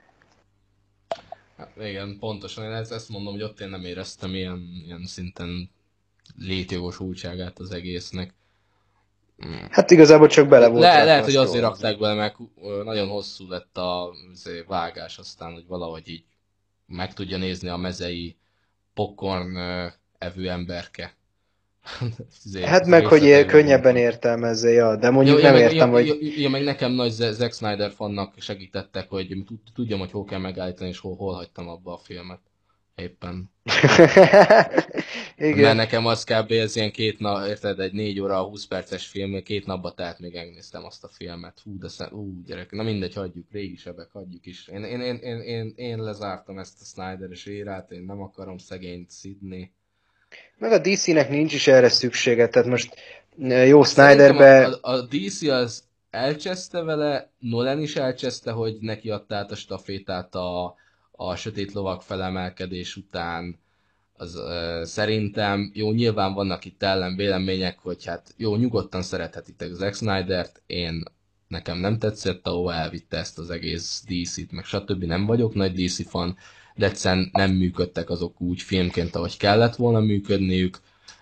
Hát 1.58 1.76
igen, 1.78 2.18
pontosan. 2.20 2.64
Én 2.64 2.72
ezt, 2.72 2.91
ezt 2.91 3.10
mondom, 3.10 3.34
hogy 3.34 3.43
ott 3.43 3.60
én 3.60 3.70
nem 3.70 3.84
éreztem 3.84 4.36
ilyen, 4.36 4.82
ilyen 4.86 5.05
szinten 5.05 5.70
létjogosultságát 6.36 7.60
az 7.60 7.72
egésznek. 7.72 8.34
Hát 9.70 9.91
igazából 9.91 10.28
csak 10.28 10.47
bele 10.47 10.68
volt. 10.68 10.82
Le, 10.82 11.03
lehet, 11.03 11.24
hogy 11.24 11.36
azért 11.36 11.64
rakták 11.64 11.99
bele, 11.99 12.14
mert 12.14 12.36
nagyon 12.84 13.08
hosszú 13.08 13.49
lett 13.49 13.78
a 13.78 14.14
vágás 14.68 15.18
aztán, 15.18 15.53
hogy 15.53 15.68
valahogy 15.68 16.08
így 16.08 16.24
meg 16.86 17.14
tudja 17.14 17.38
nézni 17.38 17.68
a 17.68 17.78
mezei 17.78 18.38
popcorn 18.93 19.58
evő 20.18 20.49
emberke. 20.49 21.16
Hát 22.63 22.85
meg, 22.85 23.05
hogy 23.05 23.23
ér, 23.23 23.45
könnyebben 23.45 23.95
értelmezze, 23.95 24.69
ja, 24.69 24.95
de 24.95 25.09
mondjuk 25.09 25.38
ja, 25.38 25.43
nem 25.43 25.55
ja, 25.55 25.61
értem, 25.61 25.89
ja, 25.89 25.93
hogy... 25.93 26.07
Ja, 26.07 26.15
ja, 26.38 26.49
meg 26.49 26.63
nekem 26.63 26.91
nagy 26.91 27.11
Zack 27.11 27.53
Snyder 27.53 27.91
fannak 27.91 28.33
segítettek, 28.38 29.09
hogy 29.09 29.43
tudjam, 29.73 29.99
hogy 29.99 30.11
hol 30.11 30.23
kell 30.23 30.39
megállítani, 30.39 30.89
és 30.89 30.99
hol, 30.99 31.15
hol 31.15 31.33
hagytam 31.33 31.67
abba 31.67 31.93
a 31.93 31.97
filmet. 31.97 32.39
Éppen. 32.95 33.51
Igen. 35.38 35.59
Mert 35.59 35.75
nekem 35.75 36.05
az 36.05 36.23
kb. 36.23 36.51
ez 36.51 36.75
ilyen 36.75 36.91
két 36.91 37.19
nap, 37.19 37.47
érted, 37.47 37.79
egy 37.79 37.93
négy 37.93 38.19
óra, 38.19 38.43
20 38.43 38.65
perces 38.65 39.07
film, 39.07 39.43
két 39.43 39.65
napba 39.65 39.93
tehát 39.93 40.19
még 40.19 40.33
megnéztem 40.33 40.85
azt 40.85 41.03
a 41.03 41.07
filmet. 41.07 41.59
Hú, 41.63 41.77
de 41.77 41.88
szem, 41.88 42.09
ú, 42.11 42.41
gyerek, 42.45 42.71
na 42.71 42.83
mindegy, 42.83 43.13
hagyjuk, 43.13 43.51
régi 43.51 43.75
sebek, 43.75 44.09
hagyjuk 44.11 44.45
is. 44.45 44.67
Én, 44.67 44.83
én, 44.83 45.01
én, 45.01 45.15
én, 45.15 45.39
én, 45.39 45.73
én 45.75 45.97
lezártam 46.03 46.59
ezt 46.59 46.81
a 46.81 46.85
Snyder-es 46.85 47.45
érát, 47.45 47.91
én 47.91 48.03
nem 48.03 48.21
akarom 48.21 48.57
szegényt 48.57 49.09
szidni. 49.09 49.75
Meg 50.60 50.72
a 50.72 50.80
DC-nek 50.80 51.30
nincs 51.30 51.53
is 51.53 51.68
erre 51.68 51.89
szüksége, 51.89 52.47
tehát 52.47 52.68
most 52.68 52.95
jó 53.66 53.84
Snyderbe... 53.84 54.66
A, 54.66 54.91
a, 54.91 55.01
DC 55.01 55.41
az 55.41 55.84
elcseszte 56.10 56.82
vele, 56.82 57.32
Nolan 57.39 57.82
is 57.82 57.95
elcseszte, 57.95 58.51
hogy 58.51 58.78
neki 58.80 59.10
adta 59.10 59.36
át 59.36 59.51
a 59.51 59.55
stafétát 59.55 60.36
a, 60.36 60.76
a 61.12 61.36
sötét 61.36 61.72
lovak 61.72 62.01
felemelkedés 62.01 62.95
után, 62.95 63.60
az 64.18 64.36
uh, 64.36 64.84
szerintem, 64.84 65.72
jó, 65.74 65.91
nyilván 65.91 66.34
vannak 66.34 66.66
itt 66.66 66.84
ellen 66.84 67.16
vélemények, 67.16 67.80
hogy 67.80 68.05
hát 68.05 68.34
jó, 68.38 68.55
nyugodtan 68.55 69.01
szerethetitek 69.01 69.72
Zack 69.72 69.95
Snyder-t, 69.95 70.62
én 70.66 71.03
nekem 71.47 71.78
nem 71.78 71.97
tetszett, 71.97 72.47
ahol 72.47 72.74
elvitte 72.74 73.18
ezt 73.18 73.39
az 73.39 73.49
egész 73.49 74.03
DC-t, 74.08 74.51
meg 74.51 74.66
stb. 74.66 75.03
Nem 75.03 75.26
vagyok 75.26 75.53
nagy 75.53 75.86
DC 75.86 76.10
fan, 76.10 76.38
egyszerűen 76.84 77.30
nem 77.32 77.51
működtek 77.51 78.09
azok 78.09 78.41
úgy 78.41 78.61
filmként, 78.61 79.15
ahogy 79.15 79.38
kellett 79.38 79.75
volna 79.75 79.99
működniük, 79.99 80.80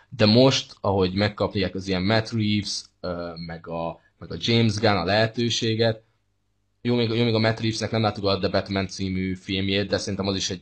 de 0.09 0.25
most, 0.25 0.75
ahogy 0.81 1.13
megkapják 1.13 1.75
az 1.75 1.87
ilyen 1.87 2.01
Matt 2.01 2.31
Reeves, 2.31 2.83
meg 3.45 3.67
a, 3.67 3.99
meg 4.17 4.31
a 4.31 4.37
James 4.39 4.75
Gunn 4.75 4.95
a 4.97 5.03
lehetőséget, 5.03 6.03
jó, 6.81 6.95
még, 6.95 7.09
jó, 7.09 7.23
még 7.23 7.33
a 7.33 7.39
Matt 7.39 7.59
Reevesnek 7.59 7.91
nem 7.91 8.01
láttuk 8.01 8.23
a 8.23 8.37
The 8.37 8.49
Batman 8.49 8.87
című 8.87 9.35
filmjét, 9.35 9.87
de 9.87 9.97
szerintem 9.97 10.27
az 10.27 10.35
is 10.35 10.49
egy 10.49 10.61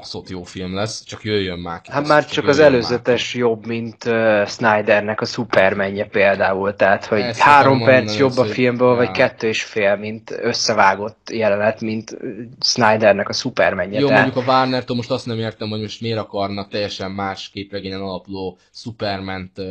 baszott 0.00 0.28
jó 0.28 0.42
film 0.42 0.74
lesz, 0.74 1.04
csak 1.04 1.24
jöjjön 1.24 1.58
már 1.58 1.80
ki. 1.80 1.90
Hát 1.90 2.06
már 2.06 2.22
csak, 2.22 2.32
csak 2.32 2.46
az 2.46 2.58
előzetes 2.58 3.34
már. 3.34 3.42
jobb, 3.42 3.66
mint 3.66 4.04
uh, 4.04 4.46
Snydernek 4.46 5.20
a 5.20 5.24
Supermenje 5.24 6.04
például, 6.06 6.74
tehát 6.74 7.04
hogy 7.04 7.20
Ezt 7.20 7.40
három 7.40 7.84
perc 7.84 8.16
jobb 8.16 8.36
a 8.36 8.44
filmből, 8.44 8.90
ja. 8.90 8.96
vagy 8.96 9.10
kettő 9.10 9.48
és 9.48 9.62
fél, 9.62 9.96
mint 9.96 10.30
összevágott 10.30 11.30
jelenet, 11.30 11.80
mint 11.80 12.16
Snydernek 12.60 13.28
a 13.28 13.32
Supermenje. 13.32 14.00
Jó, 14.00 14.08
tehát... 14.08 14.22
mondjuk 14.24 14.46
a 14.46 14.50
warner 14.52 14.84
most 14.88 15.10
azt 15.10 15.26
nem 15.26 15.38
értem, 15.38 15.68
hogy 15.68 15.80
most 15.80 16.00
miért 16.00 16.18
akarnak 16.18 16.68
teljesen 16.68 17.10
más 17.10 17.48
képregényen 17.48 18.00
alapuló 18.00 18.58
Superment 18.72 19.58
uh, 19.58 19.66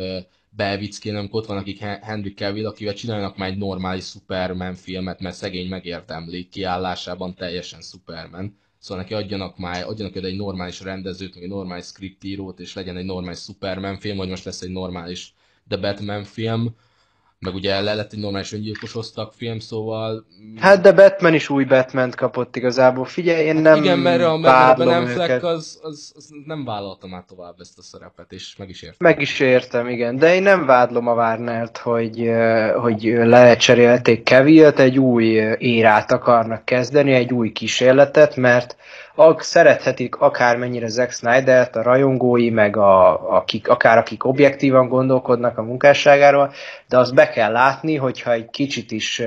belvickén, 0.50 1.16
amikor 1.16 1.40
ott 1.40 1.46
van, 1.46 1.56
akik 1.56 1.78
Henry 1.78 2.34
Cavill, 2.34 2.66
akivel 2.66 2.94
csinálnak 2.94 3.36
már 3.36 3.48
egy 3.48 3.58
normális 3.58 4.04
Superman 4.04 4.74
filmet, 4.74 5.20
mert 5.20 5.36
szegény 5.36 5.68
megérdemli 5.68 6.48
kiállásában 6.48 7.34
teljesen 7.34 7.80
Superman 7.80 8.64
Szóval 8.78 9.02
neki 9.02 9.14
adjanak 9.14 9.58
már, 9.58 9.84
adjanak 9.84 10.16
egy 10.16 10.36
normális 10.36 10.80
rendezőt, 10.80 11.34
meg 11.34 11.42
egy 11.42 11.48
normális 11.48 11.84
scriptírót, 11.84 12.60
és 12.60 12.74
legyen 12.74 12.96
egy 12.96 13.04
normális 13.04 13.38
Superman 13.38 13.98
film, 13.98 14.16
vagy 14.16 14.28
most 14.28 14.44
lesz 14.44 14.60
egy 14.60 14.70
normális 14.70 15.34
The 15.68 15.76
Batman 15.76 16.24
film, 16.24 16.74
meg 17.46 17.54
ugye 17.54 17.80
le 17.80 17.94
lett 17.94 18.12
egy 18.12 18.18
normális 18.18 18.52
öngyilkos 18.52 18.94
osztag 18.94 19.32
film, 19.36 19.58
szóval... 19.58 20.26
Hát 20.60 20.80
de 20.80 20.92
Batman 20.92 21.34
is 21.34 21.48
új 21.48 21.64
batman 21.64 22.10
kapott 22.10 22.56
igazából. 22.56 23.04
Figyelj, 23.04 23.44
én 23.44 23.56
nem 23.56 23.76
Igen, 23.76 23.98
mert 23.98 24.22
a 24.22 24.38
Ben 24.76 24.88
Affleck 24.88 25.44
az, 25.44 25.78
az, 25.82 26.12
az, 26.16 26.28
nem 26.44 26.64
vállalta 26.64 27.06
már 27.06 27.24
tovább 27.28 27.54
ezt 27.58 27.78
a 27.78 27.82
szerepet, 27.82 28.32
és 28.32 28.56
meg 28.56 28.68
is 28.68 28.82
értem. 28.82 28.98
Meg 28.98 29.20
is 29.20 29.40
értem, 29.40 29.88
igen. 29.88 30.16
De 30.16 30.34
én 30.34 30.42
nem 30.42 30.66
vádlom 30.66 31.06
a 31.06 31.14
Warnert, 31.14 31.78
hogy, 31.78 32.30
hogy 32.76 33.02
lecserélték 33.02 34.22
Kevilt, 34.22 34.78
egy 34.78 34.98
új 34.98 35.24
érát 35.58 36.12
akarnak 36.12 36.64
kezdeni, 36.64 37.12
egy 37.12 37.32
új 37.32 37.52
kísérletet, 37.52 38.36
mert 38.36 38.76
ak, 39.16 39.42
szerethetik 39.42 40.16
akármennyire 40.16 40.88
Zack 40.88 41.12
Snyder-t, 41.12 41.76
a 41.76 41.82
rajongói, 41.82 42.50
meg 42.50 42.76
a, 42.76 43.30
akik, 43.36 43.68
akár 43.68 43.98
akik 43.98 44.24
objektívan 44.24 44.88
gondolkodnak 44.88 45.58
a 45.58 45.62
munkásságáról, 45.62 46.52
de 46.88 46.98
azt 46.98 47.14
be 47.14 47.28
kell 47.28 47.52
látni, 47.52 47.96
hogyha 47.96 48.32
egy 48.32 48.50
kicsit 48.50 48.90
is 48.90 49.22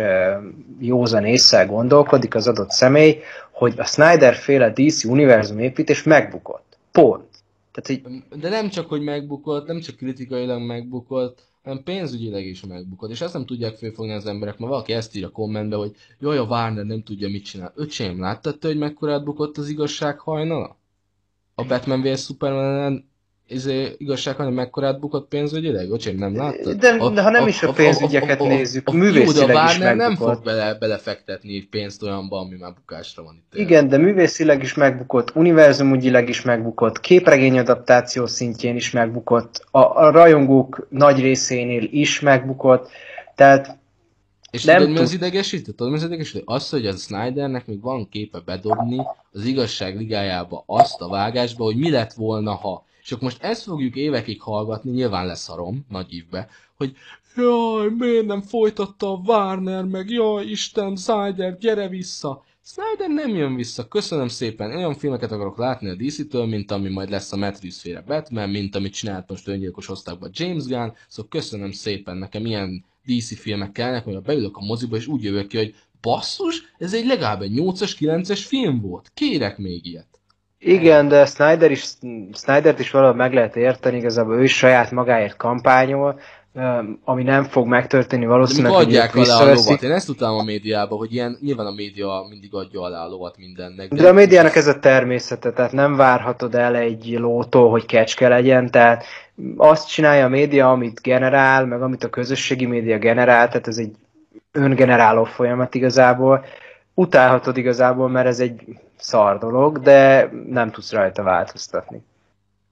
józan 0.80 1.26
észre 1.26 1.66
gondolkodik 1.66 2.36
az 2.36 2.48
adott 2.48 2.70
személy, 2.70 3.20
hogy 3.52 3.74
a 3.78 3.86
Snyder 3.86 4.36
féle 4.36 4.70
DC 4.70 5.04
univerzum 5.04 5.60
építés 5.60 6.04
megbukott. 6.04 6.78
Pont. 6.92 7.28
Tehát, 7.72 8.04
hogy... 8.04 8.40
De 8.40 8.50
nem 8.50 8.70
csak, 8.70 8.90
hogy 8.90 9.02
megbukott, 9.02 9.68
nem 9.68 9.80
csak 9.80 9.96
kritikailag 9.96 10.62
megbukott, 10.62 11.49
hanem 11.64 11.84
pénzügyileg 11.84 12.46
is 12.46 12.66
megbukott. 12.66 13.10
És 13.10 13.22
ezt 13.22 13.34
nem 13.34 13.46
tudják 13.46 13.76
fölfogni 13.76 14.14
az 14.14 14.26
emberek, 14.26 14.58
mert 14.58 14.72
valaki 14.72 14.94
ezt 14.94 15.16
írja 15.16 15.28
a 15.28 15.32
kommentbe, 15.32 15.76
hogy 15.76 15.96
jaj, 16.20 16.38
a 16.38 16.44
Warner 16.44 16.86
nem 16.86 17.04
tudja, 17.04 17.30
mit 17.30 17.44
csinál. 17.44 17.74
Öcsém, 17.76 18.20
láttad 18.20 18.60
te, 18.60 18.68
hogy 18.68 18.78
mekkora 18.78 19.24
bukott 19.24 19.58
az 19.58 19.70
igazság 19.70 20.20
hajnala? 20.20 20.78
A 21.56 21.66
Batman 21.66 22.02
vs 22.02 22.24
Superman 22.24 23.10
izé, 23.50 23.96
igazság, 23.98 24.36
hanem 24.36 24.54
mekkorát 24.54 25.00
bukott 25.00 25.28
pénzügyileg? 25.28 25.92
Öcsém, 25.92 26.18
nem 26.18 26.36
láttad? 26.36 26.76
De, 26.76 26.90
a, 26.90 27.10
de 27.10 27.22
ha 27.22 27.30
nem 27.30 27.44
a, 27.44 27.48
is 27.48 27.64
a 27.64 27.72
pénzügyeket 27.72 28.40
a, 28.40 28.44
a, 28.44 28.46
a, 28.46 28.50
nézzük, 28.50 28.88
a, 28.88 28.92
a, 28.92 28.96
művészileg 28.96 29.48
jó, 29.48 29.54
de 29.54 29.60
a 29.60 29.70
is 29.70 29.78
nem 29.78 30.16
fog 30.16 30.44
bele, 30.44 30.74
belefektetni 30.74 31.62
pénzt 31.62 32.04
olyanba, 32.04 32.40
ami 32.40 32.56
már 32.60 32.74
bukásra 32.74 33.24
van 33.24 33.36
itt. 33.36 33.60
Igen, 33.60 33.88
de 33.88 33.98
művészileg 33.98 34.64
is 34.64 34.74
megbukott, 34.74 35.36
univerzumügyileg 35.36 36.30
is 36.30 36.42
megbukott, 36.42 37.00
képregényadaptáció 37.00 38.26
szintjén 38.26 38.76
is 38.76 38.92
megbukott, 38.92 39.66
a, 39.72 39.80
a 39.80 40.12
rajongók 40.12 40.88
nagy 40.90 41.20
részénél 41.20 41.84
is 41.92 42.20
megbukott, 42.20 42.90
tehát 43.36 43.78
és 44.52 44.64
nem 44.64 44.78
tudod, 44.78 44.94
mi 44.94 45.00
az 45.00 45.14
idegesítő? 45.14 45.72
Tudod, 45.72 45.92
mi 45.92 45.98
az 45.98 46.04
idegesítő? 46.04 46.42
Az, 46.46 46.70
hogy 46.70 46.86
a 46.86 46.96
Snydernek 46.96 47.68
még 47.68 47.82
van 47.82 48.10
képe 48.10 48.40
bedobni 48.46 48.98
az 49.32 49.46
igazság 49.46 49.98
ligájába 49.98 50.64
azt 50.66 51.02
a 51.02 51.10
vágásba, 51.10 51.64
hogy 51.64 51.76
mi 51.76 51.90
lett 51.90 52.14
volna, 52.14 52.54
ha 52.54 52.88
és 53.02 53.12
akkor 53.12 53.24
most 53.24 53.44
ezt 53.44 53.64
fogjuk 53.64 53.96
évekig 53.96 54.42
hallgatni, 54.42 54.92
nyilván 54.92 55.26
leszarom, 55.26 55.86
nagy 55.90 56.14
ívbe, 56.14 56.50
hogy 56.76 56.96
jaj, 57.36 57.90
miért 57.98 58.26
nem 58.26 58.42
folytatta 58.42 59.12
a 59.12 59.22
Warner, 59.26 59.84
meg 59.84 60.10
jaj, 60.10 60.46
Isten, 60.46 60.96
Snyder, 60.96 61.58
gyere 61.58 61.88
vissza. 61.88 62.44
Snyder 62.66 63.10
nem 63.10 63.36
jön 63.36 63.56
vissza, 63.56 63.88
köszönöm 63.88 64.28
szépen. 64.28 64.76
Olyan 64.76 64.94
filmeket 64.94 65.32
akarok 65.32 65.58
látni 65.58 65.90
a 65.90 65.96
DC-től, 65.96 66.46
mint 66.46 66.72
ami 66.72 66.90
majd 66.90 67.10
lesz 67.10 67.32
a 67.32 67.38
Matt 67.38 67.74
féle 67.74 68.02
Batman, 68.02 68.50
mint 68.50 68.76
amit 68.76 68.94
csinált 68.94 69.30
most 69.30 69.48
öngyilkos 69.48 69.90
osztályban 69.90 70.30
James 70.34 70.64
Gunn, 70.64 70.92
szóval 71.08 71.30
köszönöm 71.30 71.72
szépen, 71.72 72.18
nekem 72.18 72.46
ilyen 72.46 72.86
DC 73.06 73.40
filmek 73.40 73.72
kellnek, 73.72 74.04
hogy 74.04 74.22
beülök 74.22 74.58
a 74.58 74.66
moziba, 74.66 74.96
és 74.96 75.08
úgy 75.08 75.24
jövök 75.24 75.48
ki, 75.48 75.58
hogy 75.58 75.76
basszus, 76.02 76.62
ez 76.78 76.94
egy 76.94 77.06
legalább 77.06 77.42
egy 77.42 77.54
8-as, 77.56 77.96
9-es 78.00 78.44
film 78.48 78.82
volt. 78.82 79.12
Kérek 79.14 79.58
még 79.58 79.86
ilyet. 79.86 80.09
Igen, 80.60 81.08
de 81.08 81.26
Snyder 81.26 81.72
is, 81.72 81.84
Snydert 82.34 82.80
is 82.80 82.92
valahogy 82.92 83.16
meg 83.16 83.34
lehet 83.34 83.56
érteni, 83.56 83.98
igazából 83.98 84.36
ő 84.36 84.44
is 84.44 84.58
saját 84.58 84.92
magáért 84.92 85.36
kampányol, 85.36 86.20
ami 87.04 87.24
nem 87.24 87.44
fog 87.44 87.68
megtörténni 87.68 88.26
valószínűleg. 88.26 88.72
De 88.72 88.78
adják 88.78 89.16
alá 89.16 89.40
a 89.40 89.54
lovat. 89.54 89.82
Én 89.82 89.92
ezt 89.92 90.06
tudtam 90.06 90.38
a 90.38 90.44
médiában, 90.44 90.98
hogy 90.98 91.14
ilyen, 91.14 91.38
nyilván 91.42 91.66
a 91.66 91.72
média 91.72 92.26
mindig 92.30 92.54
adja 92.54 92.82
alá 92.82 93.06
a 93.06 93.08
lovat 93.08 93.38
mindennek. 93.38 93.90
De, 93.90 94.02
de 94.02 94.10
a 94.10 94.14
médiának 94.14 94.56
ez 94.56 94.68
a 94.68 94.80
természete, 94.80 95.52
tehát 95.52 95.72
nem 95.72 95.96
várhatod 95.96 96.56
el 96.56 96.76
egy 96.76 97.16
lótól, 97.20 97.70
hogy 97.70 97.86
kecske 97.86 98.28
legyen, 98.28 98.72
tehát 98.72 99.06
azt 99.58 99.88
csinálja 99.88 100.26
a 100.26 100.30
média, 100.30 100.72
amit 100.72 101.02
generál, 101.02 101.66
meg 101.66 101.82
amit 101.82 102.04
a 102.04 102.10
közösségi 102.10 102.66
média 102.66 102.98
generál, 102.98 103.48
tehát 103.48 103.68
ez 103.68 103.78
egy 103.78 103.92
öngeneráló 104.52 105.24
folyamat 105.24 105.76
igazából 105.76 106.46
utálhatod 107.00 107.58
igazából, 107.58 108.10
mert 108.10 108.28
ez 108.28 108.40
egy 108.40 108.80
szar 108.98 109.38
dolog, 109.38 109.80
de 109.80 110.30
nem 110.48 110.72
tudsz 110.72 110.92
rajta 110.92 111.24
változtatni. 111.24 112.04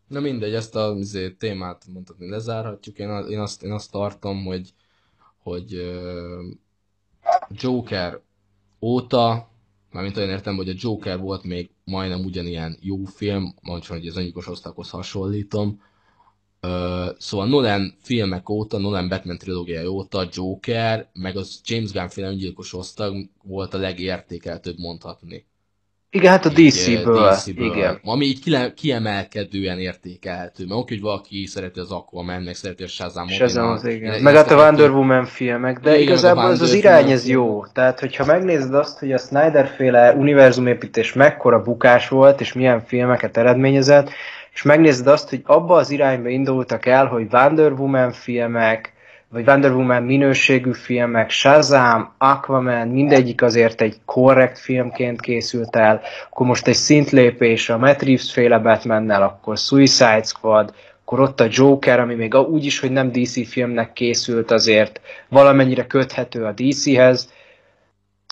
Na 0.07 0.19
mindegy, 0.19 0.53
ezt 0.53 0.75
a 0.75 0.95
izé, 0.97 1.29
témát 1.29 1.85
mondhatni 1.93 2.29
lezárhatjuk. 2.29 2.97
Én, 2.97 3.09
én, 3.29 3.39
azt, 3.39 3.63
én 3.63 3.71
azt 3.71 3.91
tartom, 3.91 4.45
hogy, 4.45 4.73
hogy 5.43 5.73
uh, 5.73 6.53
Joker 7.49 8.19
óta, 8.81 9.49
mármint 9.91 10.17
olyan 10.17 10.29
értem, 10.29 10.55
hogy 10.55 10.69
a 10.69 10.75
Joker 10.75 11.19
volt 11.19 11.43
még 11.43 11.69
majdnem 11.83 12.25
ugyanilyen 12.25 12.77
jó 12.81 13.03
film, 13.03 13.53
mondjuk, 13.61 13.91
hogy 13.91 14.07
az 14.07 14.17
anyagos 14.17 14.47
osztakhoz 14.47 14.89
hasonlítom, 14.89 15.81
Uh, 16.61 17.15
szóval 17.17 17.47
Nolan 17.47 17.93
filmek 18.01 18.49
óta, 18.49 18.77
Nolan 18.77 19.09
Batman 19.09 19.37
trilógia 19.37 19.89
óta 19.89 20.27
Joker, 20.31 21.09
meg 21.13 21.37
az 21.37 21.61
James 21.65 21.91
Gunn 21.91 22.07
féle 22.07 22.27
öngyilkos 22.27 22.73
osztag 22.73 23.29
volt 23.43 23.73
a 23.73 23.77
legértékeltőbb 23.77 24.77
mondhatni. 24.77 25.45
Igen, 26.09 26.31
hát 26.31 26.45
a 26.45 26.49
DC-ből, 26.49 27.29
DC-ből 27.29 27.65
igen. 27.65 27.99
Ami 28.03 28.25
így 28.25 28.73
kiemelkedően 28.75 29.79
értékelhető. 29.79 30.65
Mert 30.65 30.79
oké, 30.79 30.93
hogy 30.93 31.03
valaki 31.03 31.45
szereti 31.45 31.79
az 31.79 31.91
Aquaman, 31.91 32.41
meg 32.41 32.55
szereti 32.55 32.83
a 32.83 32.87
Shazam. 32.87 33.27
Shazam 33.27 33.69
az, 33.69 33.85
igen. 33.85 34.13
Én, 34.13 34.21
meg 34.21 34.35
hát 34.35 34.51
a 34.51 34.55
Wonder 34.55 34.89
Woman 34.89 35.25
filmek, 35.25 35.79
de 35.79 35.89
igen, 35.89 36.01
igazából 36.01 36.43
az 36.43 36.61
az 36.61 36.73
irány 36.73 37.11
ez 37.11 37.27
jó. 37.27 37.65
Tehát, 37.65 37.99
hogyha 37.99 38.25
megnézed 38.25 38.73
azt, 38.73 38.99
hogy 38.99 39.11
a 39.11 39.17
Snyder-féle 39.17 40.13
univerzumépítés 40.13 41.13
mekkora 41.13 41.61
bukás 41.61 42.07
volt, 42.07 42.41
és 42.41 42.53
milyen 42.53 42.81
filmeket 42.81 43.37
eredményezett, 43.37 44.09
és 44.57 44.63
megnézed 44.63 45.07
azt, 45.07 45.29
hogy 45.29 45.41
abba 45.45 45.75
az 45.75 45.89
irányba 45.89 46.29
indultak 46.29 46.85
el, 46.85 47.05
hogy 47.05 47.27
Wonder 47.31 47.71
Woman 47.71 48.11
filmek, 48.11 48.93
vagy 49.29 49.47
Wonder 49.47 49.71
Woman 49.71 50.03
minőségű 50.03 50.71
filmek, 50.71 51.29
Shazam, 51.29 52.13
Aquaman, 52.17 52.87
mindegyik 52.87 53.41
azért 53.41 53.81
egy 53.81 53.95
korrekt 54.05 54.59
filmként 54.59 55.21
készült 55.21 55.75
el, 55.75 56.01
akkor 56.29 56.45
most 56.45 56.67
egy 56.67 56.75
szintlépés 56.75 57.69
a 57.69 57.77
Matt 57.77 58.01
Reeves 58.01 58.31
féle 58.31 58.59
Batmannel, 58.59 59.21
akkor 59.21 59.57
Suicide 59.57 60.23
Squad, 60.23 60.73
akkor 61.01 61.19
ott 61.19 61.39
a 61.39 61.47
Joker, 61.49 61.99
ami 61.99 62.15
még 62.15 62.35
úgy 62.35 62.65
is, 62.65 62.79
hogy 62.79 62.91
nem 62.91 63.11
DC 63.11 63.47
filmnek 63.49 63.93
készült 63.93 64.51
azért, 64.51 65.01
valamennyire 65.29 65.87
köthető 65.87 66.43
a 66.43 66.53
DC-hez, 66.55 67.29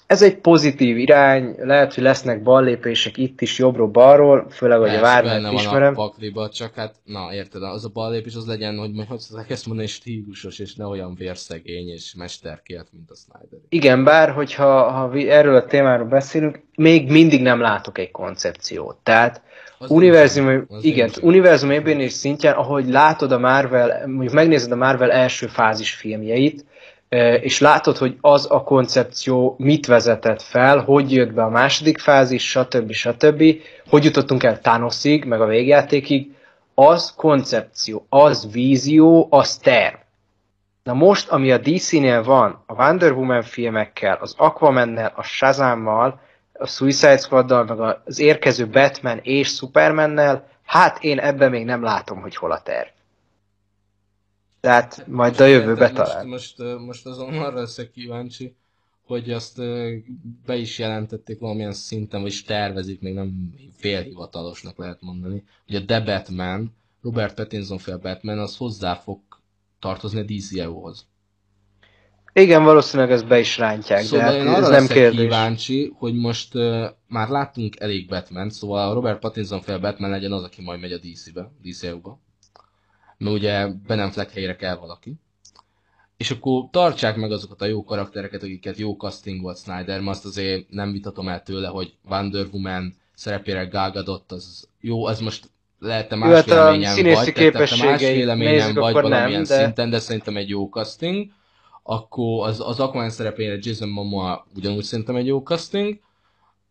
ez 0.07 0.21
egy 0.21 0.37
pozitív 0.37 0.97
irány, 0.97 1.55
lehet, 1.57 1.93
hogy 1.93 2.03
lesznek 2.03 2.43
ballépések 2.43 3.17
itt 3.17 3.41
is 3.41 3.59
jobbról-balról, 3.59 4.47
főleg, 4.49 4.79
hogy 4.79 4.95
a 4.95 5.01
Várnát 5.01 5.51
ismerem. 5.51 5.93
Van 5.93 6.05
a 6.05 6.07
pakliba, 6.07 6.49
csak 6.49 6.73
hát, 6.75 6.95
na 7.03 7.33
érted, 7.33 7.63
az 7.63 7.85
a 7.85 7.89
ballépés 7.93 8.35
az 8.35 8.47
legyen, 8.47 8.77
hogy 8.77 8.91
majd 8.91 9.07
hogy 9.07 9.19
ezt 9.47 9.65
mondani, 9.65 9.87
stílusos, 9.87 10.59
és 10.59 10.75
ne 10.75 10.85
olyan 10.85 11.15
vérszegény 11.15 11.89
és 11.89 12.13
mesterkélt, 12.17 12.87
mint 12.91 13.09
a 13.09 13.15
Snyder. 13.15 13.59
Igen, 13.69 14.03
bár, 14.03 14.29
hogyha 14.29 14.91
ha 14.91 15.13
erről 15.13 15.55
a 15.55 15.65
témáról 15.65 16.07
beszélünk, 16.07 16.61
még 16.75 17.11
mindig 17.11 17.41
nem 17.41 17.59
látok 17.59 17.97
egy 17.97 18.11
koncepciót. 18.11 18.97
Tehát 19.03 19.41
az 19.77 19.89
univerzum, 19.89 20.65
az 20.69 20.83
igen, 20.83 21.09
univerzum 21.21 21.71
és 21.71 22.11
szintjén, 22.11 22.51
ahogy 22.51 22.89
látod 22.89 23.31
a 23.31 23.39
Marvel, 23.39 24.07
mondjuk 24.07 24.33
megnézed 24.33 24.71
a 24.71 24.75
Marvel 24.75 25.11
első 25.11 25.47
fázis 25.47 25.93
filmjeit, 25.93 26.65
és 27.41 27.59
látod, 27.59 27.97
hogy 27.97 28.17
az 28.21 28.47
a 28.49 28.63
koncepció 28.63 29.55
mit 29.57 29.85
vezetett 29.85 30.41
fel, 30.41 30.79
hogy 30.79 31.11
jött 31.11 31.33
be 31.33 31.43
a 31.43 31.49
második 31.49 31.97
fázis, 31.97 32.49
stb. 32.49 32.91
stb. 32.91 33.43
Hogy 33.89 34.03
jutottunk 34.03 34.43
el 34.43 34.59
Thanosig, 34.59 35.25
meg 35.25 35.41
a 35.41 35.45
végjátékig, 35.45 36.33
az 36.73 37.13
koncepció, 37.15 38.05
az 38.09 38.51
vízió, 38.51 39.27
az 39.29 39.57
terv. 39.57 39.95
Na 40.83 40.93
most, 40.93 41.29
ami 41.29 41.51
a 41.51 41.57
DC-nél 41.57 42.23
van, 42.23 42.63
a 42.65 42.73
Wonder 42.73 43.11
Woman 43.11 43.41
filmekkel, 43.41 44.17
az 44.21 44.33
Aquamannel, 44.37 45.11
a 45.15 45.23
Shazammal, 45.23 46.19
a 46.53 46.67
Suicide 46.67 47.17
Squaddal, 47.17 47.63
meg 47.63 47.79
az 48.05 48.19
érkező 48.19 48.67
Batman 48.67 49.19
és 49.23 49.47
Supermannel, 49.47 50.47
hát 50.65 51.03
én 51.03 51.19
ebben 51.19 51.49
még 51.49 51.65
nem 51.65 51.83
látom, 51.83 52.21
hogy 52.21 52.35
hol 52.35 52.51
a 52.51 52.61
terv. 52.61 52.87
Tehát 54.65 55.07
majd 55.07 55.39
a 55.39 55.45
jövőbe 55.45 55.91
talán. 55.91 56.27
Most, 56.27 56.57
most, 56.57 56.79
most 56.85 57.05
azon 57.05 57.37
arra 57.37 57.59
leszek 57.59 57.91
kíváncsi, 57.91 58.55
hogy 59.05 59.31
azt 59.31 59.57
be 60.45 60.55
is 60.55 60.79
jelentették 60.79 61.39
valamilyen 61.39 61.73
szinten, 61.73 62.21
vagy 62.21 62.41
tervezik, 62.45 63.01
még 63.01 63.13
nem 63.13 63.53
félhivatalosnak 63.77 64.77
lehet 64.77 65.01
mondani, 65.01 65.43
hogy 65.67 65.75
a 65.75 65.85
The 65.85 66.01
Batman, 66.01 66.75
Robert 67.01 67.35
Pattinson 67.35 67.77
fél 67.77 67.97
Batman, 67.97 68.39
az 68.39 68.57
hozzá 68.57 68.95
fog 68.95 69.19
tartozni 69.79 70.19
a 70.19 70.23
DCU-hoz. 70.23 71.05
Igen, 72.33 72.63
valószínűleg 72.63 73.11
ezt 73.11 73.27
be 73.27 73.39
is 73.39 73.57
rántják, 73.57 74.03
szóval 74.03 74.31
de 74.31 74.49
hát 74.49 74.61
ez 74.61 74.69
nem 74.69 74.87
kérdés. 74.87 75.19
kíváncsi, 75.19 75.93
hogy 75.97 76.15
most 76.15 76.55
uh, 76.55 76.85
már 77.07 77.29
láttunk 77.29 77.79
elég 77.79 78.07
Batman, 78.07 78.49
szóval 78.49 78.89
a 78.89 78.93
Robert 78.93 79.19
Pattinson 79.19 79.61
fél 79.61 79.79
Batman 79.79 80.09
legyen 80.09 80.31
az, 80.31 80.43
aki 80.43 80.61
majd 80.61 80.79
megy 80.79 80.91
a 80.91 80.97
DC-be, 80.97 81.51
DCU-ba 81.61 82.23
mert 83.17 83.35
ugye 83.35 83.67
Ben 83.87 83.99
Affleck 83.99 84.31
helyére 84.31 84.55
kell 84.55 84.75
valaki. 84.75 85.15
És 86.17 86.31
akkor 86.31 86.63
tartsák 86.71 87.15
meg 87.15 87.31
azokat 87.31 87.61
a 87.61 87.65
jó 87.65 87.83
karaktereket, 87.83 88.43
akiket 88.43 88.77
jó 88.77 88.93
casting 88.93 89.41
volt 89.41 89.57
Snyder, 89.57 89.99
mert 89.99 90.15
azt 90.15 90.25
azért 90.25 90.69
nem 90.69 90.91
vitatom 90.91 91.27
el 91.27 91.43
tőle, 91.43 91.67
hogy 91.67 91.93
Wonder 92.09 92.45
Woman 92.51 92.95
szerepére 93.13 93.65
Gal 93.65 93.91
Gadot, 93.91 94.31
az 94.31 94.69
jó, 94.79 95.05
az 95.05 95.19
most 95.19 95.49
lehet-e 95.79 96.15
más 96.15 96.33
hát 96.33 96.45
véleményem 96.45 97.13
vagy, 97.13 97.33
tehát 97.33 97.77
más 97.77 98.01
véleményem 98.01 98.73
vagy 98.73 98.93
valamilyen 98.93 99.29
nem, 99.29 99.43
de... 99.43 99.63
szinten, 99.63 99.89
de 99.89 99.99
szerintem 99.99 100.37
egy 100.37 100.49
jó 100.49 100.69
casting. 100.69 101.31
Akkor 101.83 102.47
az, 102.47 102.59
az 102.59 102.79
Aquaman 102.79 103.09
szerepére 103.09 103.57
Jason 103.61 103.89
Momoa 103.89 104.47
ugyanúgy 104.55 104.83
szerintem 104.83 105.15
egy 105.15 105.25
jó 105.25 105.39
casting. 105.39 105.99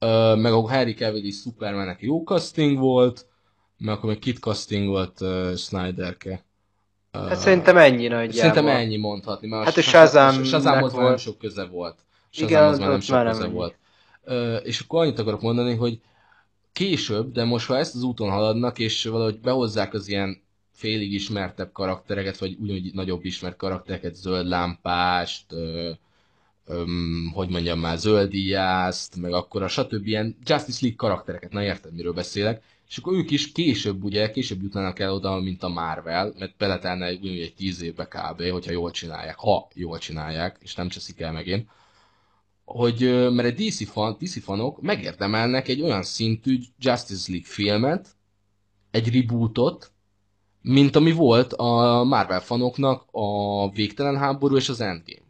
Uh, 0.01 0.36
meg 0.36 0.53
a 0.53 0.68
Harry 0.68 0.95
Cavill 0.95 1.24
is 1.24 1.36
Supermannek 1.36 2.01
jó 2.01 2.22
casting 2.22 2.78
volt 2.78 3.26
mert 3.78 3.98
akkor 3.98 4.10
még 4.10 4.18
kit 4.18 4.38
casting 4.38 4.88
volt 4.88 5.20
uh, 5.20 5.54
Snyderke. 5.54 6.44
Uh, 7.12 7.28
hát 7.28 7.38
szerintem 7.38 7.76
ennyi 7.76 8.06
nagyjából. 8.06 8.32
Szerintem 8.32 8.66
ennyi 8.66 8.96
mondhatni, 8.96 9.48
mert 9.48 9.64
hát 9.64 9.76
a 9.76 9.82
Shazam 9.82 10.44
Shazamhoz 10.44 10.92
volt. 10.92 11.08
nem 11.08 11.16
sok 11.16 11.38
köze 11.38 11.64
volt. 11.64 11.98
Shazamhoz 12.30 12.78
már 12.78 12.88
nem 12.88 13.00
sok 13.00 13.16
már 13.16 13.26
köze 13.26 13.46
volt. 13.46 13.74
Uh, 14.26 14.60
és 14.62 14.80
akkor 14.80 15.02
annyit 15.02 15.18
akarok 15.18 15.40
mondani, 15.40 15.74
hogy 15.74 16.00
később, 16.72 17.32
de 17.32 17.44
most 17.44 17.66
ha 17.66 17.76
ezt 17.76 17.94
az 17.94 18.02
úton 18.02 18.30
haladnak, 18.30 18.78
és 18.78 19.04
valahogy 19.04 19.40
behozzák 19.40 19.94
az 19.94 20.08
ilyen 20.08 20.42
félig 20.72 21.12
ismertebb 21.12 21.72
karaktereket, 21.72 22.38
vagy 22.38 22.56
ugyanúgy 22.60 22.94
nagyobb 22.94 23.24
ismert 23.24 23.56
karaktereket, 23.56 24.14
zöld 24.14 24.46
lámpást, 24.46 25.52
ö, 25.52 25.90
öm, 26.66 27.30
hogy 27.34 27.48
mondjam 27.48 27.78
már, 27.78 27.98
zöldíjászt, 27.98 29.16
meg 29.16 29.32
akkor 29.32 29.62
a 29.62 29.68
stb. 29.68 30.06
ilyen 30.06 30.36
Justice 30.44 30.78
League 30.80 30.96
karaktereket, 30.96 31.52
na 31.52 31.62
érted, 31.62 31.94
miről 31.94 32.12
beszélek, 32.12 32.62
és 32.89 32.97
akkor 32.97 33.12
ők 33.12 33.30
is 33.30 33.53
később, 33.53 34.05
ugye, 34.05 34.30
később 34.30 34.62
jutnának 34.62 34.99
el 34.99 35.12
oda, 35.12 35.41
mint 35.41 35.62
a 35.62 35.68
Marvel, 35.68 36.35
mert 36.39 36.57
beletelne 36.57 37.07
egy, 37.07 37.26
egy 37.26 37.55
tíz 37.55 37.82
évbe 37.82 38.09
kb., 38.09 38.43
hogyha 38.51 38.72
jól 38.72 38.91
csinálják, 38.91 39.37
ha 39.37 39.68
jól 39.74 39.99
csinálják, 39.99 40.57
és 40.61 40.74
nem 40.74 40.89
cseszik 40.89 41.20
el 41.20 41.32
megint, 41.32 41.68
hogy, 42.64 43.01
mert 43.32 43.49
egy 43.59 43.68
DC, 43.68 43.89
fan, 43.89 44.16
DC 44.18 44.43
fanok 44.43 44.80
megérdemelnek 44.80 45.68
egy 45.68 45.82
olyan 45.82 46.03
szintű 46.03 46.59
Justice 46.78 47.30
League 47.30 47.49
filmet, 47.49 48.09
egy 48.91 49.14
rebootot, 49.14 49.93
mint 50.62 50.97
ami 50.97 51.12
volt 51.12 51.53
a 51.53 52.05
Marvel 52.05 52.41
fanoknak 52.41 53.05
a 53.11 53.70
Végtelen 53.70 54.18
háború 54.18 54.57
és 54.57 54.68
az 54.68 54.80
Endgame. 54.80 55.22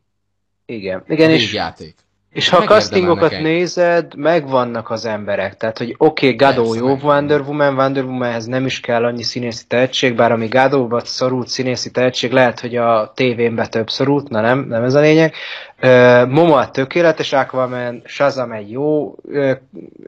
Igen, 0.66 1.04
igen, 1.08 1.30
és, 1.30 1.52
játék. 1.52 2.03
És 2.34 2.48
ha 2.48 2.56
a 2.56 2.64
castingokat 2.64 3.30
nézed, 3.30 4.16
megvannak 4.16 4.90
az 4.90 5.04
emberek. 5.04 5.56
Tehát, 5.56 5.78
hogy 5.78 5.94
oké, 5.98 6.26
okay, 6.26 6.36
Gadó 6.36 6.74
jó 6.74 6.96
Wonder 7.02 7.40
Woman, 7.40 7.74
Wonder 7.74 8.04
Womanhez 8.04 8.46
nem 8.46 8.66
is 8.66 8.80
kell 8.80 9.04
annyi 9.04 9.22
színészi 9.22 9.64
tehetség, 9.68 10.14
bár 10.14 10.32
ami 10.32 10.46
Gadóba 10.46 11.00
szorult 11.04 11.48
színészi 11.48 11.90
tehetség, 11.90 12.32
lehet, 12.32 12.60
hogy 12.60 12.76
a 12.76 13.12
tévénbe 13.14 13.66
több 13.66 13.90
szorult, 13.90 14.28
na 14.28 14.40
nem, 14.40 14.66
nem 14.68 14.84
ez 14.84 14.94
a 14.94 15.00
lényeg. 15.00 15.34
Uh, 15.82 16.28
Momoa 16.28 16.70
tökéletes 16.70 17.32
Aquaman, 17.32 18.02
Shazam 18.04 18.52
egy 18.52 18.70
jó 18.70 19.14
uh, 19.22 19.50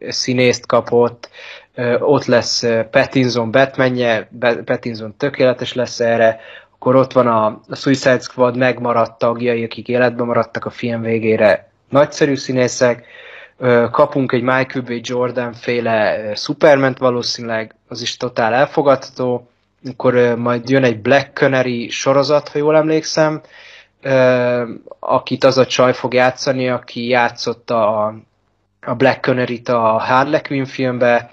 színészt 0.08 0.66
kapott, 0.66 1.28
uh, 1.76 1.96
ott 2.00 2.24
lesz 2.24 2.66
Pattinson 2.90 3.50
Batmanje, 3.50 4.28
Pattinson 4.64 5.14
tökéletes 5.16 5.74
lesz 5.74 6.00
erre, 6.00 6.40
akkor 6.74 6.96
ott 6.96 7.12
van 7.12 7.26
a, 7.26 7.46
a 7.68 7.76
Suicide 7.76 8.18
Squad 8.20 8.56
megmaradt 8.56 9.18
tagjai, 9.18 9.64
akik 9.64 9.88
életben 9.88 10.26
maradtak 10.26 10.64
a 10.64 10.70
film 10.70 11.00
végére, 11.00 11.74
nagyszerű 11.88 12.36
színészek, 12.36 13.06
kapunk 13.90 14.32
egy 14.32 14.42
Michael 14.42 14.84
B. 14.84 14.92
Jordan 15.00 15.52
féle 15.52 16.34
superman 16.34 16.96
valószínűleg, 16.98 17.74
az 17.88 18.02
is 18.02 18.16
totál 18.16 18.54
elfogadható, 18.54 19.50
akkor 19.88 20.14
majd 20.36 20.68
jön 20.68 20.84
egy 20.84 21.00
Black 21.00 21.36
Canary 21.36 21.88
sorozat, 21.88 22.48
ha 22.48 22.58
jól 22.58 22.76
emlékszem, 22.76 23.40
akit 24.98 25.44
az 25.44 25.58
a 25.58 25.66
csaj 25.66 25.92
fog 25.92 26.14
játszani, 26.14 26.68
aki 26.68 27.08
játszott 27.08 27.70
a, 27.70 28.06
a 28.80 28.94
Black 28.94 29.24
Canary-t 29.24 29.68
a 29.68 29.80
Harley 29.80 30.40
Quinn 30.42 30.64
filmbe, 30.64 31.30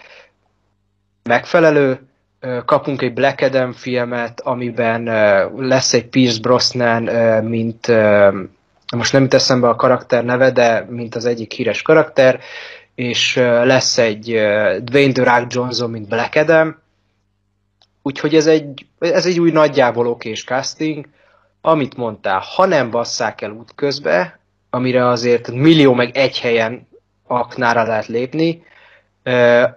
megfelelő, 1.24 2.08
kapunk 2.66 3.02
egy 3.02 3.14
Black 3.14 3.42
Adam 3.42 3.72
filmet, 3.72 4.42
amiben 4.42 5.04
lesz 5.56 5.94
egy 5.94 6.06
Pierce 6.06 6.40
Brosnan, 6.40 7.04
mint 7.44 7.92
most 8.96 9.14
nem 9.14 9.28
teszem 9.28 9.62
be 9.62 9.68
a 9.68 9.76
karakter 9.76 10.24
neve, 10.24 10.52
de 10.52 10.86
mint 10.90 11.16
az 11.16 11.26
egyik 11.26 11.52
híres 11.52 11.82
karakter, 11.82 12.40
és 12.96 13.36
lesz 13.64 13.98
egy 13.98 14.26
Dwayne 14.84 15.12
The 15.12 15.24
Rock 15.24 15.54
Johnson, 15.54 15.90
mint 15.90 16.08
Black 16.08 16.36
Adam, 16.36 16.82
úgyhogy 18.02 18.36
ez 18.36 18.48
egy, 18.48 18.86
ez 19.00 19.26
egy 19.26 19.40
új 19.40 19.52
nagyjából 19.52 20.08
okés 20.08 20.44
casting, 20.44 21.06
amit 21.62 21.98
mondtál, 21.98 22.42
ha 22.56 22.66
nem 22.66 22.92
basszák 22.92 23.42
el 23.42 23.52
útközbe, 23.52 24.40
amire 24.70 25.08
azért 25.08 25.52
millió 25.52 25.94
meg 25.94 26.18
egy 26.18 26.40
helyen 26.40 26.88
aknára 27.28 27.84
lehet 27.84 28.08
lépni, 28.08 28.64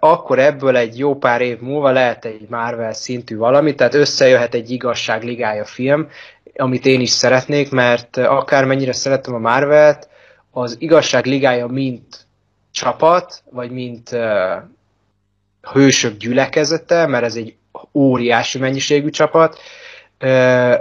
akkor 0.01 0.39
ebből 0.39 0.77
egy 0.77 0.99
jó 0.99 1.17
pár 1.17 1.41
év 1.41 1.61
múlva 1.61 1.91
lehet 1.91 2.25
egy 2.25 2.47
Marvel 2.49 2.93
szintű 2.93 3.37
valami, 3.37 3.75
tehát 3.75 3.95
összejöhet 3.95 4.55
egy 4.55 4.71
igazság 4.71 5.23
ligája 5.23 5.65
film, 5.65 6.09
amit 6.57 6.87
én 6.87 7.01
is 7.01 7.11
szeretnék, 7.11 7.71
mert 7.71 8.17
akármennyire 8.17 8.93
szeretem 8.93 9.35
a 9.35 9.39
Marvelt, 9.39 10.09
az 10.51 10.77
igazság 10.79 11.27
ligája 11.27 11.67
mint 11.67 12.27
csapat, 12.71 13.43
vagy 13.51 13.71
mint 13.71 14.13
uh, 14.13 14.63
hősök 15.73 16.17
gyülekezete, 16.17 17.07
mert 17.07 17.25
ez 17.25 17.35
egy 17.35 17.57
óriási 17.93 18.59
mennyiségű 18.59 19.11
csapat, 19.11 19.59
uh, 20.21 20.75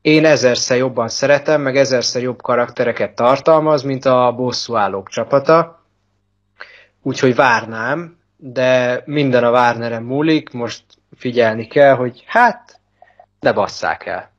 én 0.00 0.24
ezerszer 0.24 0.76
jobban 0.76 1.08
szeretem, 1.08 1.60
meg 1.60 1.76
ezerszer 1.76 2.22
jobb 2.22 2.42
karaktereket 2.42 3.14
tartalmaz, 3.14 3.82
mint 3.82 4.04
a 4.04 4.32
bosszúállók 4.36 5.08
csapata. 5.08 5.84
Úgyhogy 7.02 7.34
várnám, 7.34 8.18
de 8.36 9.02
minden 9.04 9.44
a 9.44 9.50
Warneren 9.50 10.02
múlik, 10.02 10.50
most 10.50 10.84
figyelni 11.16 11.66
kell, 11.66 11.94
hogy 11.94 12.24
hát, 12.26 12.80
ne 13.40 13.52
basszák 13.52 14.06
el. 14.06 14.30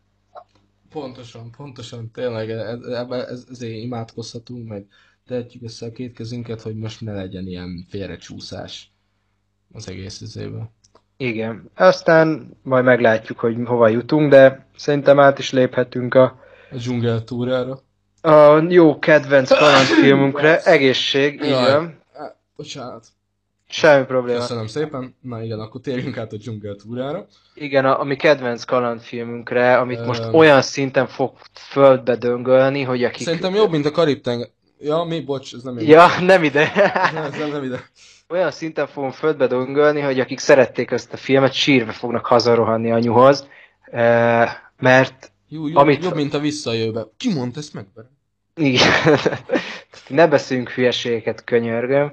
Pontosan, 0.89 1.51
pontosan, 1.57 2.11
tényleg 2.11 2.49
ebben 2.49 3.25
ez, 3.27 3.45
ezért 3.49 3.73
imádkozhatunk, 3.73 4.67
meg 4.67 4.87
tehetjük 5.27 5.63
össze 5.63 5.85
a 5.85 5.91
két 5.91 6.13
kezünket, 6.13 6.61
hogy 6.61 6.75
most 6.75 7.01
ne 7.01 7.13
legyen 7.13 7.47
ilyen 7.47 7.85
félrecsúszás 7.89 8.91
az 9.73 9.89
egész 9.89 10.21
izében. 10.21 10.69
Igen, 11.17 11.69
aztán 11.75 12.57
majd 12.61 12.83
meglátjuk, 12.83 13.39
hogy 13.39 13.57
hova 13.65 13.87
jutunk, 13.87 14.29
de 14.29 14.67
szerintem 14.75 15.19
át 15.19 15.39
is 15.39 15.51
léphetünk 15.51 16.13
a... 16.13 16.39
A 16.71 16.75
dzsungel 16.75 17.23
túrára. 17.23 17.79
A 18.21 18.57
jó 18.69 18.99
kedvenc 18.99 19.49
kalandfilmunkra, 19.57 20.57
egészség, 20.75 21.33
igen. 21.33 21.99
Bocsánat. 22.55 23.07
Semmi 23.71 24.05
probléma. 24.05 24.39
Köszönöm 24.39 24.67
szépen. 24.67 25.15
Na 25.21 25.43
igen, 25.43 25.59
akkor 25.59 25.81
térjünk 25.81 26.17
át 26.17 26.33
a 26.33 26.37
dzsungel 26.37 26.75
túrára. 26.75 27.27
Igen, 27.53 27.85
a, 27.85 27.99
a 27.99 28.03
mi 28.03 28.15
kedvenc 28.15 28.63
kalandfilmünkre, 28.63 29.77
amit 29.77 29.99
um, 29.99 30.05
most 30.05 30.23
olyan 30.31 30.61
szinten 30.61 31.07
fog 31.07 31.33
földbe 31.53 32.15
döngölni, 32.15 32.81
hogy 32.81 33.03
akik... 33.03 33.25
Szerintem 33.25 33.55
jobb, 33.55 33.71
mint 33.71 33.85
a 33.85 33.91
Karib-tenger. 33.91 34.47
Ja, 34.79 35.03
mi? 35.03 35.21
Bocs, 35.21 35.53
ez 35.53 35.61
nem 35.61 35.77
ide. 35.77 35.91
Ja, 35.91 36.07
nem 36.21 36.43
ide. 36.43 36.73
ez 37.31 37.37
nem, 37.37 37.51
nem 37.51 37.63
ide. 37.63 37.83
Olyan 38.29 38.51
szinten 38.51 38.87
fogom 38.87 39.11
földbe 39.11 39.47
döngölni, 39.47 39.99
hogy 39.99 40.19
akik 40.19 40.39
szerették 40.39 40.91
ezt 40.91 41.13
a 41.13 41.17
filmet, 41.17 41.53
sírve 41.53 41.91
fognak 41.91 42.25
hazarohanni 42.25 42.91
anyuhoz, 42.91 43.47
mert... 44.77 45.31
Jó, 45.47 45.67
jobb, 45.67 45.75
amit... 45.75 46.03
jobb, 46.03 46.15
mint 46.15 46.33
a 46.33 46.39
visszajövőbe. 46.39 47.07
Ki 47.17 47.33
mondta 47.33 47.59
ezt 47.59 47.73
meg? 47.73 47.85
Igen. 48.55 48.91
ne 50.07 50.27
beszéljünk 50.27 50.69
hülyeségeket, 50.69 51.43
könyörgöm. 51.43 52.11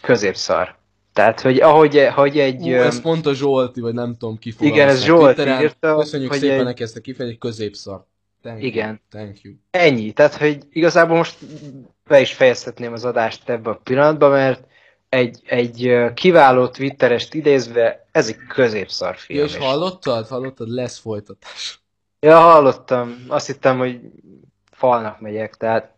Középszar. 0.00 0.80
Tehát, 1.12 1.40
hogy 1.40 1.60
ahogy, 1.60 1.98
ahogy 1.98 2.38
egy... 2.38 2.68
Ú, 2.68 2.72
ezt 2.72 3.04
mondta 3.04 3.34
Zsolti, 3.34 3.80
vagy 3.80 3.94
nem 3.94 4.16
tudom 4.16 4.38
ki 4.38 4.54
Igen, 4.58 4.88
ez 4.88 5.04
Zsolti 5.04 5.42
írta. 5.42 5.96
Köszönjük 5.96 6.32
szépen 6.32 6.58
egy... 6.58 6.64
neki 6.64 6.82
ezt 6.82 6.96
a 6.96 7.00
kifejezést, 7.00 7.40
középszar. 7.40 8.06
Thank 8.42 8.62
Igen. 8.62 8.88
You. 8.88 8.96
Thank 9.22 9.42
you. 9.42 9.54
Ennyi. 9.70 10.12
Tehát, 10.12 10.34
hogy 10.34 10.58
igazából 10.70 11.16
most 11.16 11.36
be 12.06 12.20
is 12.20 12.32
fejezhetném 12.32 12.92
az 12.92 13.04
adást 13.04 13.48
ebbe 13.48 13.70
a 13.70 13.80
pillanatban, 13.82 14.30
mert 14.30 14.66
egy, 15.08 15.40
egy 15.44 15.94
kiváló 16.14 16.68
Twitterest 16.68 17.34
idézve, 17.34 18.06
ez 18.12 18.28
egy 18.28 18.36
középszar 18.48 19.16
film. 19.16 19.38
Ja, 19.38 19.44
és 19.44 19.56
hallottad? 19.56 20.28
Hallottad? 20.28 20.68
Lesz 20.68 20.98
folytatás. 20.98 21.80
Ja, 22.20 22.38
hallottam. 22.38 23.24
Azt 23.28 23.46
hittem, 23.46 23.78
hogy 23.78 24.00
falnak 24.70 25.20
megyek, 25.20 25.54
tehát 25.54 25.94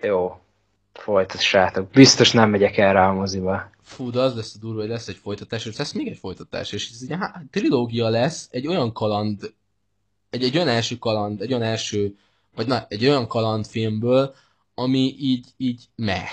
jó, 0.00 0.40
folytassátok. 0.98 1.90
Biztos 1.90 2.32
nem 2.32 2.50
megyek 2.50 2.76
el 2.76 2.92
rá 2.92 3.08
a 3.08 3.12
moziba. 3.12 3.70
Fú, 3.82 4.10
de 4.10 4.20
az 4.20 4.34
lesz 4.34 4.54
a 4.54 4.58
durva, 4.58 4.80
hogy 4.80 4.88
lesz 4.88 5.08
egy 5.08 5.16
folytatás, 5.16 5.66
és 5.66 5.76
lesz 5.76 5.92
még 5.92 6.08
egy 6.08 6.18
folytatás, 6.18 6.72
és 6.72 6.90
ez 6.90 7.06
egy 7.08 7.18
trilógia 7.50 8.08
lesz, 8.08 8.48
egy 8.50 8.66
olyan 8.66 8.92
kaland, 8.92 9.54
egy, 10.30 10.42
egy 10.42 10.56
olyan 10.56 10.68
első 10.68 10.98
kaland, 10.98 11.40
egy 11.40 11.52
olyan 11.52 11.62
első, 11.62 12.16
vagy 12.54 12.66
na, 12.66 12.86
egy 12.88 13.06
olyan 13.06 13.26
kalandfilmből, 13.26 14.34
ami 14.74 15.14
így, 15.18 15.46
így 15.56 15.84
meh. 15.94 16.28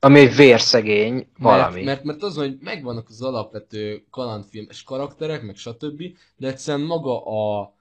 Ami 0.00 0.18
egy 0.18 0.36
vérszegény 0.36 1.28
valami. 1.38 1.74
Mert, 1.74 1.84
mert, 1.84 2.04
mert 2.04 2.22
az, 2.22 2.36
hogy 2.36 2.56
megvannak 2.60 3.08
az 3.08 3.22
alapvető 3.22 4.04
kalandfilmes 4.10 4.82
karakterek, 4.82 5.42
meg 5.42 5.56
stb., 5.56 6.02
de 6.36 6.48
egyszerűen 6.48 6.86
maga 6.86 7.24
a 7.24 7.74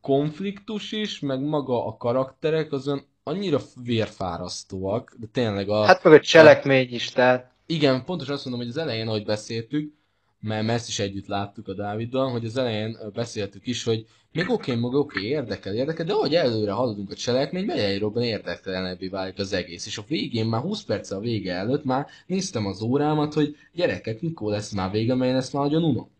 konfliktus 0.00 0.92
is, 0.92 1.20
meg 1.20 1.40
maga 1.40 1.86
a 1.86 1.96
karakterek 1.96 2.72
azon 2.72 3.06
annyira 3.28 3.60
vérfárasztóak, 3.82 5.14
de 5.18 5.26
tényleg 5.32 5.68
a... 5.68 5.84
Hát 5.84 6.04
meg 6.04 6.12
a 6.12 6.20
cselekmény 6.20 6.94
is, 6.94 7.10
tehát... 7.10 7.50
Igen, 7.66 8.04
pontosan 8.04 8.34
azt 8.34 8.44
mondom, 8.44 8.62
hogy 8.62 8.70
az 8.76 8.82
elején, 8.82 9.08
ahogy 9.08 9.24
beszéltük, 9.24 9.92
mert 10.40 10.68
ezt 10.68 10.88
is 10.88 10.98
együtt 10.98 11.26
láttuk 11.26 11.68
a 11.68 11.74
Dáviddal, 11.74 12.30
hogy 12.30 12.44
az 12.44 12.56
elején 12.56 12.98
beszéltük 13.14 13.66
is, 13.66 13.84
hogy 13.84 14.06
még 14.32 14.50
oké, 14.50 14.70
okay, 14.70 14.82
maga 14.82 14.98
oké, 14.98 15.18
okay, 15.18 15.30
érdekel, 15.30 15.74
érdekel, 15.74 16.04
de 16.04 16.12
ahogy 16.12 16.34
előre 16.34 16.72
haladunk 16.72 17.10
a 17.10 17.14
cselekménybe, 17.14 17.72
egyre 17.72 18.24
érdektelenebbé 18.24 19.08
válik 19.08 19.38
az 19.38 19.52
egész. 19.52 19.86
És 19.86 19.98
a 19.98 20.04
végén, 20.08 20.46
már 20.46 20.60
20 20.60 20.84
perc 20.84 21.10
a 21.10 21.18
vége 21.18 21.54
előtt 21.54 21.84
már 21.84 22.06
néztem 22.26 22.66
az 22.66 22.82
órámat, 22.82 23.34
hogy 23.34 23.56
gyerekek, 23.72 24.20
mikor 24.20 24.52
lesz 24.52 24.72
már 24.72 24.90
vége, 24.90 25.14
mert 25.14 25.36
ezt 25.36 25.52
már 25.52 25.62
nagyon 25.62 25.82
unom. 25.82 26.10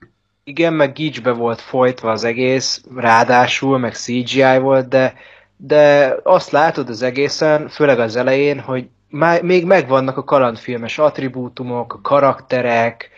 Igen, 0.45 0.73
meg 0.73 0.93
gicsbe 0.93 1.33
volt 1.33 1.61
folytva 1.61 2.11
az 2.11 2.25
egész, 2.25 2.85
ráadásul, 2.95 3.79
meg 3.79 3.95
CGI 3.95 4.59
volt, 4.59 4.89
de, 4.89 5.15
de 5.57 6.17
azt 6.23 6.51
látod 6.51 6.89
az 6.89 7.03
egészen, 7.03 7.69
főleg 7.69 7.99
az 7.99 8.17
elején, 8.17 8.61
hogy 8.61 8.89
már, 9.09 9.43
még 9.43 9.65
megvannak 9.65 10.17
a 10.17 10.25
kalandfilmes 10.25 10.99
attribútumok, 10.99 11.95
a 11.95 12.01
karakterek, 12.01 13.11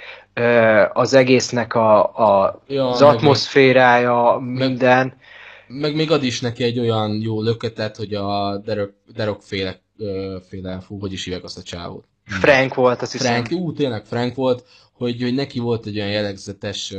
az 0.93 1.15
egésznek 1.15 1.75
a, 1.75 2.03
a, 2.03 2.63
ja, 2.67 2.89
az 2.89 3.03
atmoszférája, 3.03 4.39
meg, 4.41 4.69
minden. 4.69 5.07
Meg, 5.67 5.81
meg 5.81 5.95
még 5.95 6.11
ad 6.11 6.23
is 6.23 6.41
neki 6.41 6.65
egy 6.65 6.79
olyan 6.79 7.21
jó 7.21 7.43
löketet, 7.43 7.97
hogy 7.97 8.15
a 8.15 8.57
Derek, 8.57 8.91
Derek 9.15 9.41
féle, 9.41 9.81
féle 10.49 10.81
fú, 10.81 11.01
hogy 11.01 11.13
is 11.13 11.25
hívják 11.25 11.45
azt 11.45 11.59
a 11.59 11.63
csávót. 11.63 12.05
Frank 12.25 12.75
volt, 12.75 13.03
azt 13.03 13.13
hiszem. 13.13 13.45
Frank, 13.45 13.63
ú, 13.63 13.73
tényleg 13.73 14.05
Frank 14.05 14.35
volt, 14.35 14.65
hogy, 14.93 15.23
hogy 15.23 15.35
neki 15.35 15.59
volt 15.59 15.87
egy 15.87 15.97
olyan 15.97 16.11
jellegzetes 16.11 16.95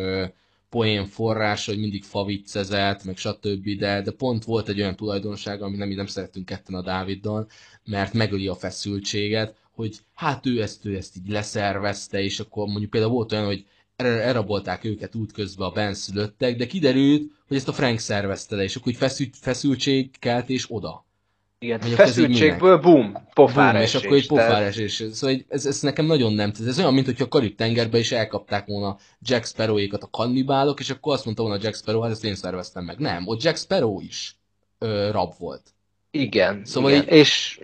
poén 0.70 1.06
forrás, 1.06 1.66
hogy 1.66 1.80
mindig 1.80 2.04
faviccezett, 2.04 3.04
meg 3.04 3.18
stb., 3.18 3.70
de, 3.78 4.02
de 4.02 4.12
pont 4.12 4.44
volt 4.44 4.70
egy 4.70 4.80
olyan 4.80 4.96
tulajdonsága, 4.96 5.66
ami 5.66 5.78
nem, 5.78 5.90
nem 5.90 6.06
szerettünk 6.06 6.46
ketten 6.46 6.76
a 6.76 6.82
Dáviddal, 6.82 7.50
mert 7.84 8.14
megöli 8.14 8.48
a 8.48 8.56
feszültséget, 8.56 9.56
hogy 9.72 9.98
hát 10.14 10.46
ő 10.46 10.62
ezt, 10.62 10.86
ő 10.86 10.96
ezt 10.96 11.18
így 11.18 11.30
leszervezte, 11.30 12.22
és 12.22 12.40
akkor 12.40 12.68
mondjuk 12.68 12.90
például 12.90 13.14
volt 13.14 13.32
olyan, 13.32 13.46
hogy 13.46 13.66
elrabolták 13.96 14.84
őket 14.84 15.16
útközben 15.16 15.68
a 15.68 15.72
benszülöttek, 15.72 16.56
de 16.56 16.68
kiderült, 16.68 17.32
hogy 17.48 17.58
ezt 17.58 17.68
a 17.68 17.74
Frank 17.74 18.00
szervezte 18.00 18.56
le, 18.56 18.64
és 18.64 18.76
akkor 18.76 18.86
hogy 18.86 19.02
feszült, 19.02 19.36
feszültség 19.38 20.20
kelt, 20.20 20.50
és 20.50 20.66
oda. 20.70 21.06
Igen, 21.62 21.80
feszültségből 21.80 22.78
bum, 22.78 23.28
pofára 23.34 23.72
boom, 23.72 23.84
és 23.84 23.96
akkor 23.96 24.18
egy 24.18 24.28
pofára 24.28 24.66
esés. 24.66 25.04
Szóval 25.12 25.38
ez, 25.48 25.66
ez, 25.66 25.82
nekem 25.82 26.06
nagyon 26.06 26.34
nem 26.34 26.52
Ez 26.68 26.80
olyan, 26.80 26.94
mint 26.94 27.06
hogyha 27.06 27.24
a 27.24 27.28
Karib 27.28 27.56
tengerbe 27.56 27.98
is 27.98 28.12
elkapták 28.12 28.66
volna 28.66 28.98
Jack 29.22 29.46
Sparrow-ékat 29.46 30.04
a 30.04 30.10
kannibálok, 30.12 30.80
és 30.80 30.90
akkor 30.90 31.14
azt 31.14 31.26
mondta 31.26 31.44
volna 31.44 31.60
Jack 31.62 31.76
Sparrow, 31.76 32.02
hát 32.02 32.12
ezt 32.12 32.24
én 32.24 32.36
szerveztem 32.36 32.84
meg. 32.84 32.98
Nem, 32.98 33.28
ott 33.28 33.44
Jack 33.44 33.58
Sparrow 33.58 34.00
is 34.00 34.36
ö, 34.78 35.12
rab 35.12 35.34
volt. 35.38 35.62
Igen, 36.12 36.62
szóval 36.66 36.92
igen. 36.92 37.04
Így... 37.04 37.10
és 37.10 37.60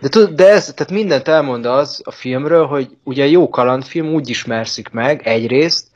de, 0.00 0.08
tud, 0.08 0.30
de 0.30 0.48
ez, 0.48 0.72
tehát 0.74 0.92
mindent 0.92 1.28
elmond 1.28 1.64
az 1.64 2.00
a 2.04 2.10
filmről, 2.10 2.66
hogy 2.66 2.96
ugye 3.04 3.26
jó 3.26 3.48
kalandfilm 3.48 4.08
úgy 4.08 4.28
ismerszik 4.28 4.88
meg 4.88 5.26
egyrészt, 5.26 5.86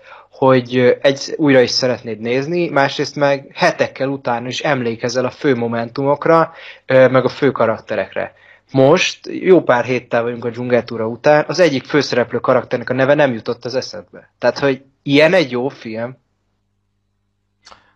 hogy 0.40 0.76
egy, 1.00 1.34
újra 1.36 1.60
is 1.60 1.70
szeretnéd 1.70 2.20
nézni, 2.20 2.68
másrészt 2.68 3.16
meg 3.16 3.50
hetekkel 3.54 4.08
utána 4.08 4.48
is 4.48 4.60
emlékezel 4.60 5.24
a 5.24 5.30
fő 5.30 5.54
momentumokra, 5.54 6.52
meg 6.86 7.24
a 7.24 7.28
fő 7.28 7.50
karakterekre. 7.50 8.32
Most, 8.72 9.26
jó 9.26 9.62
pár 9.62 9.84
héttel 9.84 10.22
vagyunk 10.22 10.44
a 10.44 10.50
dzsungeltúra 10.50 11.06
után, 11.06 11.44
az 11.48 11.58
egyik 11.58 11.84
főszereplő 11.84 12.38
karakternek 12.38 12.90
a 12.90 12.94
neve 12.94 13.14
nem 13.14 13.32
jutott 13.32 13.64
az 13.64 13.74
eszedbe. 13.74 14.32
Tehát, 14.38 14.58
hogy 14.58 14.82
ilyen 15.02 15.32
egy 15.32 15.50
jó 15.50 15.68
film. 15.68 16.16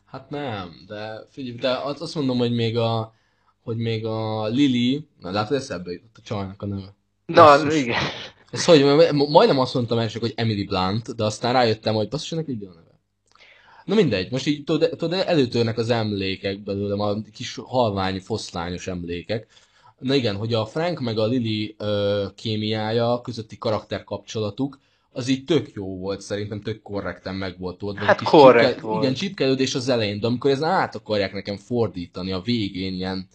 Hát 0.07 0.31
nem, 0.31 0.71
de 0.87 1.21
figyelj, 1.31 1.57
de 1.57 1.79
azt 1.99 2.15
mondom, 2.15 2.39
hogy 2.39 2.55
még 2.55 2.79
a, 2.79 3.15
hogy 3.63 3.77
még 3.77 4.07
a 4.07 4.47
Lili, 4.47 5.09
na 5.21 5.31
látod 5.31 5.57
eszembe 5.57 5.91
jutott 5.91 6.17
a 6.17 6.23
csajnak 6.25 6.63
a 6.63 6.67
neve. 6.67 6.95
Na, 7.27 7.45
Basszus. 7.45 7.75
igen. 7.75 8.03
Ez 8.55 8.65
hogy, 8.65 8.85
majdnem 9.13 9.59
azt 9.59 9.75
mondtam 9.75 9.99
elsők, 9.99 10.21
hogy 10.21 10.33
Emily 10.37 10.65
Blunt, 10.65 11.15
de 11.15 11.25
aztán 11.25 11.53
rájöttem, 11.53 11.95
hogy 11.95 12.09
basszus, 12.09 12.33
ennek 12.33 12.49
így 12.49 12.65
a 12.65 12.69
neve. 12.69 13.01
Na 13.85 13.95
mindegy, 13.95 14.31
most 14.31 14.47
így 14.47 14.65
tudod, 14.65 14.91
tudod 14.97 15.23
előtörnek 15.27 15.79
az 15.79 15.91
emlékek 15.91 16.63
belőlem, 16.63 17.01
a 17.01 17.15
kis 17.33 17.61
halvány, 17.65 18.21
foszlányos 18.21 18.87
emlékek. 18.87 19.47
Na 19.99 20.15
igen, 20.15 20.37
hogy 20.37 20.55
a 20.55 20.67
Frank 20.67 21.01
meg 21.01 21.19
a 21.19 21.27
Lily 21.27 21.75
ö, 21.79 22.25
kémiája, 22.35 23.21
közötti 23.21 23.59
karakterkapcsolatuk, 23.59 24.79
az 25.13 25.29
így 25.29 25.45
tök 25.45 25.73
jó 25.73 25.99
volt, 25.99 26.21
szerintem 26.21 26.61
tök 26.61 26.83
korrekten 26.83 27.35
meg 27.35 27.59
volt 27.59 27.83
ott. 27.83 27.97
Hát 27.97 28.23
korrekt 28.23 28.69
csipke, 28.69 28.87
volt. 28.87 29.03
Igen, 29.03 29.15
csipkelődés 29.15 29.75
az 29.75 29.89
elején, 29.89 30.21
de 30.21 30.27
amikor 30.27 30.51
ez 30.51 30.63
át 30.63 30.95
akarják 30.95 31.33
nekem 31.33 31.57
fordítani 31.57 32.33
a 32.33 32.41
végén 32.41 32.93
ilyen 32.93 33.29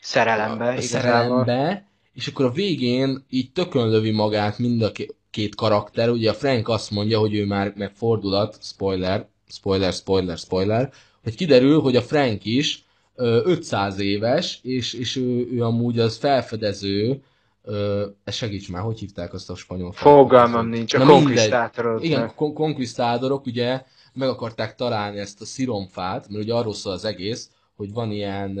szerelembe, 0.00 0.68
a, 0.68 0.76
a 0.76 0.80
szerelembe, 0.80 1.88
és 2.14 2.26
akkor 2.26 2.44
a 2.44 2.50
végén 2.50 3.24
így 3.30 3.52
tökön 3.52 3.88
lövi 3.88 4.10
magát 4.10 4.58
mind 4.58 4.82
a 4.82 4.92
két 5.30 5.54
karakter, 5.54 6.10
ugye 6.10 6.30
a 6.30 6.34
Frank 6.34 6.68
azt 6.68 6.90
mondja, 6.90 7.18
hogy 7.18 7.34
ő 7.34 7.46
már 7.46 7.72
megfordulat, 7.76 8.58
spoiler, 8.60 9.28
spoiler, 9.48 9.92
spoiler, 9.92 10.38
spoiler, 10.38 10.92
hogy 11.22 11.34
kiderül, 11.34 11.80
hogy 11.80 11.96
a 11.96 12.02
Frank 12.02 12.44
is 12.44 12.84
500 13.16 13.98
éves, 13.98 14.58
és, 14.62 14.92
és 14.92 15.16
ő, 15.16 15.48
ő 15.52 15.62
amúgy 15.62 15.98
az 15.98 16.16
felfedező, 16.16 17.22
Ö, 17.66 18.06
segíts 18.26 18.70
már, 18.70 18.82
hogy 18.82 18.98
hívták 18.98 19.32
azt 19.32 19.50
a 19.50 19.54
spanyol 19.54 19.92
Fogalmam 19.92 20.68
nincs, 20.68 20.94
a 20.94 21.06
konkvisztátorok. 21.06 22.04
Igen, 22.04 22.34
kon- 22.34 22.54
konkvisztátorok 22.54 23.46
ugye 23.46 23.82
meg 24.12 24.28
akarták 24.28 24.74
találni 24.74 25.18
ezt 25.18 25.40
a 25.40 25.44
sziromfát, 25.44 26.28
mert 26.28 26.44
ugye 26.44 26.54
arról 26.54 26.74
szól 26.74 26.92
az 26.92 27.04
egész, 27.04 27.50
hogy 27.76 27.92
van 27.92 28.10
ilyen, 28.10 28.60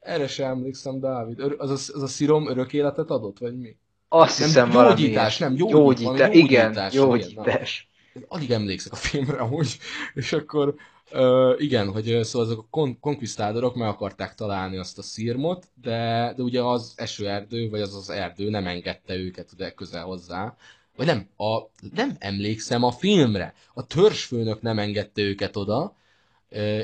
erre 0.00 0.26
sem 0.26 0.50
emlékszem, 0.50 1.00
Dávid, 1.00 1.40
az 1.58 1.70
a, 1.70 1.94
az 1.96 2.02
a 2.02 2.06
szirom 2.06 2.48
örök 2.48 2.72
életet 2.72 3.10
adott, 3.10 3.38
vagy 3.38 3.58
mi? 3.58 3.76
Azt 4.08 4.38
nem, 4.38 4.46
hiszem 4.48 4.70
valami. 4.70 5.00
Gyógyítás, 5.00 5.38
nem, 5.38 5.54
gyógyít, 5.54 5.98
gyógyítás, 5.98 6.34
igen, 6.34 6.88
gyógyítás. 6.90 7.90
Igen, 8.14 8.28
alig 8.28 8.50
emlékszek 8.50 8.92
a 8.92 8.96
filmre 8.96 9.38
amúgy, 9.38 9.78
és 10.14 10.32
akkor 10.32 10.74
Uh, 11.12 11.54
igen, 11.58 11.92
hogy 11.92 12.18
szóval 12.22 12.48
azok 12.48 12.58
a 12.58 12.66
kon- 12.70 13.00
konkvisztádorok 13.00 13.74
meg 13.74 13.88
akarták 13.88 14.34
találni 14.34 14.76
azt 14.76 14.98
a 14.98 15.02
szírmot, 15.02 15.68
de, 15.74 16.32
de 16.36 16.42
ugye 16.42 16.62
az 16.62 16.92
esőerdő, 16.96 17.68
vagy 17.68 17.80
az 17.80 17.94
az 17.94 18.10
erdő 18.10 18.50
nem 18.50 18.66
engedte 18.66 19.14
őket 19.14 19.52
ide 19.52 19.70
közel 19.70 20.04
hozzá. 20.04 20.56
Vagy 20.96 21.06
nem, 21.06 21.28
a, 21.36 21.58
nem 21.94 22.16
emlékszem 22.18 22.82
a 22.82 22.90
filmre. 22.90 23.54
A 23.74 23.86
törzsfőnök 23.86 24.62
nem 24.62 24.78
engedte 24.78 25.22
őket 25.22 25.56
oda, 25.56 25.96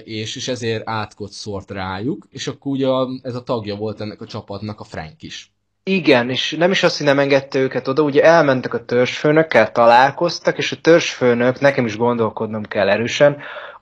és, 0.05 0.37
és 0.37 0.49
ezért 0.49 0.89
átkot 0.89 1.33
szórt 1.33 1.71
rájuk, 1.71 2.27
és 2.31 2.47
akkor 2.47 2.73
ugye 2.73 2.89
ez 3.23 3.35
a 3.35 3.43
tagja 3.43 3.75
volt 3.77 4.01
ennek 4.01 4.21
a 4.21 4.27
csapatnak 4.27 4.81
a 4.81 4.85
Frank 4.85 5.23
is. 5.23 5.53
Igen, 5.87 6.31
és 6.31 6.55
nem 6.59 6.71
is 6.71 6.83
azt, 6.83 6.97
hogy 6.97 7.07
nem 7.07 7.19
engedte 7.19 7.59
őket 7.59 7.89
oda, 7.89 8.03
ugye 8.03 8.23
elmentek 8.23 8.75
a 8.75 8.85
törzsfőnökkel, 8.85 9.73
találkoztak, 9.73 10.59
és 10.59 10.73
a 10.73 10.81
törzsfőnök, 10.81 11.61
nekem 11.61 11.87
is 11.87 11.97
gondolkodnom 11.97 12.63
kell 12.63 12.89
erősen, 12.89 13.37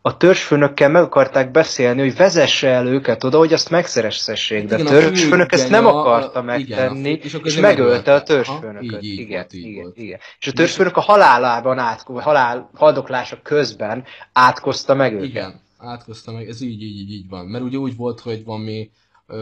a 0.05 0.17
törzsfőnökkel 0.17 0.89
meg 0.89 1.03
akarták 1.03 1.51
beszélni, 1.51 2.01
hogy 2.01 2.17
vezesse 2.17 2.69
el 2.69 2.87
őket 2.87 3.25
oda, 3.25 3.39
hogy 3.39 3.53
azt 3.53 3.71
megszeressessék, 3.71 4.67
de 4.67 4.79
igen, 4.79 4.87
a 4.87 4.91
törzsfőnök 4.91 5.53
ezt 5.53 5.71
nem 5.71 5.87
akarta 5.87 6.39
a, 6.39 6.43
megtenni, 6.43 7.11
igen, 7.11 7.21
és, 7.23 7.39
és 7.43 7.57
megölte 7.57 8.15
a 8.15 8.23
törzsfőnököt. 8.23 9.03
Így, 9.03 9.05
így 9.05 9.19
igen, 9.19 9.47
így 9.51 9.67
igen, 9.67 9.83
volt. 9.83 9.97
igen. 9.97 10.19
És 10.39 10.47
a 10.47 10.53
törzsfőnök 10.53 10.97
a 10.97 11.01
halálában 11.01 11.79
át, 11.79 12.03
halál, 12.03 12.71
haldoklása 12.75 13.39
közben 13.43 14.05
átkozta 14.33 14.95
meg 14.95 15.13
őket. 15.13 15.27
Igen, 15.27 15.61
átkozta 15.83 16.33
meg, 16.33 16.49
ez 16.49 16.61
így, 16.61 16.83
így, 16.83 16.99
így, 16.99 17.13
így 17.13 17.29
van. 17.29 17.47
Mert 17.47 17.65
ugye 17.65 17.77
úgy 17.77 17.97
volt, 17.97 18.21
hogy 18.21 18.45
valami 18.45 18.91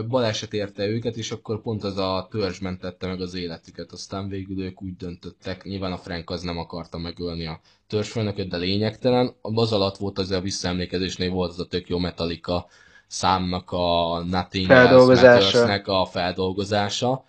baleset 0.09 0.53
érte 0.53 0.87
őket, 0.87 1.17
és 1.17 1.31
akkor 1.31 1.63
pont 1.63 1.85
az 1.85 1.97
a 1.97 2.29
törzs 2.31 2.59
mentette 2.59 3.07
meg 3.07 3.21
az 3.21 3.35
életüket. 3.35 3.93
Aztán 3.93 4.29
végül 4.29 4.63
ők 4.63 4.83
úgy 4.83 4.97
döntöttek, 4.97 5.65
nyilván 5.65 5.93
a 5.93 5.97
Frank 5.97 6.31
az 6.31 6.43
nem 6.43 6.59
akarta 6.59 6.99
megölni 6.99 7.47
a 7.47 7.61
törzsfőnököt, 7.87 8.49
de 8.49 8.57
lényegtelen. 8.57 9.35
Az 9.41 9.73
alatt 9.73 9.97
volt 9.97 10.19
az 10.19 10.31
a 10.31 10.41
visszaemlékezésnél 10.41 11.31
volt 11.31 11.51
az 11.51 11.61
a 11.61 11.67
tök 11.67 11.89
jó 11.89 11.99
Metallica 11.99 12.67
számnak 13.07 13.71
a 13.73 14.19
Nothing 14.25 14.71
Else 14.71 15.83
a 15.85 16.07
feldolgozása. 16.07 17.25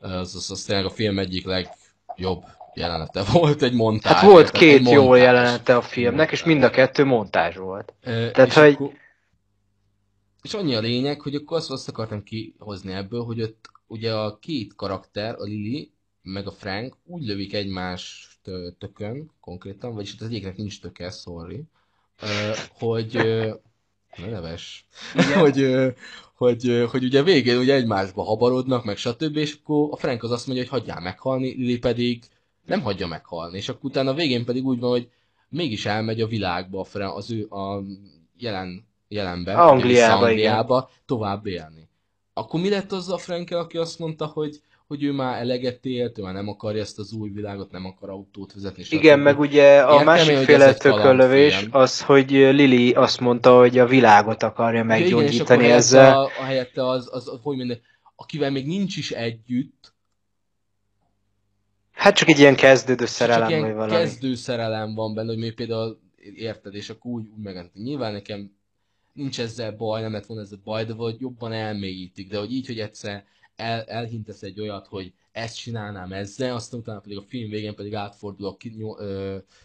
Az, 0.00 0.34
az, 0.34 0.50
az 0.50 0.64
tényleg 0.64 0.84
a 0.84 0.90
film 0.90 1.18
egyik 1.18 1.46
legjobb 1.46 2.44
jelenete 2.74 3.22
volt, 3.32 3.62
egy 3.62 3.74
montázs. 3.74 4.14
Hát 4.14 4.30
volt 4.30 4.50
két 4.50 4.90
jó 4.90 5.14
jelenete 5.14 5.76
a 5.76 5.82
filmnek, 5.82 6.32
és 6.32 6.44
mind 6.44 6.62
a 6.62 6.70
kettő 6.70 7.04
montázs 7.04 7.56
volt. 7.56 7.94
E, 8.00 8.30
Tehát, 8.30 8.52
hogy... 8.52 8.72
Akkor 8.72 8.92
és 10.44 10.54
annyi 10.54 10.74
a 10.74 10.80
lényeg, 10.80 11.20
hogy 11.20 11.34
akkor 11.34 11.56
azt, 11.56 11.70
azt 11.70 11.88
akartam 11.88 12.22
kihozni 12.22 12.92
ebből, 12.92 13.24
hogy 13.24 13.42
ott 13.42 13.70
ugye 13.86 14.14
a 14.14 14.38
két 14.38 14.74
karakter, 14.74 15.34
a 15.38 15.44
Lily 15.44 15.92
meg 16.22 16.46
a 16.46 16.50
Frank 16.50 16.96
úgy 17.04 17.26
lövik 17.26 17.54
egymást 17.54 18.28
tökön, 18.78 19.30
konkrétan, 19.40 19.94
vagyis 19.94 20.14
az 20.18 20.26
egyiknek 20.26 20.56
nincs 20.56 20.80
töke, 20.80 21.10
sorry, 21.10 21.64
hogy 22.78 23.14
ne 24.16 24.26
neves, 24.30 24.86
hogy, 25.40 25.74
hogy, 26.34 26.84
hogy 26.90 27.04
ugye 27.04 27.22
végén 27.22 27.58
ugye 27.58 27.74
egymásba 27.74 28.22
habarodnak, 28.22 28.84
meg 28.84 28.96
stb. 28.96 29.36
És 29.36 29.58
akkor 29.62 29.88
a 29.90 29.96
Frank 29.96 30.22
az 30.22 30.30
azt 30.30 30.46
mondja, 30.46 30.64
hogy 30.64 30.80
hagyjál 30.80 31.00
meghalni, 31.00 31.48
Lily 31.48 31.78
pedig 31.78 32.24
nem 32.66 32.80
hagyja 32.80 33.06
meghalni. 33.06 33.56
És 33.56 33.68
akkor 33.68 33.84
utána 33.84 34.10
a 34.10 34.14
végén 34.14 34.44
pedig 34.44 34.64
úgy 34.64 34.78
van, 34.78 34.90
hogy 34.90 35.08
mégis 35.48 35.86
elmegy 35.86 36.20
a 36.20 36.26
világba 36.26 36.86
az 37.14 37.30
ő 37.30 37.46
a 37.46 37.82
jelen 38.38 38.92
jelenben, 39.14 39.56
Angliába, 39.56 40.26
Angliába 40.26 40.90
tovább 41.06 41.46
élni. 41.46 41.88
Akkor 42.32 42.60
mi 42.60 42.68
lett 42.68 42.92
az 42.92 43.10
a 43.10 43.16
Frankel, 43.16 43.58
aki 43.58 43.76
azt 43.76 43.98
mondta, 43.98 44.26
hogy, 44.26 44.60
hogy 44.86 45.02
ő 45.02 45.12
már 45.12 45.40
eleget 45.40 45.84
élt, 45.84 46.18
ő 46.18 46.22
már 46.22 46.34
nem 46.34 46.48
akarja 46.48 46.80
ezt 46.80 46.98
az 46.98 47.12
új 47.12 47.30
világot, 47.30 47.70
nem 47.70 47.84
akar 47.84 48.10
autót 48.10 48.52
vezetni. 48.52 48.84
Igen, 48.88 49.18
meg 49.18 49.38
ugye 49.38 49.82
a 49.82 49.92
Értem 49.92 50.06
másikféle 50.06 50.74
tökölövés 50.74 51.66
az, 51.70 52.02
hogy 52.02 52.30
Lili 52.30 52.92
azt 52.92 53.20
mondta, 53.20 53.58
hogy 53.58 53.78
a 53.78 53.86
világot 53.86 54.42
akarja 54.42 54.84
meggyógyítani 54.84 55.64
igen, 55.64 55.76
ezzel. 55.76 56.18
A, 56.18 56.24
a 56.24 56.42
helyette 56.42 56.88
az, 56.88 57.08
az, 57.12 57.28
az, 57.28 57.38
hogy 57.42 57.56
minden, 57.56 57.80
akivel 58.16 58.50
még 58.50 58.66
nincs 58.66 58.96
is 58.96 59.10
együtt, 59.10 59.93
Hát 61.94 62.16
csak 62.16 62.28
egy 62.28 62.38
ilyen 62.38 62.56
kezdődő 62.56 63.06
szerelem, 63.06 63.48
csak 63.48 63.60
vagy 63.60 63.72
valami. 63.72 63.92
kezdő 63.92 64.34
szerelem 64.34 64.94
van 64.94 65.14
benne, 65.14 65.28
hogy 65.28 65.38
még 65.38 65.54
például 65.54 66.00
érted, 66.36 66.74
és 66.74 66.90
akkor 66.90 67.10
úgy, 67.10 67.26
úgy 67.36 67.42
megent. 67.42 67.74
Nyilván 67.74 68.12
nekem 68.12 68.56
nincs 69.12 69.40
ezzel 69.40 69.72
baj, 69.72 70.00
nem 70.00 70.12
lett 70.12 70.26
volna 70.26 70.42
ezzel 70.42 70.60
baj, 70.64 70.84
de 70.84 70.94
vagy 70.94 71.20
jobban 71.20 71.52
elmélyítik, 71.52 72.30
de 72.30 72.38
hogy 72.38 72.52
így, 72.52 72.66
hogy 72.66 72.78
egyszer 72.78 73.24
el, 73.56 73.82
elhintesz 73.82 74.42
egy 74.42 74.60
olyat, 74.60 74.86
hogy 74.86 75.12
ezt 75.32 75.56
csinálnám 75.56 76.12
ezzel, 76.12 76.54
aztán 76.54 76.80
utána 76.80 77.00
pedig 77.00 77.18
a 77.18 77.24
film 77.28 77.50
végén 77.50 77.74
pedig 77.74 77.94
átfordul 77.94 78.46
a 78.46 78.56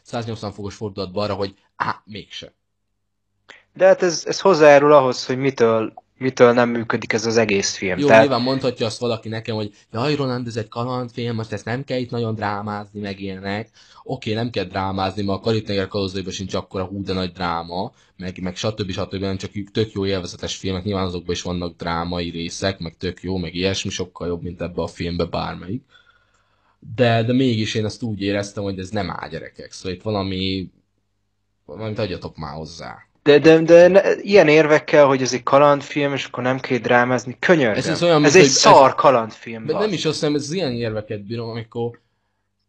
180 0.02 0.52
fokos 0.52 0.76
fordulatba 0.76 1.22
arra, 1.22 1.34
hogy 1.34 1.54
á, 1.76 2.02
mégse. 2.06 2.54
De 3.74 3.86
hát 3.86 4.02
ez, 4.02 4.24
ez 4.26 4.40
hozzájárul 4.40 4.92
ahhoz, 4.92 5.26
hogy 5.26 5.38
mitől 5.38 5.94
mitől 6.20 6.54
nem 6.54 6.70
működik 6.70 7.14
ez 7.14 7.26
az 7.26 7.38
egész 7.38 7.76
film. 7.76 8.00
Jó, 8.00 8.08
Tehát... 8.08 8.22
nyilván 8.22 8.42
mondhatja 8.42 8.86
azt 8.86 9.00
valaki 9.00 9.30
nekem, 9.30 9.56
hogy 9.56 9.74
jaj, 9.92 10.16
Roland, 10.16 10.48
ez 10.48 10.56
egy 10.56 10.68
kalandfilm, 10.68 11.36
most 11.36 11.52
ezt 11.52 11.66
nem 11.66 11.84
kell 11.84 12.00
itt 12.00 12.10
nagyon 12.10 12.36
drámázni, 12.36 13.00
meg 13.00 13.20
ilyenek. 13.20 13.70
Oké, 14.04 14.34
nem 14.34 14.50
kell 14.50 14.64
drámázni, 14.64 15.24
mert 15.24 15.40
a 15.40 15.42
Karib-tenger 15.42 15.88
kalózaiban 15.88 16.32
sincs 16.32 16.54
akkora 16.54 16.84
hú, 16.84 17.04
de 17.04 17.14
nagy 17.14 17.32
dráma, 17.32 17.92
meg, 18.18 18.42
meg 18.42 18.56
stb. 18.56 18.92
stb. 18.92 19.22
nem 19.22 19.38
csak 19.38 19.52
tök 19.72 19.92
jó 19.92 20.06
élvezetes 20.06 20.56
filmek, 20.56 20.84
nyilván 20.84 21.06
azokban 21.06 21.36
is 21.36 21.42
vannak 21.42 21.78
drámai 21.78 22.30
részek, 22.30 22.80
meg 22.80 22.98
tök 22.98 23.22
jó, 23.22 23.38
meg 23.38 23.56
ilyesmi, 23.56 23.90
sokkal 23.90 24.28
jobb, 24.28 24.42
mint 24.42 24.62
ebbe 24.62 24.82
a 24.82 24.88
filmbe 24.88 25.26
bármelyik. 25.26 25.84
De, 26.96 27.24
de 27.24 27.34
mégis 27.34 27.76
én 27.76 27.86
ezt 27.86 28.04
úgy 28.04 28.22
éreztem, 28.22 28.64
hogy 28.64 28.80
ez 28.80 28.90
nem 28.90 29.10
áll 29.10 29.30
gyerekek, 29.30 29.72
szóval 29.72 29.98
itt 29.98 30.02
valami, 30.02 30.70
valamit 31.66 32.00
adjatok 32.00 32.38
már 32.38 32.54
hozzá. 32.54 33.09
De, 33.30 33.40
de, 33.40 33.62
de 33.62 33.88
ne, 33.88 34.02
ilyen 34.22 34.48
érvekkel, 34.48 35.06
hogy 35.06 35.22
ez 35.22 35.34
egy 35.34 35.44
kalandfilm, 35.44 36.14
és 36.14 36.26
akkor 36.26 36.44
nem 36.44 36.60
kell 36.60 36.78
drámázni, 36.78 37.38
könyörgöm. 37.40 37.78
Ez, 37.78 37.88
ez, 37.88 38.04
olyan, 38.04 38.26
ez 38.26 38.36
egy 38.36 38.48
szar 38.48 38.88
ez, 38.88 38.96
kalandfilm. 38.96 39.66
De 39.66 39.74
nem 39.74 39.94
is 39.94 40.06
azt 40.06 40.20
hiszem, 40.20 40.36
ez 40.36 40.52
ilyen 40.52 40.72
érveket 40.72 41.26
bírom, 41.26 41.50
amikor 41.50 42.00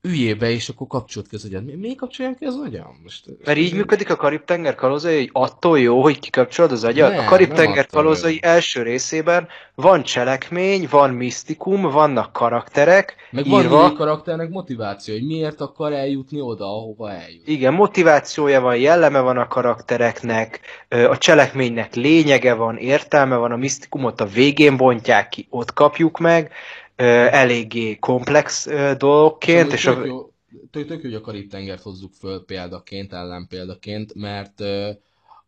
üljél 0.02 0.34
be, 0.34 0.50
és 0.50 0.68
akkor 0.68 0.86
kapcsolt 0.86 1.28
ki 1.28 1.34
az 1.34 1.44
agyad. 1.44 1.64
Mi, 1.64 1.74
mi 1.74 1.94
kapcsoljam 1.94 2.34
ki 2.34 2.44
az 2.44 2.56
agyam? 2.64 3.00
Most, 3.02 3.24
Mert 3.44 3.58
így 3.58 3.74
működik 3.74 4.10
a 4.10 4.16
Karib-tenger 4.16 4.74
kalózai, 4.74 5.16
hogy 5.16 5.30
attól 5.32 5.78
jó, 5.78 6.02
hogy 6.02 6.18
kikapcsolod 6.18 6.72
az 6.72 6.84
agyad? 6.84 7.10
Nem, 7.10 7.26
a 7.26 7.28
Karib-tenger 7.28 7.86
kalózai 7.86 8.32
jó. 8.32 8.38
első 8.50 8.82
részében 8.82 9.48
van 9.74 10.02
cselekmény, 10.02 10.86
van 10.90 11.10
misztikum, 11.10 11.82
vannak 11.82 12.32
karakterek, 12.32 13.16
Meg 13.30 13.46
írva. 13.46 13.68
van 13.76 13.94
karakternek 13.94 14.48
motiváció, 14.48 15.14
hogy 15.14 15.26
miért 15.26 15.60
akar 15.60 15.92
eljutni 15.92 16.40
oda, 16.40 16.64
ahova 16.64 17.10
eljut. 17.12 17.48
Igen, 17.48 17.74
motivációja 17.74 18.60
van, 18.60 18.76
jelleme 18.76 19.20
van 19.20 19.36
a 19.36 19.48
karaktereknek, 19.48 20.60
a 20.88 21.18
cselekménynek 21.18 21.94
lényege 21.94 22.54
van, 22.54 22.76
értelme 22.76 23.36
van, 23.36 23.52
a 23.52 23.56
misztikumot 23.56 24.20
a 24.20 24.26
végén 24.26 24.76
bontják 24.76 25.28
ki, 25.28 25.46
ott 25.50 25.72
kapjuk 25.72 26.18
meg, 26.18 26.52
eléggé 27.30 27.96
komplex 27.98 28.66
dolgokként. 28.98 29.72
És 29.72 29.82
tök, 29.82 30.06
jó, 30.06 30.32
tök, 30.70 30.86
tök 30.86 31.02
jó, 31.02 31.10
hogy 31.10 31.14
a 31.14 31.20
Karib-tengert 31.20 31.82
hozzuk 31.82 32.12
föl 32.12 32.44
példaként, 32.44 33.12
ellenpéldaként, 33.12 34.14
mert 34.14 34.60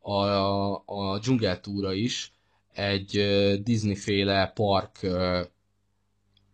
a, 0.01 0.13
a, 0.13 0.83
a 0.87 1.19
dzsungeltúra 1.19 1.93
is 1.93 2.33
egy 2.73 3.11
Disney-féle 3.63 4.53
park 4.55 5.07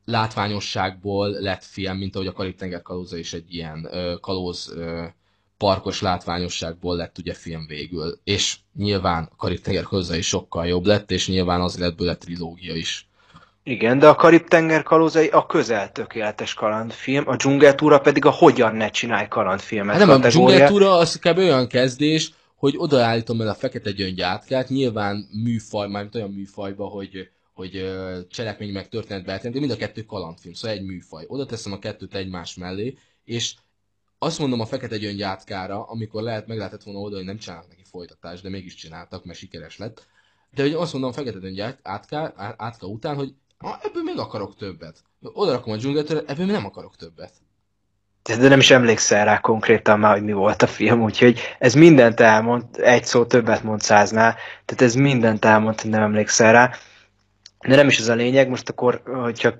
látványosságból 0.05 1.30
lett 1.30 1.64
film, 1.64 1.96
mint 1.96 2.14
ahogy 2.14 2.26
a 2.26 2.32
Karib-tenger 2.32 2.82
kalóza 2.82 3.16
is 3.16 3.32
egy 3.32 3.55
ilyen 3.55 3.88
kalóz 4.20 4.74
parkos 5.59 6.01
látványosságból 6.01 6.96
lett 6.96 7.18
ugye 7.18 7.34
film 7.34 7.66
végül, 7.66 8.20
és 8.24 8.59
nyilván 8.74 9.28
a 9.32 9.36
Karib-tenger 9.36 9.84
hozzá 9.84 10.16
is 10.16 10.26
sokkal 10.26 10.66
jobb 10.66 10.86
lett, 10.86 11.11
és 11.11 11.28
nyilván 11.28 11.61
az 11.61 11.78
lett 11.78 11.96
bőle 11.96 12.16
trilógia 12.16 12.74
is. 12.74 13.07
Igen, 13.69 13.99
de 13.99 14.09
a 14.09 14.14
Karib-tenger 14.14 14.83
kalózai 14.83 15.29
a 15.29 15.47
közel 15.47 15.93
tökéletes 15.93 16.55
kalandfilm, 16.55 17.29
a 17.29 17.37
dzsungeltúra 17.37 17.99
pedig 17.99 18.25
a 18.25 18.31
hogyan 18.31 18.75
ne 18.75 18.91
csinálj 18.91 19.29
kalandfilmet 19.29 19.97
Hát 19.97 20.07
nem, 20.07 20.16
a 20.16 20.21
kategória. 20.21 20.57
dzsungeltúra 20.57 20.93
az 20.97 21.19
kb. 21.19 21.39
olyan 21.39 21.66
kezdés, 21.66 22.33
hogy 22.55 22.75
odaállítom 22.77 23.41
el 23.41 23.49
a 23.49 23.55
fekete 23.55 23.91
gyöngyátkát, 23.91 24.69
nyilván 24.69 25.29
műfaj, 25.43 25.89
mármint 25.89 26.14
olyan 26.14 26.31
műfajba, 26.31 26.87
hogy, 26.87 27.29
hogy 27.53 27.91
cselekmény 28.31 28.73
meg 28.73 28.89
történet 28.89 29.43
de 29.43 29.61
mind 29.61 29.71
a 29.71 29.77
kettő 29.77 30.03
kalandfilm, 30.03 30.55
szóval 30.55 30.77
egy 30.77 30.85
műfaj. 30.85 31.25
Oda 31.27 31.47
teszem 31.47 31.73
a 31.73 31.79
kettőt 31.79 32.14
egymás 32.14 32.55
mellé, 32.55 32.97
és 33.25 33.55
azt 34.19 34.39
mondom 34.39 34.61
a 34.61 34.66
fekete 34.66 34.97
gyöngyátkára, 34.97 35.83
amikor 35.83 36.23
lehet, 36.23 36.47
meg 36.47 36.57
lehetett 36.57 36.83
volna 36.83 37.01
oda, 37.01 37.16
hogy 37.16 37.25
nem 37.25 37.39
csinálnak 37.39 37.69
neki 37.69 37.83
folytatást, 37.91 38.43
de 38.43 38.49
mégis 38.49 38.75
csináltak, 38.75 39.25
mert 39.25 39.39
sikeres 39.39 39.79
lett. 39.79 40.07
De 40.55 40.62
hogy 40.62 40.73
azt 40.73 40.93
mondom 40.93 41.11
a 41.11 41.12
fekete 41.12 41.39
gyöngyátka 41.39 42.33
átka 42.57 42.87
után, 42.87 43.16
hogy 43.16 43.35
ah, 43.59 43.78
ebből 43.82 44.02
még 44.02 44.18
akarok 44.18 44.56
többet. 44.56 44.96
Oda 45.20 45.52
rakom 45.52 45.72
a 45.72 45.76
dzsungeltőre, 45.76 46.20
ebből 46.26 46.44
még 46.44 46.54
nem 46.54 46.64
akarok 46.64 46.96
többet. 46.96 47.32
De 48.22 48.48
nem 48.48 48.59
is 48.59 48.70
emlékszel 48.70 49.24
rá 49.24 49.38
konkrétan 49.40 49.98
már, 49.98 50.12
hogy 50.12 50.24
mi 50.24 50.32
volt 50.32 50.62
a 50.62 50.66
film, 50.66 51.02
úgyhogy 51.02 51.40
ez 51.59 51.74
mindent 51.74 52.20
elmond, 52.20 52.64
egy 52.72 53.04
szó 53.04 53.24
többet 53.24 53.62
mond 53.62 53.80
száznál, 53.80 54.34
tehát 54.64 54.82
ez 54.82 54.94
mindent 54.94 55.44
elmond, 55.44 55.80
hogy 55.80 55.90
nem 55.90 56.02
emlékszel 56.02 56.52
rá. 56.52 56.70
De 57.66 57.76
nem 57.76 57.88
is 57.88 57.98
ez 57.98 58.09
a 58.09 58.14
lényeg, 58.14 58.48
most 58.48 58.68
akkor, 58.68 59.02
hogyha 59.04 59.52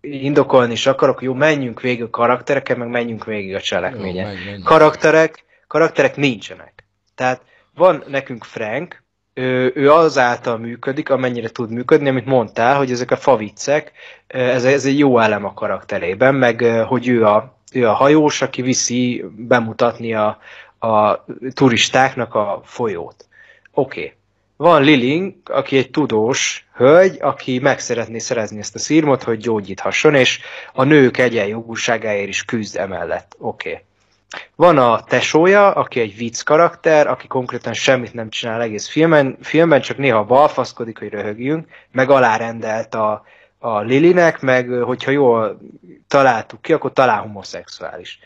indokolni 0.00 0.72
is 0.72 0.86
akarok, 0.86 1.22
jó, 1.22 1.34
menjünk 1.34 1.80
végig 1.80 2.02
a 2.02 2.10
karaktereken, 2.10 2.78
meg 2.78 2.88
menjünk 2.88 3.24
végig 3.24 3.54
a 3.54 3.60
cselekményen. 3.60 4.28
Jó, 4.28 4.34
menj, 4.34 4.44
menj. 4.50 4.62
Karakterek, 4.62 5.44
karakterek 5.66 6.16
nincsenek. 6.16 6.84
Tehát 7.14 7.42
van 7.74 8.04
nekünk 8.06 8.44
Frank, 8.44 9.01
ő, 9.34 9.72
ő 9.74 9.92
azáltal 9.92 10.58
működik, 10.58 11.10
amennyire 11.10 11.48
tud 11.48 11.70
működni, 11.70 12.08
amit 12.08 12.26
mondtál, 12.26 12.76
hogy 12.76 12.90
ezek 12.90 13.10
a 13.10 13.16
faviccek, 13.16 13.92
ez, 14.26 14.64
ez 14.64 14.84
egy 14.84 14.98
jó 14.98 15.18
elem 15.18 15.44
a 15.44 15.54
karakterében, 15.54 16.34
meg 16.34 16.60
hogy 16.88 17.08
ő 17.08 17.26
a, 17.26 17.56
ő 17.72 17.88
a 17.88 17.92
hajós, 17.92 18.42
aki 18.42 18.62
viszi 18.62 19.24
bemutatni 19.36 20.14
a, 20.14 20.38
a 20.78 21.24
turistáknak 21.54 22.34
a 22.34 22.60
folyót. 22.64 23.26
Oké. 23.72 24.00
Okay. 24.00 24.12
Van 24.56 24.82
Liling, 24.82 25.34
aki 25.44 25.76
egy 25.76 25.90
tudós 25.90 26.66
hölgy, 26.74 27.18
aki 27.20 27.58
meg 27.58 27.80
szeretné 27.80 28.18
szerezni 28.18 28.58
ezt 28.58 28.74
a 28.74 28.78
szírmot, 28.78 29.22
hogy 29.22 29.38
gyógyíthasson, 29.38 30.14
és 30.14 30.40
a 30.72 30.84
nők 30.84 31.18
egyenjogúságáért 31.18 32.28
is 32.28 32.44
küzd 32.44 32.76
emellett. 32.76 33.36
Oké. 33.38 33.70
Okay. 33.70 33.82
Van 34.56 34.78
a 34.78 35.04
tesója, 35.04 35.70
aki 35.70 36.00
egy 36.00 36.16
vicc 36.16 36.42
karakter, 36.42 37.06
aki 37.06 37.26
konkrétan 37.26 37.72
semmit 37.72 38.14
nem 38.14 38.30
csinál 38.30 38.60
egész 38.60 38.88
filmen, 38.88 39.36
filmben, 39.40 39.80
csak 39.80 39.96
néha 39.96 40.24
balfaszkodik, 40.24 40.98
hogy 40.98 41.08
röhögjünk, 41.08 41.66
meg 41.90 42.10
alárendelt 42.10 42.94
a, 42.94 43.24
a 43.58 43.80
Lilinek, 43.80 44.40
meg 44.40 44.68
hogyha 44.68 45.10
jól 45.10 45.58
találtuk 46.08 46.62
ki, 46.62 46.72
akkor 46.72 46.92
talán 46.92 47.20
homoszexuális. 47.20 48.18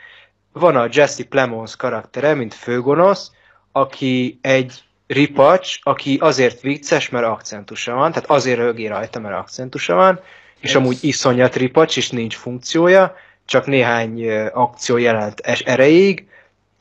Van 0.53 0.77
a 0.77 0.89
Jesse 0.91 1.25
Plemons 1.25 1.77
karaktere, 1.77 2.35
mint 2.35 2.55
főgonosz, 2.55 3.31
aki 3.73 4.39
egy 4.43 4.85
ripacs, 5.07 5.79
aki 5.83 6.19
azért 6.21 6.61
vicces, 6.61 7.09
mert 7.09 7.27
akcentusa 7.27 7.95
van, 7.95 8.13
tehát 8.13 8.31
azért 8.31 8.59
rögé 8.59 8.87
rajta, 8.87 9.21
mert 9.21 9.35
akcentusa 9.35 9.95
van, 9.95 10.21
és 10.61 10.75
amúgy 10.75 10.99
iszonyat 11.01 11.57
ripacs, 11.57 11.97
és 11.97 12.11
nincs 12.11 12.37
funkciója, 12.37 13.15
csak 13.47 13.67
néhány 13.67 14.31
akció 14.49 14.97
jelent 14.97 15.41
erejéig. 15.41 16.29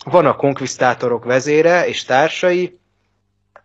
Van 0.05 0.25
a 0.25 0.35
konkvisztátorok 0.35 1.25
vezére 1.25 1.87
és 1.87 2.03
társai, 2.03 2.79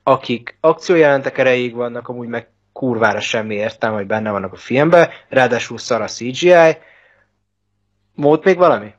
akik 0.02 0.56
akciójelentek 0.60 1.38
erejéig 1.38 1.74
vannak, 1.74 2.08
amúgy 2.08 2.28
meg 2.28 2.48
kurvára 2.72 3.20
semmi 3.20 3.54
értelme, 3.54 3.96
hogy 3.96 4.06
benne 4.06 4.30
vannak 4.30 4.52
a 4.52 4.56
filmben, 4.56 5.08
ráadásul 5.28 5.78
szar 5.78 6.00
a 6.00 6.06
CGI. 6.06 6.76
Volt 8.14 8.44
még 8.44 8.56
valami? 8.56 8.92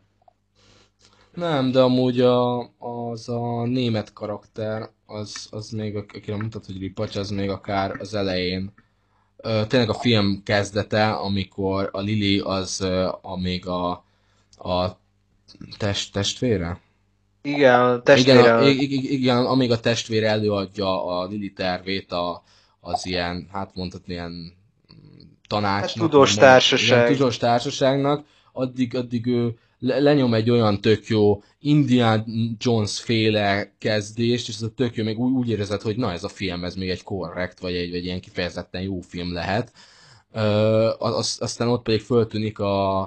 Nem, 1.33 1.71
de 1.71 1.81
amúgy 1.81 2.21
a, 2.21 2.59
az 2.77 3.29
a 3.29 3.65
német 3.65 4.13
karakter, 4.13 4.89
az, 5.05 5.47
az 5.51 5.69
még, 5.69 5.95
akire 5.95 6.35
mutat, 6.35 6.65
hogy 6.65 6.79
ripacs, 6.79 7.15
az 7.15 7.29
még 7.29 7.49
akár 7.49 7.95
az 7.99 8.13
elején. 8.13 8.73
Tényleg 9.41 9.89
a 9.89 9.93
film 9.93 10.41
kezdete, 10.43 11.11
amikor 11.11 11.89
a 11.91 11.99
Lili 11.99 12.39
az 12.39 12.81
a 13.21 13.39
még 13.39 13.67
a, 13.67 13.91
a 14.57 14.99
test, 15.77 16.13
testvére? 16.13 16.79
Igen, 17.41 17.79
a 17.81 17.89
Igen, 17.89 18.03
testvére... 18.03 18.55
a, 18.55 18.67
igen, 18.67 19.45
amíg 19.45 19.71
a 19.71 19.79
testvére 19.79 20.29
előadja 20.29 21.05
a 21.05 21.25
Lili 21.25 21.53
tervét 21.53 22.11
a, 22.11 22.43
az 22.79 23.05
ilyen, 23.05 23.47
hát 23.51 23.75
mondhatni 23.75 24.13
ilyen 24.13 24.53
tanácsnak. 25.47 26.01
Hát 26.01 26.09
tudós 26.11 26.35
társaság. 26.35 27.05
Igen, 27.05 27.17
tudós 27.17 27.37
társaságnak, 27.37 28.25
addig, 28.51 28.95
addig 28.95 29.25
ő 29.25 29.57
lenyom 29.81 30.33
egy 30.33 30.49
olyan 30.49 30.81
tök 30.81 31.07
jó 31.07 31.43
Indiana 31.59 32.23
Jones 32.57 32.99
féle 32.99 33.73
kezdést, 33.77 34.47
és 34.47 34.55
ez 34.55 34.61
a 34.61 34.73
tök 34.73 34.95
jó, 34.95 35.03
még 35.03 35.19
úgy, 35.19 35.31
úgy 35.31 35.49
érzed, 35.49 35.81
hogy 35.81 35.97
na 35.97 36.11
ez 36.11 36.23
a 36.23 36.29
film, 36.29 36.63
ez 36.63 36.75
még 36.75 36.89
egy 36.89 37.03
korrekt, 37.03 37.59
vagy 37.59 37.73
egy, 37.73 37.91
vagy 37.91 38.05
ilyen 38.05 38.21
kifejezetten 38.21 38.81
jó 38.81 38.99
film 38.99 39.33
lehet. 39.33 39.71
Ö, 40.31 40.89
az, 40.97 41.37
aztán 41.39 41.67
ott 41.67 41.83
pedig 41.83 42.01
föltűnik 42.01 42.59
a, 42.59 42.99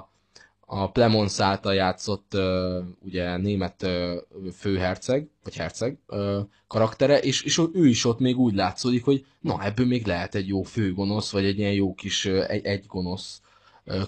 a 0.59 0.91
Plemons 0.91 1.39
által 1.39 1.73
játszott 1.73 2.33
ö, 2.33 2.79
ugye 3.05 3.37
német 3.37 3.83
ö, 3.83 4.15
főherceg, 4.57 5.27
vagy 5.43 5.55
herceg 5.55 5.97
ö, 6.07 6.39
karaktere, 6.67 7.19
és, 7.19 7.43
és 7.43 7.61
ő 7.73 7.87
is 7.87 8.05
ott 8.05 8.19
még 8.19 8.37
úgy 8.37 8.55
látszódik, 8.55 9.03
hogy 9.03 9.25
na 9.39 9.63
ebből 9.63 9.85
még 9.85 10.05
lehet 10.05 10.35
egy 10.35 10.47
jó 10.47 10.63
főgonosz, 10.63 11.31
vagy 11.31 11.45
egy 11.45 11.57
ilyen 11.59 11.73
jó 11.73 11.93
kis 11.93 12.25
egy, 12.25 12.65
egy 12.65 12.85
gonosz 12.87 13.41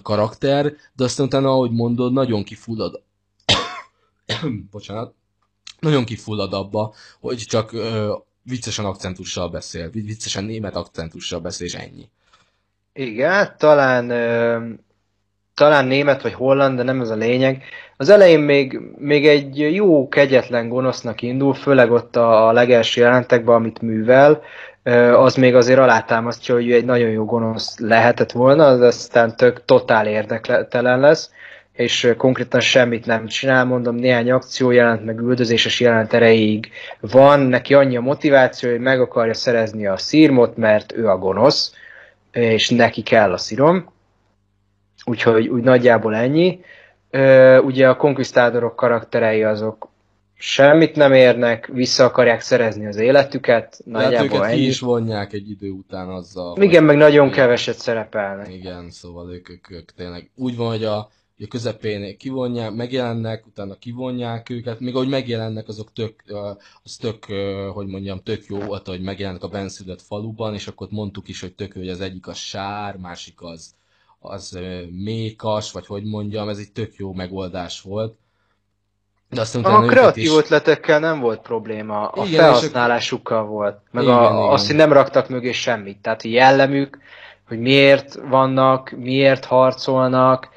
karakter, 0.02 0.72
de 0.92 1.04
aztán 1.04 1.26
utána, 1.26 1.48
ahogy 1.48 1.70
mondod, 1.70 2.12
nagyon 2.12 2.44
kifullad 2.44 3.02
bocsánat, 4.70 5.14
nagyon 5.80 6.04
kifullad 6.04 6.52
abba, 6.52 6.94
hogy 7.20 7.36
csak 7.36 7.72
ö, 7.72 8.14
viccesen 8.42 8.84
akcentussal 8.84 9.48
beszél, 9.48 9.90
viccesen 9.90 10.44
német 10.44 10.76
akcentussal 10.76 11.40
beszél, 11.40 11.66
és 11.66 11.74
ennyi. 11.74 12.08
Igen, 12.92 13.54
talán, 13.58 14.10
ö, 14.10 14.58
talán 15.54 15.86
német 15.86 16.22
vagy 16.22 16.32
holland, 16.32 16.76
de 16.76 16.82
nem 16.82 17.00
ez 17.00 17.10
a 17.10 17.14
lényeg. 17.14 17.62
Az 17.96 18.08
elején 18.08 18.40
még, 18.40 18.80
még 18.98 19.26
egy 19.26 19.58
jó, 19.58 20.08
kegyetlen 20.08 20.68
gonosznak 20.68 21.22
indul, 21.22 21.54
főleg 21.54 21.90
ott 21.90 22.16
a, 22.16 22.48
a 22.48 22.52
legelső 22.52 23.00
jelentekben, 23.00 23.54
amit 23.54 23.80
művel, 23.80 24.42
az 25.14 25.34
még 25.34 25.54
azért 25.54 25.78
alátámasztja, 25.78 26.54
hogy 26.54 26.68
ő 26.68 26.74
egy 26.74 26.84
nagyon 26.84 27.10
jó 27.10 27.24
gonosz 27.24 27.78
lehetett 27.78 28.32
volna, 28.32 28.66
az 28.66 28.80
aztán 28.80 29.36
tök 29.36 29.64
totál 29.64 30.06
érdektelen 30.06 31.00
lesz, 31.00 31.30
és 31.72 32.14
konkrétan 32.16 32.60
semmit 32.60 33.06
nem 33.06 33.26
csinál, 33.26 33.64
mondom, 33.64 33.94
néhány 33.94 34.30
akció 34.30 34.70
jelent, 34.70 35.04
meg 35.04 35.18
üldözéses 35.18 35.80
jelent 35.80 36.12
erejéig 36.12 36.70
van, 37.00 37.40
neki 37.40 37.74
annyi 37.74 37.96
a 37.96 38.00
motiváció, 38.00 38.70
hogy 38.70 38.80
meg 38.80 39.00
akarja 39.00 39.34
szerezni 39.34 39.86
a 39.86 39.96
szírmot, 39.96 40.56
mert 40.56 40.92
ő 40.92 41.08
a 41.08 41.18
gonosz, 41.18 41.74
és 42.32 42.68
neki 42.68 43.02
kell 43.02 43.32
a 43.32 43.36
szirom. 43.36 43.92
Úgyhogy 45.04 45.48
úgy 45.48 45.62
nagyjából 45.62 46.14
ennyi. 46.14 46.60
Ugye 47.60 47.88
a 47.88 47.96
konkvisztádorok 47.96 48.76
karakterei 48.76 49.42
azok 49.42 49.87
semmit 50.40 50.96
nem 50.96 51.12
érnek, 51.12 51.66
vissza 51.66 52.04
akarják 52.04 52.40
szerezni 52.40 52.86
az 52.86 52.96
életüket, 52.96 53.64
Hát 53.64 53.84
nagyjából 53.84 54.36
őket 54.36 54.46
ki 54.46 54.52
ennyi. 54.52 54.66
is 54.66 54.80
vonják 54.80 55.32
egy 55.32 55.50
idő 55.50 55.70
után 55.70 56.08
azzal. 56.08 56.62
Igen, 56.62 56.84
meg 56.84 56.96
nagyon 56.96 57.30
keveset 57.30 57.78
szerepelnek. 57.78 58.54
Igen, 58.54 58.90
szóval 58.90 59.32
ők, 59.32 59.48
ők, 59.48 59.70
ők 59.70 59.90
tényleg 59.90 60.30
úgy 60.34 60.56
van, 60.56 60.68
hogy 60.68 60.84
a, 60.84 60.96
a 61.38 61.46
közepén 61.48 62.16
kivonják, 62.16 62.72
megjelennek, 62.72 63.46
utána 63.46 63.74
kivonják 63.74 64.50
őket, 64.50 64.80
még 64.80 64.94
ahogy 64.94 65.08
megjelennek, 65.08 65.68
azok 65.68 65.92
tök, 65.92 66.24
az 66.82 66.96
tök, 66.96 67.24
hogy 67.72 67.86
mondjam, 67.86 68.22
tök 68.22 68.44
jó 68.46 68.58
volt, 68.58 68.86
hogy 68.86 69.00
megjelennek 69.00 69.42
a 69.42 69.48
benszülött 69.48 70.02
faluban, 70.02 70.54
és 70.54 70.66
akkor 70.66 70.88
mondtuk 70.90 71.28
is, 71.28 71.40
hogy 71.40 71.54
tök 71.54 71.72
hogy 71.72 71.88
az 71.88 72.00
egyik 72.00 72.26
az 72.26 72.36
sár, 72.36 72.96
másik 72.96 73.42
az, 73.42 73.74
az 74.18 74.58
mékas, 74.90 75.72
vagy 75.72 75.86
hogy 75.86 76.04
mondjam, 76.04 76.48
ez 76.48 76.58
egy 76.58 76.72
tök 76.72 76.94
jó 76.94 77.12
megoldás 77.12 77.80
volt. 77.80 78.16
De 79.30 79.40
aztán 79.40 79.64
A 79.64 79.80
kreatív 79.86 80.24
is- 80.24 80.30
ötletekkel 80.36 80.98
nem 80.98 81.20
volt 81.20 81.40
probléma, 81.40 82.08
a 82.08 82.24
Igen, 82.26 82.40
felhasználásukkal 82.40 83.44
volt, 83.44 83.78
meg 83.90 84.02
Igen, 84.02 84.14
a, 84.14 84.22
igen. 84.22 84.34
azt, 84.36 84.66
hogy 84.66 84.76
nem 84.76 84.92
raktak 84.92 85.28
mögé 85.28 85.52
semmit. 85.52 85.98
Tehát 85.98 86.22
a 86.24 86.28
jellemük, 86.28 86.98
hogy 87.48 87.58
miért 87.60 88.14
vannak, 88.28 88.90
miért 88.96 89.44
harcolnak, 89.44 90.48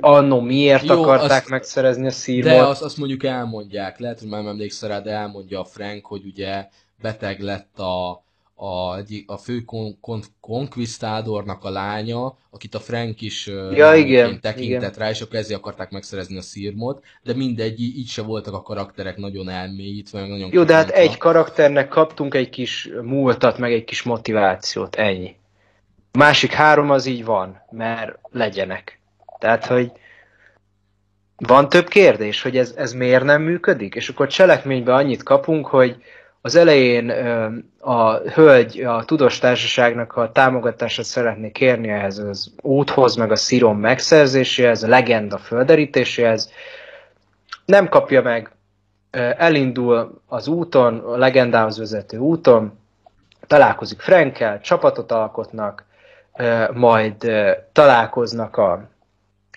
annó 0.00 0.40
miért 0.40 0.84
Jó, 0.84 1.02
akarták 1.02 1.40
azt- 1.40 1.48
megszerezni 1.48 2.06
a 2.06 2.10
szírmot. 2.10 2.52
De 2.52 2.62
azt, 2.62 2.82
azt 2.82 2.96
mondjuk 2.96 3.24
elmondják, 3.24 3.98
lehet, 3.98 4.18
hogy 4.20 4.28
már 4.28 4.40
nem 4.40 4.50
emlékszel 4.50 4.88
rá, 4.88 5.00
de 5.00 5.10
elmondja 5.10 5.60
a 5.60 5.64
Frank, 5.64 6.06
hogy 6.06 6.22
ugye 6.24 6.68
beteg 7.02 7.40
lett 7.40 7.78
a, 7.78 8.24
a, 8.58 8.96
a 9.26 9.36
fő 9.36 9.60
kon, 9.60 10.00
kon, 10.00 10.22
konkvisztádornak 10.40 11.64
a 11.64 11.70
lánya, 11.70 12.36
akit 12.50 12.74
a 12.74 12.80
Frank 12.80 13.20
is 13.20 13.46
ja, 13.72 13.94
igen, 13.94 14.40
tekintett 14.40 14.94
igen. 14.94 14.98
rá, 14.98 15.10
és 15.10 15.20
akkor 15.20 15.38
ezért 15.38 15.58
akarták 15.58 15.90
megszerezni 15.90 16.36
a 16.36 16.42
szírmot, 16.42 17.04
de 17.22 17.34
mindegy, 17.34 17.80
így 17.80 18.08
se 18.08 18.22
voltak 18.22 18.54
a 18.54 18.62
karakterek 18.62 19.16
nagyon 19.16 19.48
elmélyítve, 19.48 20.26
nagyon 20.26 20.48
Jó, 20.52 20.64
de 20.64 20.74
hát 20.74 20.90
egy 20.90 21.16
karakternek 21.16 21.88
kaptunk 21.88 22.34
egy 22.34 22.48
kis 22.48 22.90
múltat, 23.02 23.58
meg 23.58 23.72
egy 23.72 23.84
kis 23.84 24.02
motivációt, 24.02 24.96
ennyi. 24.96 25.36
A 26.12 26.18
másik 26.18 26.52
három 26.52 26.90
az 26.90 27.06
így 27.06 27.24
van, 27.24 27.62
mert 27.70 28.18
legyenek. 28.30 29.00
Tehát, 29.38 29.66
hogy 29.66 29.92
van 31.36 31.68
több 31.68 31.88
kérdés, 31.88 32.42
hogy 32.42 32.56
ez, 32.56 32.74
ez 32.76 32.92
miért 32.92 33.24
nem 33.24 33.42
működik? 33.42 33.94
És 33.94 34.08
akkor 34.08 34.26
cselekményben 34.26 34.94
annyit 34.94 35.22
kapunk, 35.22 35.66
hogy 35.66 35.96
az 36.46 36.54
elején 36.54 37.10
a 37.80 38.14
hölgy 38.16 38.80
a 38.80 39.04
tudós 39.04 39.38
társaságnak 39.38 40.16
a 40.16 40.32
támogatását 40.32 41.04
szeretné 41.04 41.50
kérni 41.50 41.88
ehhez 41.88 42.18
az 42.18 42.52
úthoz, 42.62 43.16
meg 43.16 43.30
a 43.30 43.36
szírom 43.36 43.78
megszerzéséhez, 43.78 44.82
a 44.82 44.88
legenda 44.88 45.38
földerítéséhez. 45.38 46.50
Nem 47.64 47.88
kapja 47.88 48.22
meg, 48.22 48.50
elindul 49.36 50.20
az 50.26 50.48
úton, 50.48 50.98
a 50.98 51.16
legendához 51.16 51.78
vezető 51.78 52.18
úton, 52.18 52.78
találkozik 53.46 54.00
Frankel, 54.00 54.60
csapatot 54.60 55.12
alkotnak, 55.12 55.84
majd 56.72 57.30
találkoznak 57.72 58.56
a 58.56 58.88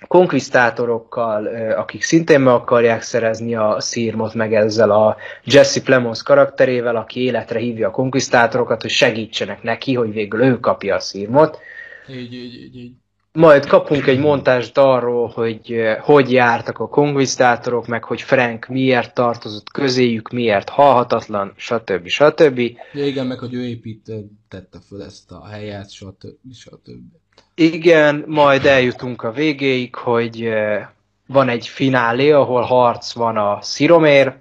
konkvisztátorokkal, 0.08 1.46
akik 1.76 2.02
szintén 2.02 2.40
meg 2.40 2.54
akarják 2.54 3.02
szerezni 3.02 3.56
a 3.56 3.76
szírmot, 3.80 4.34
meg 4.34 4.54
ezzel 4.54 4.92
a 4.92 5.18
Jesse 5.44 5.82
Plemons 5.82 6.24
karakterével, 6.24 6.96
aki 6.96 7.20
életre 7.20 7.60
hívja 7.60 7.88
a 7.88 7.92
konkvisztátorokat, 7.92 8.82
hogy 8.82 8.92
segítsenek 8.92 9.64
neki, 9.64 9.94
hogy 9.94 10.12
végül 10.12 10.42
ő 10.42 10.60
kapja 10.60 10.96
a 10.96 11.00
szírmot. 11.00 11.60
Így, 12.08 12.34
így, 12.34 12.54
így, 12.54 12.76
így. 12.76 12.92
Majd 13.32 13.66
kapunk 13.66 14.08
egy 14.08 14.20
montást 14.20 14.78
arról, 14.78 15.28
hogy 15.28 15.76
hogy 16.02 16.32
jártak 16.32 16.80
a 16.80 16.88
konkvisztátorok, 16.88 17.88
meg 17.88 18.04
hogy 18.04 18.22
Frank 18.22 18.68
miért 18.68 19.14
tartozott 19.14 19.72
közéjük, 19.72 20.30
miért 20.30 20.70
halhatatlan, 20.70 21.54
stb. 21.56 22.08
stb. 22.08 22.60
Ja, 22.94 23.06
igen, 23.06 23.28
meg 23.28 23.40
hogy 23.40 23.54
ő 23.54 23.66
építette 23.66 24.80
föl 24.88 25.04
ezt 25.04 25.32
a 25.32 25.48
helyet, 25.48 25.92
stb. 25.92 26.54
stb. 26.54 26.90
Igen, 27.62 28.24
majd 28.28 28.66
eljutunk 28.66 29.24
a 29.24 29.32
végéig, 29.32 29.96
hogy 29.96 30.50
van 31.28 31.50
egy 31.50 31.68
finálé, 31.68 32.32
ahol 32.32 32.62
harc 32.62 33.14
van 33.14 33.38
a 33.38 33.58
Sziromér, 33.62 34.34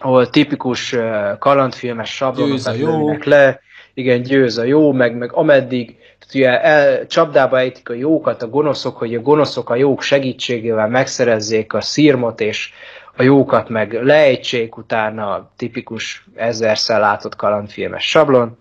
ahol 0.00 0.30
tipikus 0.30 0.96
kalandfilmes 1.38 2.14
sablonokat 2.14 2.76
lőnek 2.76 3.24
le, 3.24 3.60
igen, 3.94 4.22
győz 4.22 4.58
a 4.58 4.64
jó, 4.64 4.92
meg, 4.92 5.16
meg 5.16 5.32
ameddig 5.32 5.96
ugye 6.34 6.62
el, 6.62 7.06
csapdába 7.06 7.58
ejtik 7.58 7.88
a 7.88 7.94
jókat 7.94 8.42
a 8.42 8.48
gonoszok, 8.48 8.96
hogy 8.96 9.14
a 9.14 9.20
gonoszok 9.20 9.70
a 9.70 9.74
jók 9.74 10.02
segítségével 10.02 10.88
megszerezzék 10.88 11.72
a 11.72 11.80
szírmot, 11.80 12.40
és 12.40 12.72
a 13.16 13.22
jókat 13.22 13.68
meg 13.68 13.92
lejtsék 14.04 14.76
utána 14.76 15.50
tipikus 15.56 16.24
ezerszer 16.34 17.00
látott 17.00 17.36
kalandfilmes 17.36 18.08
sablon. 18.08 18.58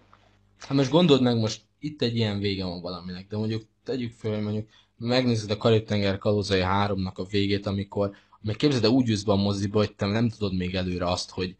Hát 0.68 0.78
most 0.78 0.92
gondold 0.92 1.22
meg, 1.22 1.36
most 1.36 1.62
itt 1.80 2.02
egy 2.02 2.16
ilyen 2.16 2.40
vége 2.40 2.66
van 2.66 2.82
valaminek, 2.82 3.28
de 3.28 3.38
mondjuk 3.38 3.64
tegyük 3.84 4.12
föl, 4.12 4.42
mondjuk 4.42 4.68
megnézed 4.98 5.52
a 5.52 5.58
Karib-tenger 5.58 6.18
kalózai 6.18 6.62
3-nak 6.64 7.14
a 7.14 7.26
végét, 7.26 7.66
amikor, 7.66 8.12
meg 8.42 8.56
képzeld, 8.56 8.82
de 8.82 8.90
úgy 8.90 9.08
jössz 9.08 9.24
be 9.24 9.32
a 9.32 9.36
moziba, 9.36 9.78
hogy 9.78 9.96
te 9.96 10.06
nem 10.06 10.30
tudod 10.30 10.56
még 10.56 10.76
előre 10.76 11.06
azt, 11.06 11.30
hogy 11.30 11.56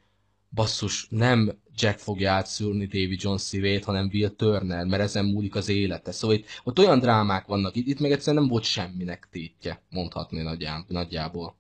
basszus, 0.50 1.08
nem 1.10 1.60
Jack 1.76 2.00
fogja 2.00 2.32
átszűrni 2.32 2.86
David 2.86 3.22
John 3.22 3.38
szívét, 3.38 3.84
hanem 3.84 4.10
Will 4.14 4.30
Turner, 4.30 4.86
mert 4.86 5.02
ezen 5.02 5.26
múlik 5.26 5.56
az 5.56 5.70
élete. 5.70 6.12
Szóval 6.12 6.36
itt, 6.36 6.46
ott 6.64 6.80
olyan 6.80 7.00
drámák 7.00 7.46
vannak, 7.46 7.76
itt, 7.76 7.88
itt 7.88 8.00
meg 8.00 8.12
egyszerűen 8.12 8.42
nem 8.42 8.52
volt 8.52 8.64
semminek 8.64 9.28
tétje, 9.32 9.84
mondhatni 9.90 10.42
nagyjából. 10.88 11.56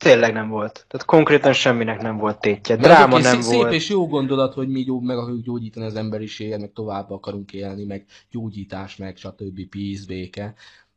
Tényleg 0.00 0.32
nem 0.32 0.48
volt. 0.48 0.84
Tehát 0.88 1.06
konkrétan 1.06 1.52
semminek 1.52 2.00
nem 2.00 2.16
volt 2.16 2.40
tétje. 2.40 2.76
Dráma 2.76 3.18
nem 3.18 3.40
szép 3.40 3.60
volt. 3.60 3.72
és 3.72 3.88
jó 3.88 4.06
gondolat, 4.06 4.54
hogy 4.54 4.68
mi 4.68 4.84
jó, 4.86 5.00
meg 5.00 5.18
akarjuk 5.18 5.44
gyógyítani 5.44 5.86
az 5.86 5.94
emberiséget, 5.94 6.60
meg 6.60 6.72
tovább 6.72 7.10
akarunk 7.10 7.52
élni, 7.52 7.84
meg 7.84 8.04
gyógyítás, 8.30 8.96
meg 8.96 9.16
stb. 9.16 9.68
peace, 9.68 10.04
béke. 10.06 10.54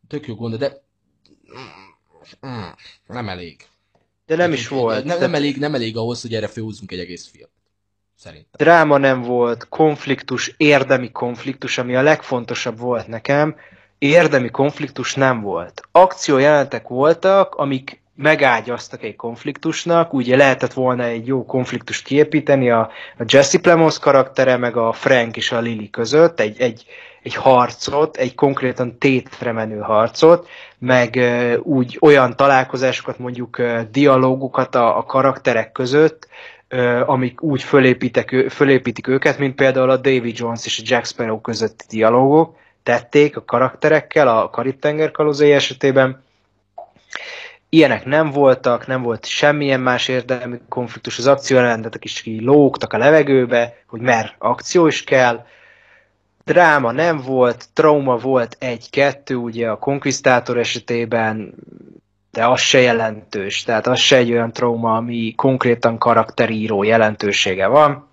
Tök 0.08 0.28
jó 0.28 0.36
gondolat, 0.36 0.70
de 0.70 0.82
nem 3.08 3.30
elég. 3.30 3.68
De 4.26 4.36
nem 4.36 4.54
is 4.54 4.68
volt. 4.68 5.04
Nem, 5.04 5.20
nem, 5.20 5.34
elég, 5.34 5.58
nem 5.58 5.74
elég 5.74 5.98
ahhoz, 5.98 6.22
hogy 6.22 6.34
erre 6.34 6.48
főhúzzunk 6.48 6.92
egy 6.92 7.00
egész 7.00 7.28
film. 7.28 7.50
Szerintem. 8.16 8.52
Dráma 8.54 8.98
nem 8.98 9.22
volt, 9.22 9.70
konfliktus, 9.70 10.54
érdemi 10.58 11.12
konfliktus, 11.12 11.78
ami 11.78 11.96
a 11.96 12.02
legfontosabb 12.02 12.80
volt 12.80 13.08
nekem, 13.08 13.56
érdemi 13.98 14.50
konfliktus 14.50 15.16
nem 15.16 15.42
volt. 15.42 15.82
Akciójelentek 15.92 16.88
voltak, 16.88 17.56
amik 17.56 18.03
megágyaztak 18.16 19.04
egy 19.04 19.16
konfliktusnak, 19.16 20.14
ugye 20.14 20.36
lehetett 20.36 20.74
volna 20.74 21.04
egy 21.04 21.28
jó 21.28 21.46
konfliktust 21.46 22.04
kiépíteni 22.04 22.70
a, 22.70 22.92
a 23.18 23.24
Jesse 23.28 23.60
Plemons 23.60 24.00
karaktere, 24.00 24.58
meg 24.58 24.78
a 24.78 24.92
Frank 24.92 25.38
és 25.38 25.52
a 25.52 25.60
Lily 25.60 25.90
között, 25.90 26.40
egy, 26.40 26.62
egy, 26.62 26.86
egy 27.24 27.36
harcot, 27.36 28.18
egy 28.18 28.36
konkrétan 28.36 28.98
tétre 28.98 29.52
menő 29.52 29.80
harcot, 29.80 30.48
meg 30.78 31.14
uh, 31.16 31.54
úgy 31.62 31.98
olyan 32.02 32.36
találkozásokat, 32.36 33.20
mondjuk 33.20 33.58
uh, 33.60 33.82
dialógukat 33.92 34.76
a, 34.76 34.98
a 34.98 35.04
karakterek 35.04 35.72
között, 35.72 36.28
uh, 36.72 37.10
amik 37.10 37.42
úgy 37.42 37.64
fölépítek, 37.64 38.46
fölépítik 38.50 39.08
őket, 39.08 39.38
mint 39.38 39.56
például 39.56 39.90
a 39.90 39.98
David 39.98 40.38
Jones 40.38 40.66
és 40.66 40.80
a 40.80 40.84
Jack 40.86 41.06
Sparrow 41.06 41.42
közötti 41.42 41.86
dialógok 41.90 42.56
tették 42.84 43.38
a 43.38 43.46
karakterekkel 43.46 44.28
a 44.28 44.50
Karib-tenger 44.50 45.12
kalózai 45.12 45.52
esetében, 45.52 46.24
Ilyenek 47.74 48.06
nem 48.06 48.32
voltak, 48.32 48.88
nem 48.88 49.02
volt 49.02 49.26
semmilyen 49.26 49.80
más 49.80 50.08
érdemi 50.08 50.60
konfliktus, 50.70 51.18
az 51.18 51.28
akciójelentetek 51.28 52.04
is 52.04 52.24
lógtak 52.26 52.94
a 52.94 52.98
levegőbe, 52.98 53.78
hogy 53.88 54.02
mer 54.02 54.36
akció 54.38 54.88
is 54.88 55.04
kell. 55.04 55.46
Dráma 56.46 56.92
nem 56.92 57.18
volt, 57.18 57.66
trauma 57.74 58.18
volt 58.18 58.56
egy-kettő, 58.60 59.36
ugye 59.36 59.70
a 59.70 59.78
Conquistador 59.78 60.58
esetében, 60.58 61.54
de 62.32 62.48
az 62.48 62.60
se 62.60 62.80
jelentős, 62.80 63.64
tehát 63.64 63.88
az 63.88 64.00
se 64.00 64.18
egy 64.18 64.32
olyan 64.32 64.52
trauma, 64.52 64.96
ami 64.96 65.34
konkrétan 65.36 65.98
karakteríró 65.98 66.84
jelentősége 66.84 67.68
van. 67.68 68.08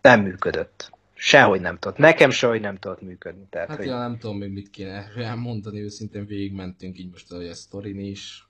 Nem 0.00 0.20
működött 0.20 0.90
sehogy 1.22 1.60
nem 1.60 1.78
tudott. 1.78 1.98
Nekem 1.98 2.30
sehogy 2.30 2.60
nem 2.60 2.76
tudott 2.76 3.02
működni. 3.02 3.46
Tehát, 3.50 3.68
hát 3.68 3.76
hogy... 3.76 3.86
ja, 3.86 3.98
nem 3.98 4.18
tudom 4.18 4.36
még 4.36 4.52
mit 4.52 4.70
kéne 4.70 5.06
elmondani, 5.16 5.80
őszintén 5.80 6.26
végigmentünk 6.26 6.98
így 6.98 7.10
most 7.10 7.32
a 7.32 7.54
sztorin 7.54 7.98
is. 7.98 8.48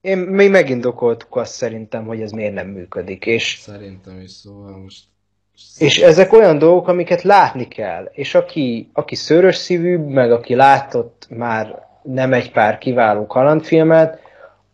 Én 0.00 0.18
még 0.18 0.50
megindokoltuk 0.50 1.36
azt 1.36 1.52
szerintem, 1.52 2.04
hogy 2.04 2.20
ez 2.20 2.30
miért 2.30 2.54
nem 2.54 2.68
működik. 2.68 3.26
És... 3.26 3.58
Szerintem 3.60 4.20
is, 4.20 4.30
szóval 4.30 4.78
most... 4.78 5.04
És 5.78 5.98
ezek 5.98 6.32
olyan 6.32 6.58
dolgok, 6.58 6.88
amiket 6.88 7.22
látni 7.22 7.68
kell. 7.68 8.10
És 8.12 8.34
aki, 8.34 8.90
aki 8.92 9.14
szörös 9.14 9.56
szívű, 9.56 9.96
meg 9.96 10.32
aki 10.32 10.54
látott 10.54 11.26
már 11.30 11.88
nem 12.02 12.32
egy 12.32 12.52
pár 12.52 12.78
kiváló 12.78 13.26
kalandfilmet, 13.26 14.20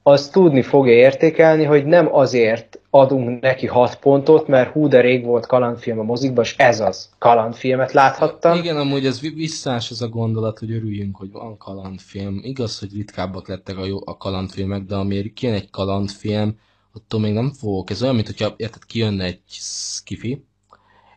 az 0.03 0.29
tudni 0.29 0.63
fogja 0.63 0.93
értékelni, 0.93 1.65
hogy 1.65 1.85
nem 1.85 2.15
azért 2.15 2.81
adunk 3.01 3.41
neki 3.41 3.67
6 3.67 3.99
pontot, 3.99 4.47
mert 4.47 4.73
hú 4.73 4.89
de 4.89 5.01
rég 5.01 5.25
volt 5.25 5.47
kalandfilm 5.47 5.99
a 5.99 6.03
mozikban, 6.03 6.45
és 6.45 6.57
ez 6.57 6.81
az 6.81 7.11
kalandfilmet 7.19 7.93
láthattam. 7.93 8.59
Igen, 8.59 8.77
amúgy 8.77 9.07
ez 9.07 9.21
visszás 9.21 9.91
ez 9.91 10.01
a 10.01 10.09
gondolat, 10.09 10.59
hogy 10.59 10.71
örüljünk, 10.71 11.17
hogy 11.17 11.31
van 11.33 11.57
kalandfilm. 11.57 12.41
Igaz, 12.43 12.79
hogy 12.79 12.93
ritkábbak 12.93 13.49
lettek 13.49 13.79
a, 13.79 13.85
jó, 13.85 13.99
a 14.05 14.17
kalandfilmek, 14.17 14.83
de 14.83 14.95
amiért 14.95 15.33
kijön 15.33 15.55
egy 15.55 15.71
kalandfilm, 15.71 16.59
attól 16.95 17.21
még 17.21 17.33
nem 17.33 17.53
fogok. 17.53 17.91
Ez 17.91 18.03
olyan, 18.03 18.15
mint 18.15 18.27
hogyha 18.27 18.55
érted, 18.57 18.85
kijönne 18.85 19.25
egy 19.25 19.41
skifi, 19.49 20.45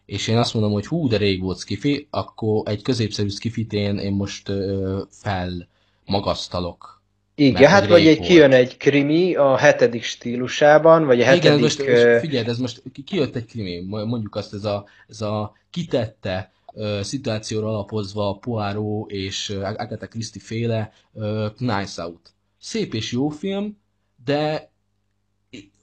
és 0.05 0.27
én 0.27 0.37
azt 0.37 0.53
mondom, 0.53 0.71
hogy 0.71 0.87
hú, 0.87 1.07
de 1.07 1.17
rég 1.17 1.41
volt 1.41 1.59
skifi, 1.59 2.07
akkor 2.09 2.61
egy 2.65 2.81
középszerű 2.81 3.29
skifit 3.29 3.73
én, 3.73 3.97
én 3.97 4.13
most 4.13 4.49
ö, 4.49 5.01
fel 5.09 5.67
magasztalok 6.05 6.98
igen, 7.39 7.69
hát 7.69 7.87
vagy 7.87 8.07
egy 8.07 8.19
kijön 8.19 8.51
egy 8.51 8.77
krimi 8.77 9.35
a 9.35 9.57
hetedik 9.57 10.03
stílusában, 10.03 11.05
vagy 11.05 11.21
a 11.21 11.23
hetedik... 11.23 11.43
Igen, 11.43 11.59
most, 11.59 11.79
most 11.79 12.19
figyeld, 12.19 12.47
ez 12.47 12.57
most 12.57 12.81
kijött 13.05 13.35
egy 13.35 13.45
krimi, 13.45 13.79
mondjuk 13.87 14.35
azt 14.35 14.53
ez 14.53 14.63
a, 14.63 14.85
ez 15.07 15.21
a 15.21 15.53
kitette 15.69 16.51
uh, 16.73 17.01
szituációra 17.01 17.67
alapozva 17.67 18.37
Poirot 18.41 19.11
és 19.11 19.49
Agatha 19.49 20.07
Christie 20.07 20.41
féle 20.41 20.91
uh, 21.11 21.51
Knives 21.55 21.97
Out. 21.97 22.33
Szép 22.59 22.93
és 22.93 23.11
jó 23.11 23.29
film, 23.29 23.77
de 24.25 24.71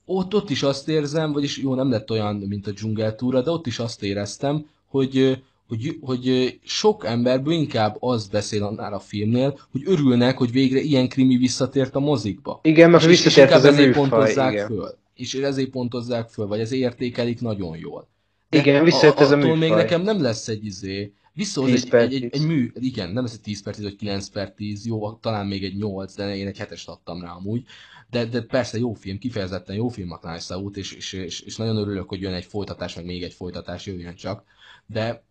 ott, 0.05 0.35
ott 0.35 0.51
is 0.51 0.63
azt 0.63 0.89
érzem, 0.89 1.33
vagyis 1.33 1.59
jó, 1.59 1.75
nem 1.75 1.91
lett 1.91 2.11
olyan, 2.11 2.37
mint 2.37 2.67
a 2.67 2.71
dzsungeltúra, 2.71 3.43
de 3.43 3.51
ott 3.51 3.67
is 3.67 3.79
azt 3.79 4.03
éreztem, 4.03 4.67
hogy 4.87 5.43
hogy, 5.69 5.97
hogy 6.01 6.59
sok 6.64 7.05
emberből 7.05 7.53
inkább 7.53 7.97
az 8.01 8.27
beszél 8.29 8.62
annál 8.64 8.93
a 8.93 8.99
filmnél, 8.99 9.59
hogy 9.71 9.83
örülnek, 9.85 10.39
hogy 10.39 10.51
végre 10.51 10.81
ilyen 10.81 11.09
krimi 11.09 11.37
visszatért 11.37 11.95
a 11.95 12.01
mozikba. 12.01 12.61
Igen, 12.62 12.91
mert 12.91 13.07
visszatért 13.07 13.53
az 13.53 13.64
ezért 13.64 13.95
pontozzák 13.95 14.53
igen. 14.53 14.67
föl. 14.67 14.99
És 15.14 15.35
ezért 15.35 15.71
pontozzák 15.71 16.29
föl, 16.29 16.47
vagy 16.47 16.61
ezért 16.61 16.83
értékelik 16.83 17.41
nagyon 17.41 17.77
jól. 17.77 18.09
De 18.51 18.59
Igen, 18.59 18.85
visszajött 18.85 19.19
ez 19.19 19.31
a 19.31 19.37
attól 19.37 19.57
még 19.57 19.69
műfaj. 19.69 19.83
nekem 19.83 20.03
nem 20.03 20.23
lesz 20.23 20.49
egy 20.49 20.64
izé, 20.64 21.12
10 21.35 21.59
egy, 21.59 21.95
egy, 21.95 22.14
egy, 22.14 22.31
10. 22.31 22.41
egy, 22.41 22.47
mű, 22.47 22.71
igen, 22.75 23.11
nem 23.11 23.23
lesz 23.23 23.35
egy 23.35 23.41
10 23.41 23.62
per 23.62 23.75
10 23.75 23.85
vagy 23.85 23.97
9 23.97 24.29
per 24.29 24.53
10, 24.53 24.87
jó, 24.87 25.12
talán 25.12 25.47
még 25.47 25.64
egy 25.64 25.77
8, 25.77 26.14
de 26.14 26.37
én 26.37 26.47
egy 26.47 26.57
7-est 26.59 26.85
adtam 26.85 27.23
rá 27.23 27.31
amúgy. 27.31 27.64
De, 28.11 28.25
de 28.25 28.43
persze 28.43 28.79
jó 28.79 28.93
film, 28.93 29.19
kifejezetten 29.19 29.77
jó 29.77 29.89
film 29.89 30.12
a 30.12 30.19
Knives 30.19 30.51
Out, 30.51 30.77
és, 30.77 30.93
és, 30.93 31.12
és, 31.12 31.41
és 31.41 31.57
nagyon 31.57 31.77
örülök, 31.77 32.09
hogy 32.09 32.21
jön 32.21 32.35
egy 32.35 32.45
folytatás, 32.45 32.95
meg 32.95 33.05
még 33.05 33.23
egy 33.23 33.33
folytatás 33.33 33.87
jöjjön 33.87 34.14
csak. 34.14 34.45
De 34.87 35.25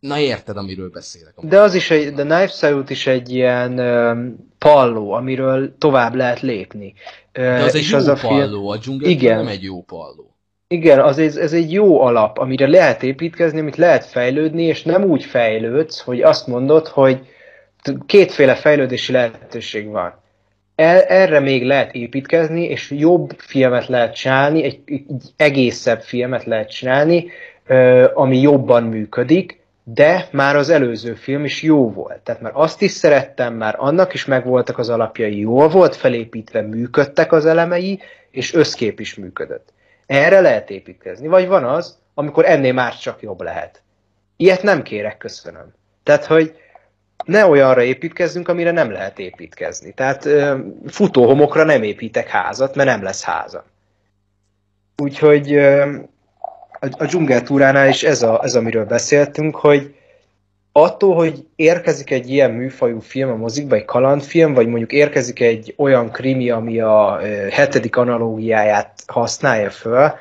na 0.00 0.18
érted, 0.18 0.56
amiről 0.56 0.90
beszélek. 0.90 1.32
amúgy. 1.36 1.50
De 1.50 1.60
az 1.60 1.74
is 1.74 1.90
egy, 1.90 2.12
de 2.12 2.22
Knives 2.22 2.62
Out 2.62 2.90
is 2.90 3.06
egy 3.06 3.34
ilyen 3.34 3.78
um, 3.78 4.48
palló, 4.58 5.12
amiről 5.12 5.78
tovább 5.78 6.14
lehet 6.14 6.40
lépni. 6.40 6.94
De 7.32 7.62
az 7.62 7.74
egy 7.74 7.80
és 7.80 7.90
jó 7.90 7.98
az 7.98 8.08
a 8.08 8.16
palló, 8.20 8.68
a 8.68 8.76
dzsungel 8.76 9.10
Igen. 9.10 9.36
nem 9.36 9.46
egy 9.46 9.62
jó 9.62 9.82
palló. 9.82 10.36
igen, 10.68 11.00
az 11.00 11.18
ez, 11.18 11.36
ez 11.36 11.52
egy 11.52 11.72
jó 11.72 12.00
alap, 12.00 12.38
amire 12.38 12.68
lehet 12.68 13.02
építkezni, 13.02 13.60
amit 13.60 13.76
lehet 13.76 14.04
fejlődni, 14.04 14.62
és 14.62 14.82
nem 14.82 15.04
úgy 15.04 15.24
fejlődsz, 15.24 16.00
hogy 16.00 16.22
azt 16.22 16.46
mondod, 16.46 16.86
hogy 16.86 17.20
kétféle 18.06 18.54
fejlődési 18.54 19.12
lehetőség 19.12 19.88
van. 19.88 20.22
El, 20.74 21.00
erre 21.00 21.40
még 21.40 21.64
lehet 21.64 21.94
építkezni, 21.94 22.64
és 22.64 22.90
jobb 22.90 23.34
filmet 23.38 23.86
lehet 23.86 24.14
csinálni, 24.14 24.62
egy, 24.64 24.80
egy 24.86 25.22
egészebb 25.36 26.00
filmet 26.00 26.44
lehet 26.44 26.70
csinálni, 26.70 27.30
ami 28.14 28.40
jobban 28.40 28.82
működik, 28.82 29.59
de 29.94 30.28
már 30.32 30.56
az 30.56 30.68
előző 30.68 31.14
film 31.14 31.44
is 31.44 31.62
jó 31.62 31.90
volt. 31.90 32.20
Tehát 32.20 32.40
már 32.40 32.52
azt 32.54 32.82
is 32.82 32.90
szerettem, 32.90 33.54
már 33.54 33.74
annak 33.78 34.14
is 34.14 34.24
megvoltak 34.24 34.78
az 34.78 34.88
alapjai, 34.88 35.38
jól 35.38 35.68
volt 35.68 35.96
felépítve, 35.96 36.62
működtek 36.62 37.32
az 37.32 37.46
elemei, 37.46 38.00
és 38.30 38.54
összkép 38.54 39.00
is 39.00 39.14
működött. 39.14 39.72
Erre 40.06 40.40
lehet 40.40 40.70
építkezni. 40.70 41.26
Vagy 41.26 41.46
van 41.46 41.64
az, 41.64 41.98
amikor 42.14 42.44
ennél 42.44 42.72
már 42.72 42.96
csak 42.96 43.22
jobb 43.22 43.40
lehet. 43.40 43.82
Ilyet 44.36 44.62
nem 44.62 44.82
kérek, 44.82 45.16
köszönöm. 45.16 45.72
Tehát, 46.02 46.24
hogy 46.24 46.54
ne 47.24 47.46
olyanra 47.46 47.82
építkezzünk, 47.82 48.48
amire 48.48 48.70
nem 48.70 48.90
lehet 48.90 49.18
építkezni. 49.18 49.92
Tehát 49.92 50.28
futóhomokra 50.86 51.64
nem 51.64 51.82
építek 51.82 52.28
házat, 52.28 52.74
mert 52.74 52.88
nem 52.88 53.02
lesz 53.02 53.22
háza. 53.24 53.64
Úgyhogy 54.96 55.60
a, 56.80 57.04
dzsungeltúránál 57.04 57.88
is 57.88 58.02
ez, 58.02 58.22
a, 58.22 58.40
ez, 58.42 58.54
amiről 58.54 58.84
beszéltünk, 58.84 59.56
hogy 59.56 59.94
attól, 60.72 61.14
hogy 61.14 61.46
érkezik 61.56 62.10
egy 62.10 62.30
ilyen 62.30 62.50
műfajú 62.50 63.00
film 63.00 63.30
a 63.30 63.36
mozikba, 63.36 63.74
egy 63.74 63.84
kalandfilm, 63.84 64.54
vagy 64.54 64.66
mondjuk 64.66 64.92
érkezik 64.92 65.40
egy 65.40 65.74
olyan 65.76 66.10
krimi, 66.10 66.50
ami 66.50 66.80
a 66.80 67.20
hetedik 67.50 67.96
analógiáját 67.96 69.02
használja 69.06 69.70
föl, 69.70 70.12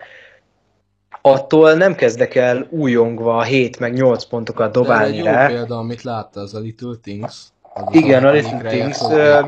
attól 1.21 1.73
nem 1.73 1.95
kezdek 1.95 2.35
el 2.35 2.67
újongva 2.69 3.43
7 3.43 3.79
meg 3.79 3.93
8 3.93 4.23
pontokat 4.23 4.71
De 4.71 4.79
ez 4.79 4.85
egy 4.85 4.87
dobálni 4.87 5.17
jó 5.17 5.23
rá. 5.23 5.47
példa, 5.47 5.77
amit 5.77 6.01
látta, 6.01 6.39
az 6.39 6.53
a 6.53 6.59
Little 6.59 6.95
Things. 7.01 7.35
Az 7.73 7.95
Igen, 7.95 8.25
a 8.25 8.31
Little 8.31 8.69
Things, 8.69 8.97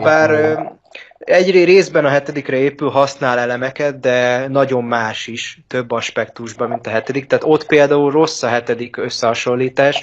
bár 0.02 0.32
egy 1.18 1.52
részben 1.52 2.06
a 2.06 2.10
hetedikre 2.10 2.58
épül, 2.58 2.90
használ 2.90 3.40
elemeket, 3.40 4.00
de 4.00 4.48
nagyon 4.48 4.84
más 4.84 5.28
is, 5.28 5.60
több 5.68 5.92
aspektusban, 5.92 6.70
mint 6.70 6.88
a 6.88 6.90
hetedik. 6.90 7.28
Tehát 7.28 7.44
ott 7.48 7.66
például 7.66 8.12
rossz 8.12 8.44
a 8.44 8.48
hetedik 8.48 8.98
összehasonlítás, 8.98 10.02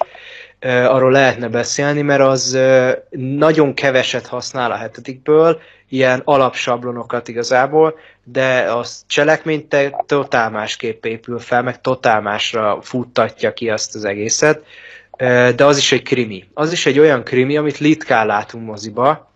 arról 0.61 1.11
lehetne 1.11 1.49
beszélni, 1.49 2.03
mert 2.03 2.21
az 2.21 2.59
nagyon 3.11 3.75
keveset 3.75 4.27
használ 4.27 4.71
a 4.71 4.77
hetedikből, 4.77 5.61
ilyen 5.89 6.23
alapsablonokat 6.25 7.29
igazából, 7.29 7.99
de 8.25 8.59
a 8.59 8.85
cselekmény 9.07 9.69
totál 10.07 10.51
másképp 10.51 11.05
épül 11.05 11.39
fel, 11.39 11.63
meg 11.63 11.81
totál 11.81 12.21
másra 12.21 12.79
futtatja 12.83 13.53
ki 13.53 13.71
azt 13.71 13.95
az 13.95 14.05
egészet. 14.05 14.63
De 15.57 15.65
az 15.65 15.79
is 15.79 15.93
egy 15.93 16.03
krimi. 16.03 16.49
Az 16.55 16.73
is 16.73 16.87
egy 16.87 16.99
olyan 16.99 17.23
krimi, 17.25 17.57
amit 17.57 17.79
ritkán 17.79 18.27
látunk 18.27 18.67
moziba, 18.67 19.28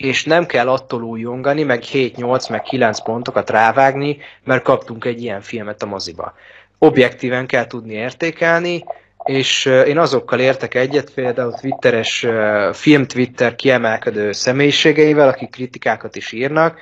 és 0.00 0.24
nem 0.24 0.46
kell 0.46 0.68
attól 0.68 1.02
újongani, 1.02 1.62
meg 1.62 1.82
7-8, 1.92 2.50
meg 2.50 2.62
9 2.62 3.02
pontokat 3.02 3.50
rávágni, 3.50 4.18
mert 4.44 4.62
kaptunk 4.62 5.04
egy 5.04 5.22
ilyen 5.22 5.40
filmet 5.40 5.82
a 5.82 5.86
moziba. 5.86 6.34
Objektíven 6.78 7.46
kell 7.46 7.66
tudni 7.66 7.92
értékelni, 7.92 8.84
és 9.24 9.64
én 9.64 9.98
azokkal 9.98 10.40
értek 10.40 10.74
egyet, 10.74 11.14
például 11.14 11.52
Twitteres, 11.52 12.22
ö, 12.22 12.70
film-Twitter 12.72 13.54
kiemelkedő 13.54 14.32
személyiségeivel, 14.32 15.28
akik 15.28 15.50
kritikákat 15.50 16.16
is 16.16 16.32
írnak, 16.32 16.78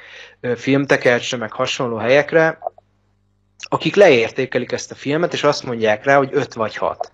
filmtekercsre, 0.57 1.37
meg 1.37 1.53
hasonló 1.53 1.97
helyekre, 1.97 2.59
akik 3.69 3.97
leértékelik 3.97 4.73
ezt 4.73 4.91
a 4.91 4.95
filmet, 4.95 5.33
és 5.33 5.45
azt 5.45 5.65
mondják 5.65 6.05
rá, 6.05 6.17
hogy 6.17 6.31
5 6.33 6.55
vagy 6.55 6.77
6 6.77 7.13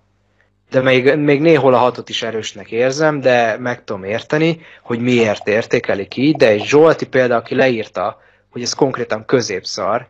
de 0.69 0.81
még, 0.81 1.15
még 1.15 1.41
néhol 1.41 1.73
a 1.73 1.77
hatot 1.77 2.09
is 2.09 2.23
erősnek 2.23 2.71
érzem, 2.71 3.19
de 3.19 3.57
meg 3.57 3.83
tudom 3.83 4.03
érteni, 4.03 4.59
hogy 4.83 4.99
miért 4.99 5.47
értékelik 5.47 6.15
így, 6.15 6.35
de 6.35 6.47
egy 6.47 6.65
Zsolti 6.65 7.07
példa, 7.07 7.35
aki 7.35 7.55
leírta, 7.55 8.21
hogy 8.49 8.61
ez 8.61 8.73
konkrétan 8.73 9.25
középszar, 9.25 10.07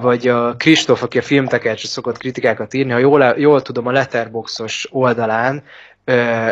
vagy 0.00 0.28
a 0.28 0.56
Kristóf, 0.56 1.02
aki 1.02 1.18
a 1.18 1.22
filmtekercsre 1.22 1.88
szokott 1.88 2.16
kritikákat 2.16 2.74
írni, 2.74 2.92
ha 2.92 2.98
jól, 2.98 3.34
jól 3.36 3.62
tudom, 3.62 3.86
a 3.86 3.92
Letterboxos 3.92 4.88
oldalán 4.90 5.62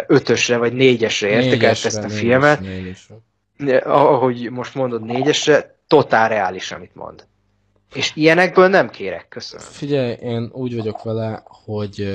ötösre 0.06 0.56
vagy 0.56 0.72
négyesre 0.72 1.28
értékelt 1.28 1.84
ezt 1.84 2.04
a 2.04 2.08
filmet, 2.08 2.60
négyesre. 2.60 3.14
ahogy 3.84 4.50
most 4.50 4.74
mondod 4.74 5.04
négyesre, 5.04 5.78
totál 5.86 6.28
reális, 6.28 6.72
amit 6.72 6.94
mond. 6.94 7.26
És 7.94 8.12
ilyenekből 8.14 8.68
nem 8.68 8.90
kérek, 8.90 9.26
köszönöm. 9.28 9.66
Figyelj, 9.66 10.12
én 10.12 10.50
úgy 10.52 10.76
vagyok 10.76 11.02
vele, 11.02 11.42
hogy 11.44 12.08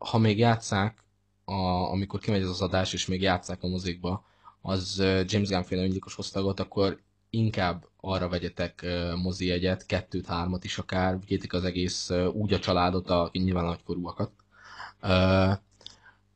ha 0.00 0.18
még 0.18 0.38
játszák, 0.38 1.04
a, 1.44 1.54
amikor 1.90 2.20
kimegy 2.20 2.42
ez 2.42 2.48
az 2.48 2.62
adás, 2.62 2.92
és 2.92 3.06
még 3.06 3.22
játszák 3.22 3.62
a 3.62 3.68
mozikba, 3.68 4.24
az 4.62 4.98
James 5.26 5.48
Gunn 5.48 5.62
féle 5.62 5.82
öngyilkos 5.82 6.18
osztagot, 6.18 6.60
akkor 6.60 7.00
inkább 7.30 7.86
arra 8.00 8.28
vegyetek 8.28 8.86
mozi 9.22 9.46
jegyet, 9.46 9.86
kettőt, 9.86 10.26
hármat 10.26 10.64
is 10.64 10.78
akár, 10.78 11.20
vigyétek 11.20 11.52
az 11.52 11.64
egész 11.64 12.10
úgy 12.32 12.52
a 12.52 12.58
családot, 12.58 13.10
a 13.10 13.30
nyilván 13.32 13.64
nagykorúakat. 13.64 14.30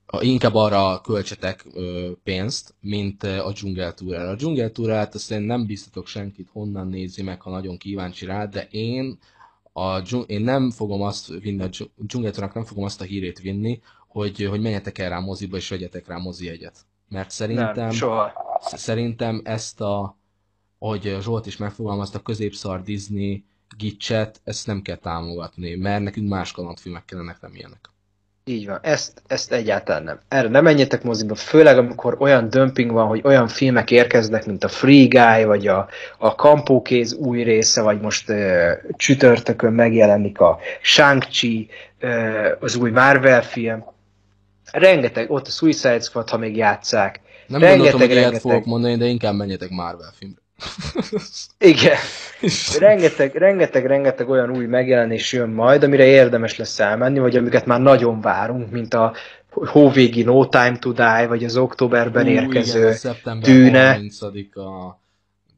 A- 0.07 0.23
inkább 0.23 0.55
arra 0.55 1.01
költsetek 1.01 1.65
ö, 1.73 2.11
pénzt, 2.23 2.75
mint 2.81 3.23
a 3.23 3.53
dzsungeltúrára. 3.53 4.31
A 4.31 4.35
dzsungeltúrát 4.35 5.15
azt 5.15 5.31
én 5.31 5.41
nem 5.41 5.67
biztatok 5.67 6.07
senkit, 6.07 6.49
honnan 6.53 6.89
nézi 6.89 7.23
meg, 7.23 7.41
ha 7.41 7.51
nagyon 7.51 7.77
kíváncsi 7.77 8.27
rá, 8.27 8.47
de 8.47 8.67
én 8.71 9.19
a 9.77 10.03
én 10.27 10.41
nem 10.41 10.71
fogom 10.71 11.03
azt 11.03 11.29
vinni, 11.29 11.63
a 11.63 11.67
dzsu- 11.69 11.91
dzsungeltúrának 11.97 12.55
nem 12.55 12.65
fogom 12.65 12.85
azt 12.85 13.01
a 13.01 13.05
hírét 13.05 13.39
vinni, 13.39 13.81
hogy, 14.09 14.45
hogy 14.45 14.61
menjetek 14.61 14.99
el 14.99 15.09
rá 15.09 15.19
moziba 15.19 15.57
és 15.57 15.69
vegyetek 15.69 16.07
rá 16.07 16.17
mozi 16.17 16.45
jegyet. 16.45 16.87
Mert 17.09 17.31
szerintem, 17.31 17.75
Nem, 17.75 17.91
soha. 17.91 18.33
sz- 18.61 18.79
szerintem 18.79 19.41
ezt 19.45 19.81
a, 19.81 20.17
ahogy 20.79 21.17
Zsolt 21.21 21.47
is 21.47 21.57
megfogalmazta, 21.57 22.23
középszar 22.23 22.83
Disney 22.83 23.45
gicset, 23.77 24.41
ezt 24.45 24.67
nem 24.67 24.83
kell 24.83 24.97
támogatni, 24.97 25.75
mert 25.75 26.03
nekünk 26.03 26.29
más 26.29 26.53
kalandfilmek 26.53 27.05
kellenek, 27.05 27.41
nem 27.41 27.55
ilyenek. 27.55 27.91
Így 28.47 28.67
van, 28.67 28.79
ezt, 28.83 29.23
ezt 29.27 29.53
egyáltalán 29.53 30.03
nem. 30.03 30.21
Erre 30.29 30.49
nem 30.49 30.65
menjetek 30.65 31.03
moziba, 31.03 31.35
főleg 31.35 31.79
amikor 31.79 32.17
olyan 32.19 32.49
dömping 32.51 32.91
van, 32.91 33.07
hogy 33.07 33.21
olyan 33.25 33.49
filmek 33.49 33.91
érkeznek, 33.91 34.47
mint 34.47 34.65
a 34.65 34.69
Free 34.69 35.07
Guy, 35.07 35.45
vagy 35.45 35.67
a, 35.67 35.89
a 36.19 36.35
Kampókéz 36.35 37.15
új 37.15 37.43
része, 37.43 37.83
vagy 37.83 38.01
most 38.01 38.31
uh, 38.31 38.71
csütörtökön 38.97 39.73
megjelenik 39.73 40.41
a 40.41 40.59
Shang-Chi, 40.83 41.69
uh, 42.03 42.47
az 42.61 42.77
új 42.77 42.91
Marvel 42.91 43.43
film. 43.43 43.85
Rengeteg, 44.73 45.31
ott 45.31 45.47
a 45.47 45.51
Suicide 45.51 46.01
Squad, 46.01 46.29
ha 46.29 46.37
még 46.37 46.57
játszák. 46.57 47.21
Nem 47.47 47.61
Rengeteg, 47.61 47.69
gondoltam, 47.69 48.01
hogy 48.01 48.11
ilyet 48.11 48.23
rengeteg. 48.23 48.51
fogok 48.51 48.65
mondani, 48.65 48.97
de 48.97 49.07
inkább 49.07 49.35
menjetek 49.35 49.71
Marvel 49.71 50.13
filmre. 50.19 50.43
Igen, 51.59 51.97
rengeteg, 52.79 53.35
rengeteg, 53.35 53.87
rengeteg 53.87 54.29
olyan 54.29 54.57
új 54.57 54.67
megjelenés 54.67 55.33
jön 55.33 55.49
majd, 55.49 55.83
amire 55.83 56.05
érdemes 56.05 56.57
lesz 56.57 56.81
elmenni, 56.81 57.19
vagy 57.19 57.37
amiket 57.37 57.67
már 57.67 57.81
nagyon 57.81 58.21
várunk, 58.21 58.71
mint 58.71 58.95
a 58.95 59.15
hóvégi 59.51 60.23
No 60.23 60.47
Time 60.47 60.77
to 60.79 60.93
Die, 60.93 61.27
vagy 61.27 61.45
az 61.45 61.57
októberben 61.57 62.27
Ú, 62.27 62.29
érkező 62.31 62.95
igen, 63.23 63.41
Dűne. 63.41 63.99
30-a. 64.01 64.99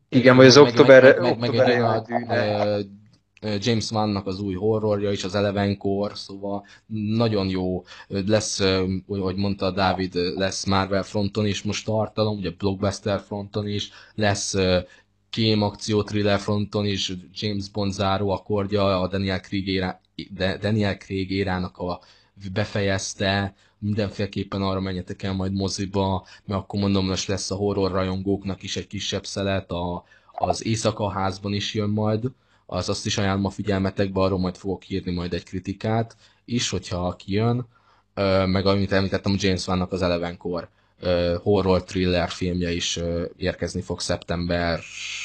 Igen, 0.09 0.37
vagy 0.37 0.47
az 0.47 0.57
Meg- 0.57 0.65
október- 0.65 1.03
meg, 1.03 1.21
meg, 1.21 1.39
meg, 1.39 1.49
október 1.51 1.67
meg 1.67 1.83
a, 1.83 2.01
Dűne. 2.07 2.65
ö, 2.67 2.77
ö, 2.77 2.81
James 3.41 3.91
Wan-nak 3.91 4.27
az 4.27 4.41
új 4.41 4.55
horrorja 4.55 5.11
is, 5.11 5.25
az 5.25 5.35
Elevenkor, 5.35 6.17
szóval 6.17 6.67
nagyon 7.17 7.49
jó 7.49 7.85
lesz, 8.07 8.61
ö, 8.61 8.95
ahogy 9.09 9.37
mondta 9.37 9.71
Dávid, 9.71 10.15
lesz 10.15 10.65
Marvel 10.65 11.03
fronton 11.03 11.47
is 11.47 11.63
most 11.63 11.85
tartalom, 11.85 12.37
ugye 12.37 12.51
blockbuster 12.51 13.21
fronton 13.21 13.69
is, 13.69 13.91
lesz 14.15 14.55
kém 15.31 15.63
akció 15.63 16.03
thriller 16.03 16.39
fronton 16.39 16.87
is, 16.87 17.13
James 17.33 17.69
Bond 17.69 17.93
záró 17.93 18.31
akkordja, 18.31 19.01
a 19.01 19.09
Daniel 19.09 19.41
Craig, 19.41 19.69
érá, 19.69 20.01
Daniel 20.61 20.97
Craig 20.97 21.31
érának 21.31 21.79
a 21.79 22.01
befejezte, 22.53 23.55
mindenféleképpen 23.79 24.63
arra 24.63 24.81
menjetek 24.81 25.23
el 25.23 25.33
majd 25.33 25.53
moziba, 25.53 26.27
mert 26.45 26.61
akkor 26.61 26.81
mondom, 26.81 27.07
most 27.07 27.29
lesz 27.29 27.51
a 27.51 27.55
horror 27.55 27.91
rajongóknak 27.91 28.63
is 28.63 28.77
egy 28.77 28.87
kisebb 28.87 29.27
szelet, 29.27 29.71
a, 29.71 30.05
az 30.33 30.67
Éjszaka 30.67 31.11
házban 31.11 31.53
is 31.53 31.75
jön 31.75 31.91
majd, 31.91 32.31
az 32.67 32.89
azt 32.89 33.07
is 33.07 33.19
ajánlom 33.19 33.45
a 33.45 33.51
figyelmetekbe, 33.51 34.21
arról 34.21 34.39
majd 34.39 34.57
fogok 34.57 34.89
írni 34.89 35.13
majd 35.13 35.33
egy 35.33 35.45
kritikát 35.45 36.17
is, 36.45 36.71
hogyha 36.71 37.17
kijön, 37.19 37.67
meg 38.47 38.67
amit 38.67 38.93
említettem, 38.93 39.37
James 39.39 39.65
Vannak 39.65 39.93
az 39.93 40.03
Elevenkor 40.03 40.69
horror 41.43 41.85
thriller 41.85 42.29
filmje 42.29 42.73
is 42.73 43.01
érkezni 43.37 43.81
fog 43.81 44.01
szeptember 44.01 44.81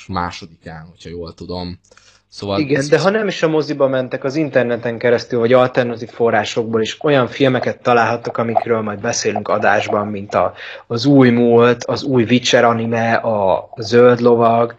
másodikán, 0.07 0.85
hogyha 0.89 1.09
jól 1.09 1.34
tudom. 1.34 1.80
Szóval 2.27 2.59
Igen, 2.59 2.85
de 2.89 2.99
ha 2.99 3.09
nem 3.09 3.27
is 3.27 3.43
a 3.43 3.47
moziba 3.47 3.88
mentek, 3.88 4.23
az 4.23 4.35
interneten 4.35 4.97
keresztül, 4.97 5.39
vagy 5.39 5.53
alternatív 5.53 6.09
forrásokból 6.09 6.81
is 6.81 7.03
olyan 7.03 7.27
filmeket 7.27 7.81
találhattak, 7.81 8.38
amikről 8.38 8.81
majd 8.81 8.99
beszélünk 8.99 9.47
adásban, 9.47 10.07
mint 10.07 10.34
a, 10.34 10.53
az 10.88 11.05
új 11.05 11.30
múlt, 11.30 11.84
az 11.84 12.03
új 12.03 12.23
Witcher 12.23 12.63
anime, 12.63 13.13
a 13.13 13.69
zöld 13.77 14.19
lovag, 14.19 14.76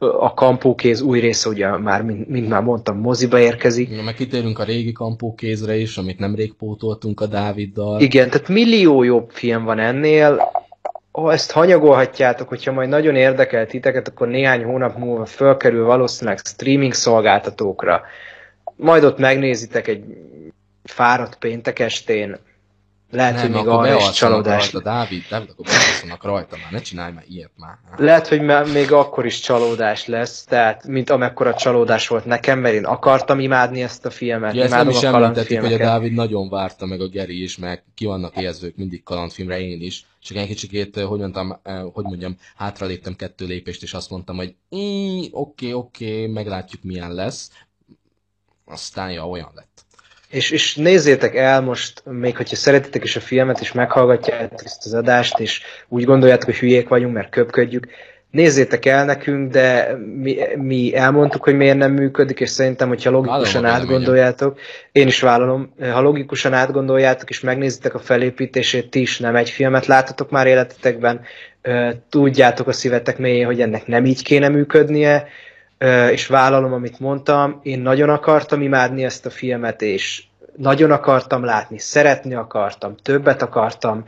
a 0.00 0.34
kampókéz 0.34 1.00
új 1.00 1.20
része 1.20 1.48
ugye 1.48 1.76
már, 1.76 2.02
mint, 2.02 2.28
mint 2.28 2.48
már 2.48 2.62
mondtam, 2.62 2.98
moziba 2.98 3.38
érkezik. 3.38 3.90
Ja, 3.90 4.02
meg 4.02 4.14
kitérünk 4.14 4.58
a 4.58 4.64
régi 4.64 4.92
kampókézre 4.92 5.76
is, 5.76 5.96
amit 5.96 6.18
nemrég 6.18 6.52
pótoltunk 6.54 7.20
a 7.20 7.26
Dáviddal. 7.26 8.00
Igen, 8.00 8.30
tehát 8.30 8.48
millió 8.48 9.02
jobb 9.02 9.30
film 9.30 9.64
van 9.64 9.78
ennél, 9.78 10.50
ha 11.12 11.32
ezt 11.32 11.50
hanyagolhatjátok, 11.50 12.48
hogyha 12.48 12.72
majd 12.72 12.88
nagyon 12.88 13.16
érdekel 13.16 13.66
titeket, 13.66 14.08
akkor 14.08 14.28
néhány 14.28 14.64
hónap 14.64 14.98
múlva 14.98 15.24
fölkerül 15.24 15.84
valószínűleg 15.84 16.38
streaming 16.44 16.92
szolgáltatókra. 16.92 18.02
Majd 18.76 19.04
ott 19.04 19.18
megnézitek 19.18 19.88
egy 19.88 20.04
fáradt 20.84 21.36
péntek 21.38 21.78
estén, 21.78 22.38
lehet, 23.10 23.34
nem, 23.34 23.42
hogy 23.42 23.50
még 23.50 23.66
arra 23.66 23.96
is 23.96 24.10
csalódás. 24.10 24.72
Rajta, 24.72 24.90
Dávid, 24.90 25.24
Dávid, 25.30 25.48
akkor 25.50 25.64
bealszanak 25.64 26.24
rajta 26.24 26.56
már, 26.62 26.72
ne 26.72 26.80
csinálj 26.80 27.12
már 27.12 27.24
ilyet 27.28 27.50
már. 27.56 27.78
Lehet, 27.96 28.28
hogy 28.28 28.40
még 28.72 28.92
akkor 28.92 29.26
is 29.26 29.40
csalódás 29.40 30.06
lesz, 30.06 30.44
tehát 30.44 30.86
mint 30.86 31.10
amekkora 31.10 31.54
csalódás 31.54 32.08
volt 32.08 32.24
nekem, 32.24 32.58
mert 32.58 32.74
én 32.74 32.84
akartam 32.84 33.40
imádni 33.40 33.82
ezt 33.82 34.06
a 34.06 34.10
filmet. 34.10 34.52
Ugye 34.52 34.62
ezt 34.62 34.72
nem 34.72 34.88
is 34.88 35.02
említettük, 35.02 35.60
hogy 35.60 35.72
a 35.72 35.78
Dávid 35.78 36.12
nagyon 36.12 36.48
várta, 36.48 36.86
meg 36.86 37.00
a 37.00 37.08
Geri 37.08 37.42
is, 37.42 37.56
meg 37.56 37.84
ki 37.94 38.04
vannak 38.04 38.36
érzők 38.36 38.76
mindig 38.76 39.02
kalandfilmre, 39.02 39.60
én 39.60 39.82
is. 39.82 40.06
Csak 40.20 40.36
egy 40.36 40.46
kicsikét, 40.46 40.96
eh, 40.96 41.04
hogy 41.04 41.18
mondtam, 41.18 41.58
eh, 41.62 41.82
hogy 41.92 42.04
mondjam, 42.04 42.36
hátraléptem 42.56 43.16
kettő 43.16 43.46
lépést, 43.46 43.82
és 43.82 43.94
azt 43.94 44.10
mondtam, 44.10 44.36
hogy 44.36 44.54
oké, 45.30 45.72
oké, 45.72 45.72
okay, 45.72 46.26
meglátjuk 46.26 46.82
milyen 46.82 47.14
lesz. 47.14 47.50
Aztán 48.64 49.10
ja, 49.10 49.28
olyan 49.28 49.50
lett. 49.54 49.86
És, 50.30 50.50
és 50.50 50.74
nézzétek 50.76 51.34
el 51.34 51.60
most, 51.60 52.02
még 52.04 52.36
hogyha 52.36 52.56
szeretitek 52.56 53.04
is 53.04 53.16
a 53.16 53.20
filmet, 53.20 53.60
és 53.60 53.72
meghallgatjátok 53.72 54.64
ezt 54.64 54.86
az 54.86 54.94
adást, 54.94 55.38
és 55.38 55.62
úgy 55.88 56.04
gondoljátok, 56.04 56.44
hogy 56.44 56.58
hülyék 56.58 56.88
vagyunk, 56.88 57.14
mert 57.14 57.30
köpködjük, 57.30 57.86
nézzétek 58.30 58.86
el 58.86 59.04
nekünk, 59.04 59.52
de 59.52 59.96
mi, 60.16 60.36
mi 60.56 60.96
elmondtuk, 60.96 61.44
hogy 61.44 61.56
miért 61.56 61.76
nem 61.76 61.92
működik, 61.92 62.40
és 62.40 62.50
szerintem, 62.50 62.88
hogyha 62.88 63.10
logikusan 63.10 63.62
vállalom 63.62 63.82
átgondoljátok, 63.82 64.58
én 64.92 65.06
is 65.06 65.20
vállalom, 65.20 65.72
ha 65.80 66.00
logikusan 66.00 66.52
átgondoljátok, 66.52 67.30
és 67.30 67.40
megnézitek 67.40 67.94
a 67.94 67.98
felépítését, 67.98 68.90
ti 68.90 69.00
is 69.00 69.18
nem 69.18 69.36
egy 69.36 69.50
filmet 69.50 69.86
láttatok 69.86 70.30
már 70.30 70.46
életetekben, 70.46 71.20
tudjátok 72.10 72.68
a 72.68 72.72
szívetek 72.72 73.18
mélyén, 73.18 73.46
hogy 73.46 73.60
ennek 73.60 73.86
nem 73.86 74.04
így 74.04 74.22
kéne 74.22 74.48
működnie, 74.48 75.28
és 76.10 76.26
vállalom, 76.26 76.72
amit 76.72 77.00
mondtam, 77.00 77.60
én 77.62 77.80
nagyon 77.80 78.08
akartam 78.08 78.62
imádni 78.62 79.04
ezt 79.04 79.26
a 79.26 79.30
filmet, 79.30 79.82
és 79.82 80.22
nagyon 80.56 80.90
akartam 80.90 81.44
látni, 81.44 81.78
szeretni 81.78 82.34
akartam, 82.34 82.96
többet 82.96 83.42
akartam 83.42 84.04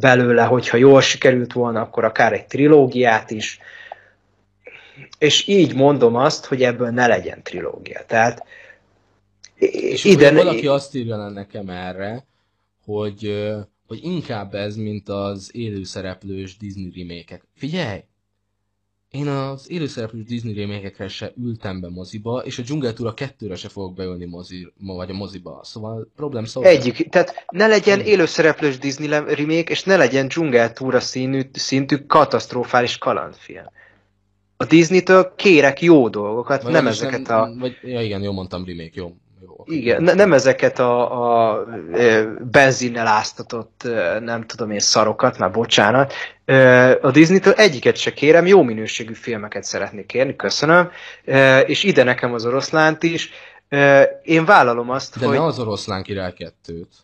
belőle, 0.00 0.42
hogyha 0.42 0.76
jól 0.76 1.00
sikerült 1.00 1.52
volna, 1.52 1.80
akkor 1.80 2.04
akár 2.04 2.32
egy 2.32 2.46
trilógiát 2.46 3.30
is, 3.30 3.58
és 5.18 5.46
így 5.46 5.74
mondom 5.74 6.14
azt, 6.14 6.44
hogy 6.44 6.62
ebből 6.62 6.90
ne 6.90 7.06
legyen 7.06 7.42
trilógia. 7.42 8.00
Tehát 8.06 8.44
és 9.58 10.04
ide... 10.04 10.32
valaki 10.32 10.66
azt 10.66 10.94
írja 10.94 11.28
nekem 11.28 11.68
erre, 11.68 12.26
hogy, 12.84 13.52
hogy 13.86 13.98
inkább 14.02 14.54
ez, 14.54 14.76
mint 14.76 15.08
az 15.08 15.50
élőszereplős 15.52 16.56
Disney 16.56 16.92
remékek. 16.96 17.42
Figyelj! 17.54 18.00
Én 19.16 19.26
az 19.28 19.70
élőszereplős 19.70 20.24
Disney 20.24 20.54
remékekre 20.54 21.08
se 21.08 21.32
ültem 21.42 21.80
be 21.80 21.88
moziba, 21.88 22.42
és 22.44 22.58
a 22.58 22.62
Dzsungeltúra 22.62 23.14
kettőre 23.14 23.54
se 23.54 23.68
fogok 23.68 23.94
beülni 23.94 24.24
mozi, 24.24 24.72
vagy 24.78 25.10
a 25.10 25.14
moziba. 25.14 25.60
Szóval 25.62 26.08
problém 26.16 26.44
szóval. 26.44 26.70
Egyik, 26.70 27.08
tehát 27.08 27.46
ne 27.50 27.66
legyen 27.66 28.00
élőszereplős 28.00 28.78
Disney 28.78 29.08
remake, 29.08 29.70
és 29.70 29.84
ne 29.84 29.96
legyen 29.96 30.28
Dzsungeltúra 30.28 31.00
színű, 31.00 31.42
szintű 31.52 31.96
katasztrofális 31.96 32.98
kalandfilm. 32.98 33.70
A 34.56 34.64
Disney-től 34.64 35.34
kérek 35.36 35.80
jó 35.80 36.08
dolgokat, 36.08 36.62
vagy 36.62 36.72
nem 36.72 36.86
ezeket 36.86 37.26
nem, 37.26 37.40
a... 37.40 37.54
Vagy, 37.58 37.76
ja 37.82 38.02
igen, 38.02 38.22
jó 38.22 38.32
mondtam 38.32 38.64
remake, 38.64 38.90
jó. 38.92 39.12
Igen, 39.64 40.02
ne, 40.02 40.14
nem 40.14 40.32
ezeket 40.32 40.78
a, 40.78 41.50
a 41.50 41.64
benzinnel 42.50 43.06
áztatott, 43.06 43.88
nem 44.20 44.46
tudom 44.46 44.70
én, 44.70 44.78
szarokat, 44.78 45.38
már 45.38 45.50
bocsánat. 45.50 46.12
A 47.00 47.10
Disney-től 47.10 47.52
egyiket 47.52 47.96
se 47.96 48.12
kérem, 48.12 48.46
jó 48.46 48.62
minőségű 48.62 49.12
filmeket 49.12 49.64
szeretnék 49.64 50.06
kérni, 50.06 50.36
köszönöm. 50.36 50.90
És 51.66 51.82
ide 51.82 52.02
nekem 52.02 52.34
az 52.34 52.46
oroszlánt 52.46 53.02
is. 53.02 53.30
Én 54.22 54.44
vállalom 54.44 54.90
azt, 54.90 55.18
De 55.18 55.26
hogy... 55.26 55.36
ne 55.36 55.44
az 55.44 55.58
oroszlán 55.58 56.02
király 56.02 56.32
kettőt. 56.32 56.94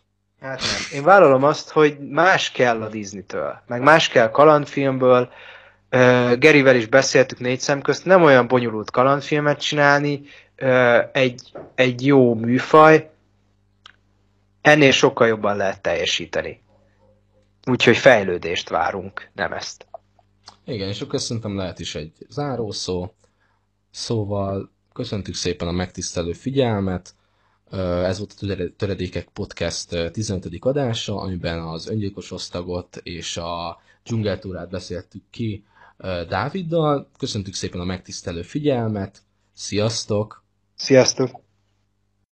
Hát 0.41 0.59
nem. 0.61 0.99
Én 0.99 1.03
vállalom 1.03 1.43
azt, 1.43 1.69
hogy 1.69 1.97
más 2.09 2.51
kell 2.51 2.81
a 2.81 2.87
Disney-től, 2.87 3.61
meg 3.67 3.81
más 3.81 4.07
kell 4.07 4.29
kalandfilmből. 4.29 5.29
Gerivel 6.39 6.75
is 6.75 6.85
beszéltük 6.85 7.39
négy 7.39 7.59
szem 7.59 7.81
közt, 7.81 8.05
nem 8.05 8.23
olyan 8.23 8.47
bonyolult 8.47 8.91
kalandfilmet 8.91 9.61
csinálni, 9.61 10.21
egy, 11.11 11.51
egy 11.75 12.05
jó 12.05 12.33
műfaj, 12.33 13.11
ennél 14.61 14.91
sokkal 14.91 15.27
jobban 15.27 15.57
lehet 15.57 15.81
teljesíteni. 15.81 16.61
Úgyhogy 17.65 17.97
fejlődést 17.97 18.69
várunk, 18.69 19.29
nem 19.33 19.53
ezt. 19.53 19.87
Igen, 20.65 20.87
és 20.87 21.01
akkor 21.01 21.21
szerintem 21.21 21.57
lehet 21.57 21.79
is 21.79 21.95
egy 21.95 22.11
zárószó. 22.29 23.13
Szóval 23.91 24.71
köszöntük 24.93 25.35
szépen 25.35 25.67
a 25.67 25.71
megtisztelő 25.71 26.33
figyelmet. 26.33 27.15
Ez 28.03 28.17
volt 28.17 28.59
a 28.59 28.73
Töredékek 28.77 29.27
Podcast 29.27 30.11
15. 30.11 30.47
adása, 30.59 31.15
amiben 31.17 31.59
az 31.59 31.87
öngyilkos 31.87 32.31
osztagot 32.31 32.99
és 33.03 33.37
a 33.37 33.81
dzsungeltúrát 34.03 34.69
beszéltük 34.69 35.23
ki 35.29 35.65
Dáviddal. 36.27 37.09
Köszöntük 37.17 37.53
szépen 37.53 37.79
a 37.79 37.85
megtisztelő 37.85 38.41
figyelmet. 38.41 39.21
Sziasztok! 39.53 40.42
Sziasztok! 40.75 41.42